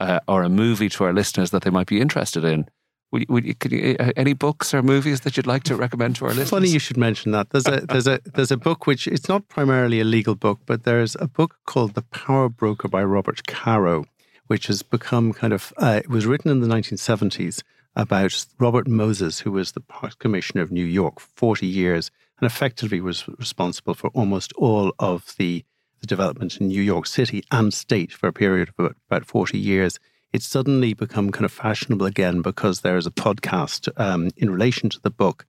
uh, 0.00 0.18
or 0.26 0.42
a 0.42 0.48
movie 0.48 0.88
to 0.88 1.04
our 1.04 1.12
listeners 1.12 1.50
that 1.52 1.62
they 1.62 1.70
might 1.70 1.86
be 1.86 2.00
interested 2.00 2.44
in. 2.44 2.66
Would, 3.12 3.22
you- 3.22 3.26
would 3.30 3.44
you, 3.46 3.54
could 3.54 3.72
you, 3.72 3.96
uh, 3.98 4.12
any 4.16 4.34
books 4.34 4.74
or 4.74 4.82
movies 4.82 5.20
that 5.22 5.36
you'd 5.36 5.46
like 5.46 5.64
to 5.64 5.76
recommend 5.76 6.16
to 6.16 6.24
our 6.26 6.30
listeners? 6.30 6.50
Funny 6.50 6.68
you 6.68 6.78
should 6.78 6.96
mention 6.98 7.32
that. 7.32 7.50
There's 7.50 7.66
a 7.66 7.80
there's 7.88 8.06
a 8.06 8.20
there's 8.34 8.50
a 8.50 8.56
book 8.56 8.86
which 8.86 9.06
it's 9.06 9.28
not 9.28 9.48
primarily 9.48 10.00
a 10.00 10.04
legal 10.04 10.34
book, 10.34 10.60
but 10.66 10.84
there's 10.84 11.16
a 11.20 11.26
book 11.26 11.56
called 11.66 11.94
The 11.94 12.02
Power 12.02 12.48
Broker 12.48 12.88
by 12.88 13.02
Robert 13.04 13.46
Caro, 13.46 14.04
which 14.48 14.66
has 14.66 14.82
become 14.82 15.32
kind 15.32 15.52
of 15.52 15.72
uh, 15.78 16.00
it 16.04 16.10
was 16.10 16.26
written 16.26 16.50
in 16.50 16.60
the 16.60 16.68
1970s 16.68 17.62
about 17.96 18.46
Robert 18.58 18.86
Moses, 18.86 19.40
who 19.40 19.52
was 19.52 19.72
the 19.72 19.80
Parks 19.80 20.14
Commissioner 20.14 20.62
of 20.62 20.70
New 20.70 20.84
York 20.84 21.18
for 21.20 21.28
40 21.36 21.66
years 21.66 22.10
and 22.40 22.46
effectively 22.46 23.00
was 23.00 23.26
responsible 23.38 23.94
for 23.94 24.08
almost 24.10 24.52
all 24.54 24.92
of 24.98 25.34
the 25.38 25.64
the 26.00 26.06
development 26.06 26.58
in 26.60 26.68
New 26.68 26.80
York 26.82 27.06
City 27.06 27.42
and 27.50 27.74
state 27.74 28.12
for 28.12 28.28
a 28.28 28.32
period 28.32 28.68
of 28.68 28.74
about, 28.78 28.96
about 29.10 29.24
40 29.26 29.58
years. 29.58 29.98
It's 30.32 30.46
suddenly 30.46 30.92
become 30.92 31.32
kind 31.32 31.46
of 31.46 31.52
fashionable 31.52 32.04
again 32.04 32.42
because 32.42 32.80
there 32.80 32.98
is 32.98 33.06
a 33.06 33.10
podcast 33.10 33.88
um, 33.98 34.30
in 34.36 34.50
relation 34.50 34.90
to 34.90 35.00
the 35.00 35.10
book. 35.10 35.46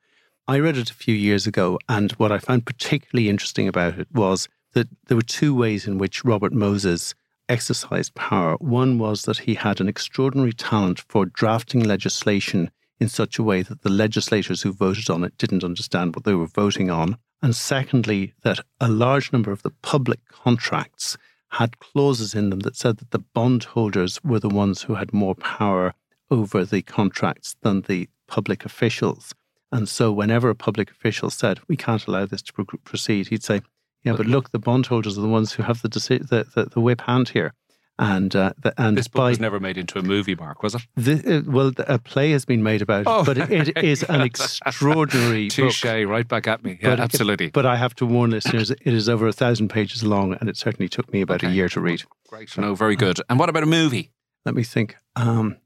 I 0.48 0.60
read 0.60 0.78
it 0.78 0.90
a 0.90 0.96
few 0.96 1.14
years 1.14 1.46
ago, 1.46 1.78
and 1.90 2.12
what 2.14 2.32
I 2.32 2.40
found 2.40 2.66
particularly 2.66 3.30
interesting 3.30 3.68
about 3.68 4.00
it 4.00 4.08
was 4.14 4.48
that 4.74 4.88
there 5.08 5.18
were 5.18 5.22
two 5.22 5.54
ways 5.54 5.86
in 5.86 5.98
which 5.98 6.24
Robert 6.24 6.54
Moses 6.54 7.14
exercised 7.50 8.16
power. 8.16 8.56
One 8.60 8.98
was 8.98 9.24
that 9.24 9.40
he 9.40 9.56
had 9.56 9.82
an 9.82 9.90
extraordinary 9.90 10.54
talent 10.54 11.04
for 11.10 11.26
drafting 11.26 11.84
legislation 11.84 12.72
in 13.00 13.10
such 13.10 13.38
a 13.38 13.44
way 13.44 13.62
that 13.64 13.82
the 13.82 13.90
legislators 13.90 14.62
who 14.62 14.72
voted 14.72 15.10
on 15.10 15.24
it 15.24 15.38
didn't 15.38 15.64
understand 15.64 16.16
what 16.16 16.24
they 16.24 16.34
were 16.34 16.48
voting 16.48 16.90
on. 16.90 17.18
And 17.42 17.56
secondly, 17.56 18.34
that 18.44 18.60
a 18.80 18.88
large 18.88 19.32
number 19.34 19.52
of 19.52 19.64
the 19.64 19.72
public 19.82 20.20
contracts 20.30 21.18
had 21.52 21.80
clauses 21.80 22.36
in 22.36 22.50
them 22.50 22.60
that 22.62 22.76
said 22.76 22.98
that 22.98 23.12
the 23.12 23.20
bondholders 23.20 24.24
were 24.24 24.40
the 24.40 24.50
ones 24.50 24.84
who 24.84 24.96
had 24.96 25.14
more 25.14 25.36
power 25.36 25.94
over 26.30 26.64
the 26.64 26.82
contracts 26.82 27.56
than 27.62 27.82
the 27.82 28.08
public 28.28 28.66
officials. 28.66 29.34
And 29.72 29.88
so, 29.88 30.12
whenever 30.12 30.50
a 30.50 30.56
public 30.56 30.92
official 30.92 31.30
said, 31.30 31.60
We 31.68 31.76
can't 31.76 32.06
allow 32.08 32.26
this 32.26 32.42
to 32.44 32.54
pro- 32.54 32.66
proceed, 32.84 33.28
he'd 33.28 33.44
say, 33.44 33.62
Yeah, 34.04 34.14
but 34.16 34.26
look, 34.26 34.52
the 34.52 34.60
bondholders 34.60 35.18
are 35.18 35.22
the 35.22 35.28
ones 35.28 35.54
who 35.54 35.64
have 35.64 35.82
the, 35.82 35.90
the, 35.90 36.48
the, 36.56 36.66
the 36.66 36.82
whip 36.82 37.02
hand 37.02 37.30
here. 37.30 37.54
And, 38.02 38.34
uh, 38.34 38.54
the, 38.64 38.74
and 38.82 38.98
This 38.98 39.10
book 39.10 39.20
by, 39.20 39.30
was 39.32 39.40
never 39.42 39.60
made 39.60 39.78
into 39.78 40.00
a 40.00 40.02
movie, 40.02 40.34
Mark, 40.34 40.64
was 40.64 40.74
it? 40.74 40.82
the, 40.96 41.40
uh, 41.46 41.52
well, 41.52 41.74
a 41.80 42.00
play 42.00 42.32
has 42.32 42.46
been 42.46 42.64
made 42.64 42.82
about 42.82 43.02
it, 43.02 43.08
Oh. 43.08 43.26
but 43.26 43.38
it 43.38 43.78
is 43.78 44.04
an 44.04 44.22
extraordinary 44.22 45.48
book. 45.50 45.54
Touche, 45.74 45.84
right 45.84 46.26
back 46.28 46.48
at 46.48 46.64
me. 46.64 46.80
Yeah, 46.82 46.92
But- 46.92 47.00
absolutely. 47.02 47.50
But 47.50 47.66
I 47.66 47.76
have 47.76 47.94
to 47.96 48.06
warn 48.06 48.32
listeners, 48.32 48.72
it 48.72 48.80
is 48.86 49.10
over 49.10 49.28
a 49.28 49.34
thousand 49.34 49.68
pages 49.70 50.02
long, 50.04 50.34
and 50.40 50.48
it 50.50 50.56
certainly 50.56 50.88
took 50.88 51.12
me 51.12 51.20
about 51.22 51.44
a 51.44 51.50
year 51.50 51.68
to 51.70 51.82
read. 51.82 52.04
Great. 52.30 52.58
No, 52.58 52.74
very 52.74 52.96
good. 52.96 53.20
And 53.30 53.38
what 53.38 53.50
about 53.50 53.64
a 53.64 53.68
movie? 53.68 54.12
Let 54.46 54.56
me 54.56 54.64
think. 54.64 54.96
Um, 55.18 55.58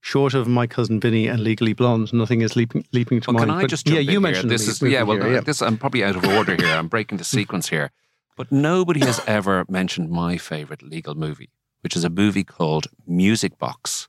short 0.00 0.34
of 0.34 0.46
my 0.46 0.66
cousin 0.68 1.00
Vinny 1.00 1.26
and 1.26 1.40
Legally 1.42 1.72
Blonde, 1.72 2.12
nothing 2.12 2.40
is 2.42 2.54
leaping 2.54 2.84
leaping 2.92 3.20
to 3.22 3.30
Well, 3.32 3.38
mind. 3.38 3.50
can 3.50 3.58
I 3.58 3.62
But 3.62 3.70
just 3.70 3.88
yeah, 3.88 3.98
you 3.98 4.20
mentioned 4.20 4.48
this 4.50 4.68
is 4.68 4.80
yeah. 4.80 5.02
Well, 5.02 5.16
here, 5.18 5.32
yeah. 5.32 5.40
this 5.40 5.60
I'm 5.60 5.76
probably 5.76 6.04
out 6.04 6.14
of 6.16 6.24
order 6.24 6.54
here. 6.54 6.76
I'm 6.76 6.86
breaking 6.88 7.18
the 7.18 7.24
sequence 7.24 7.68
here, 7.68 7.90
but 8.36 8.52
nobody 8.52 9.00
has 9.00 9.20
ever 9.26 9.64
mentioned 9.68 10.10
my 10.10 10.36
favorite 10.38 10.82
legal 10.82 11.14
movie, 11.16 11.50
which 11.82 11.96
is 11.96 12.04
a 12.04 12.10
movie 12.10 12.44
called 12.44 12.86
Music 13.06 13.58
Box 13.58 14.08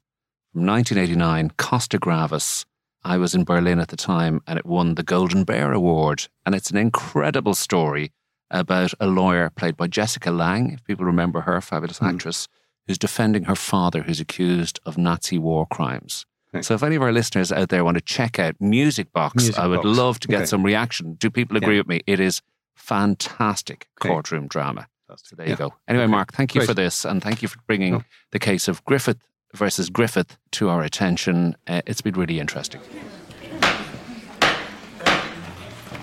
from 0.52 0.66
1989, 0.66 1.52
Costa-Gavras. 1.58 2.66
I 3.04 3.18
was 3.18 3.34
in 3.34 3.44
Berlin 3.46 3.80
at 3.80 3.88
the 3.88 3.98
time 3.98 4.42
and 4.46 4.60
it 4.60 4.66
won 4.66 4.96
the 4.96 5.04
Golden 5.04 5.44
Bear 5.44 5.72
Award. 5.72 6.28
And 6.46 6.54
it's 6.54 6.70
an 6.70 6.78
incredible 6.78 7.56
story 7.56 8.12
about 8.52 8.94
a 9.00 9.08
lawyer 9.08 9.50
played 9.50 9.78
by 9.78 9.88
Jessica 9.88 10.30
Lange, 10.30 10.74
if 10.74 10.84
people 10.84 11.06
remember 11.06 11.42
her, 11.42 11.60
fabulous 11.62 12.00
Mm. 12.00 12.14
actress, 12.16 12.48
who's 12.88 12.98
defending 12.98 13.46
her 13.46 13.56
father 13.56 14.04
who's 14.04 14.20
accused 14.20 14.80
of 14.86 14.98
Nazi 14.98 15.38
war 15.38 15.66
crimes. 15.66 16.26
Okay. 16.54 16.62
So 16.62 16.74
if 16.74 16.84
any 16.84 16.98
of 16.98 17.02
our 17.02 17.14
listeners 17.14 17.52
out 17.52 17.70
there 17.70 17.86
want 17.86 17.96
to 17.96 18.02
check 18.02 18.38
out 18.38 18.56
Music 18.60 19.14
Box, 19.14 19.36
Music 19.44 19.58
I 19.58 19.68
would 19.68 19.84
Box. 19.84 19.98
love 19.98 20.20
to 20.20 20.28
get 20.28 20.38
Okay. 20.42 20.46
some 20.48 20.64
reaction. 20.64 21.14
Do 21.14 21.30
people 21.30 21.56
agree 21.56 21.76
Yeah. 21.76 21.82
with 21.82 21.88
me? 21.88 22.02
It 22.06 22.20
is 22.20 22.42
fantastic 22.76 23.88
Okay. 24.02 24.10
courtroom 24.10 24.48
drama. 24.48 24.88
So 25.18 25.36
there 25.36 25.48
you 25.50 25.56
go. 25.56 25.74
Anyway, 25.88 26.04
Okay. 26.06 26.12
Mark, 26.12 26.32
thank 26.34 26.56
you 26.56 26.60
Great. 26.62 26.68
for 26.68 26.74
this 26.74 27.06
and 27.06 27.22
thank 27.22 27.42
you 27.42 27.48
for 27.48 27.60
bringing 27.68 27.94
No. 27.94 28.04
the 28.32 28.40
case 28.40 28.68
of 28.68 28.84
Griffith 28.86 29.18
versus 29.54 29.90
Griffith 29.90 30.38
to 30.52 30.70
our 30.70 30.82
attention. 30.84 31.56
Uh, 31.68 31.82
it's 31.86 32.02
been 32.02 32.16
really 32.16 32.40
interesting. 32.40 32.82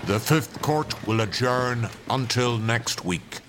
The 0.07 0.19
Fifth 0.19 0.61
Court 0.63 1.07
will 1.07 1.21
adjourn 1.21 1.89
until 2.09 2.57
next 2.57 3.05
week. 3.05 3.41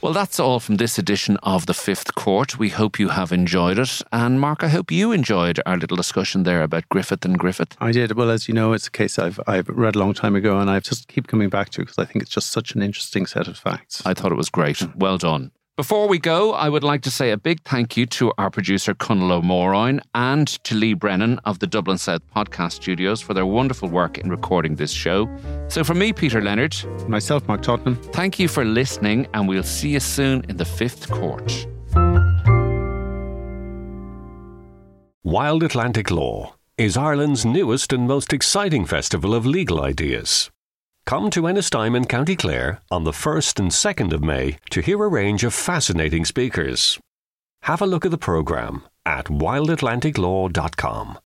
Well, 0.00 0.12
that's 0.12 0.38
all 0.38 0.60
from 0.60 0.76
this 0.76 0.96
edition 0.96 1.38
of 1.42 1.66
The 1.66 1.74
Fifth 1.74 2.14
Court. 2.14 2.56
We 2.56 2.68
hope 2.68 3.00
you 3.00 3.08
have 3.08 3.32
enjoyed 3.32 3.80
it. 3.80 4.00
And 4.12 4.40
Mark, 4.40 4.62
I 4.62 4.68
hope 4.68 4.92
you 4.92 5.10
enjoyed 5.10 5.60
our 5.66 5.76
little 5.76 5.96
discussion 5.96 6.44
there 6.44 6.62
about 6.62 6.88
Griffith 6.88 7.24
and 7.24 7.36
Griffith. 7.36 7.76
I 7.80 7.90
did. 7.90 8.12
Well, 8.12 8.30
as 8.30 8.46
you 8.46 8.54
know, 8.54 8.74
it's 8.74 8.86
a 8.86 8.92
case 8.92 9.18
I've 9.18 9.40
I've 9.48 9.68
read 9.68 9.96
a 9.96 9.98
long 9.98 10.14
time 10.14 10.36
ago, 10.36 10.60
and 10.60 10.70
I've 10.70 10.84
just 10.84 11.08
keep 11.08 11.26
coming 11.26 11.48
back 11.48 11.70
to 11.70 11.80
because 11.80 11.98
I 11.98 12.04
think 12.04 12.22
it's 12.22 12.30
just 12.30 12.50
such 12.50 12.76
an 12.76 12.82
interesting 12.82 13.26
set 13.26 13.48
of 13.48 13.58
facts. 13.58 14.00
I 14.06 14.14
thought 14.14 14.30
it 14.30 14.36
was 14.36 14.50
great. 14.50 14.80
Well 14.94 15.18
done. 15.18 15.50
Before 15.78 16.08
we 16.08 16.18
go, 16.18 16.54
I 16.54 16.68
would 16.68 16.82
like 16.82 17.02
to 17.02 17.10
say 17.10 17.30
a 17.30 17.36
big 17.36 17.62
thank 17.62 17.96
you 17.96 18.04
to 18.06 18.32
our 18.36 18.50
producer, 18.50 18.94
Cunlo 18.94 19.38
O'Moroyne, 19.38 20.00
and 20.12 20.48
to 20.64 20.74
Lee 20.74 20.92
Brennan 20.92 21.38
of 21.44 21.60
the 21.60 21.68
Dublin 21.68 21.98
South 21.98 22.20
Podcast 22.34 22.72
Studios 22.72 23.20
for 23.20 23.32
their 23.32 23.46
wonderful 23.46 23.88
work 23.88 24.18
in 24.18 24.28
recording 24.28 24.74
this 24.74 24.90
show. 24.90 25.30
So, 25.68 25.84
from 25.84 26.00
me, 26.00 26.12
Peter 26.12 26.42
Leonard, 26.42 26.74
Myself, 27.08 27.46
Mark 27.46 27.62
Tottenham. 27.62 27.94
thank 27.94 28.40
you 28.40 28.48
for 28.48 28.64
listening, 28.64 29.28
and 29.34 29.46
we'll 29.48 29.62
see 29.62 29.90
you 29.90 30.00
soon 30.00 30.44
in 30.48 30.56
the 30.56 30.64
Fifth 30.64 31.08
Court. 31.12 31.68
Wild 35.22 35.62
Atlantic 35.62 36.10
Law 36.10 36.56
is 36.76 36.96
Ireland's 36.96 37.44
newest 37.44 37.92
and 37.92 38.08
most 38.08 38.32
exciting 38.32 38.84
festival 38.84 39.32
of 39.32 39.46
legal 39.46 39.80
ideas. 39.80 40.50
Come 41.08 41.30
to 41.30 41.44
Ennistimon 41.44 41.96
in 41.96 42.04
County 42.04 42.36
Clare 42.36 42.82
on 42.90 43.04
the 43.04 43.12
1st 43.12 43.60
and 43.60 43.70
2nd 43.70 44.12
of 44.12 44.22
May 44.22 44.58
to 44.68 44.82
hear 44.82 45.02
a 45.02 45.08
range 45.08 45.42
of 45.42 45.54
fascinating 45.54 46.26
speakers. 46.26 46.98
Have 47.62 47.80
a 47.80 47.86
look 47.86 48.04
at 48.04 48.10
the 48.10 48.18
programme 48.18 48.82
at 49.06 49.24
wildatlanticlaw.com. 49.24 51.18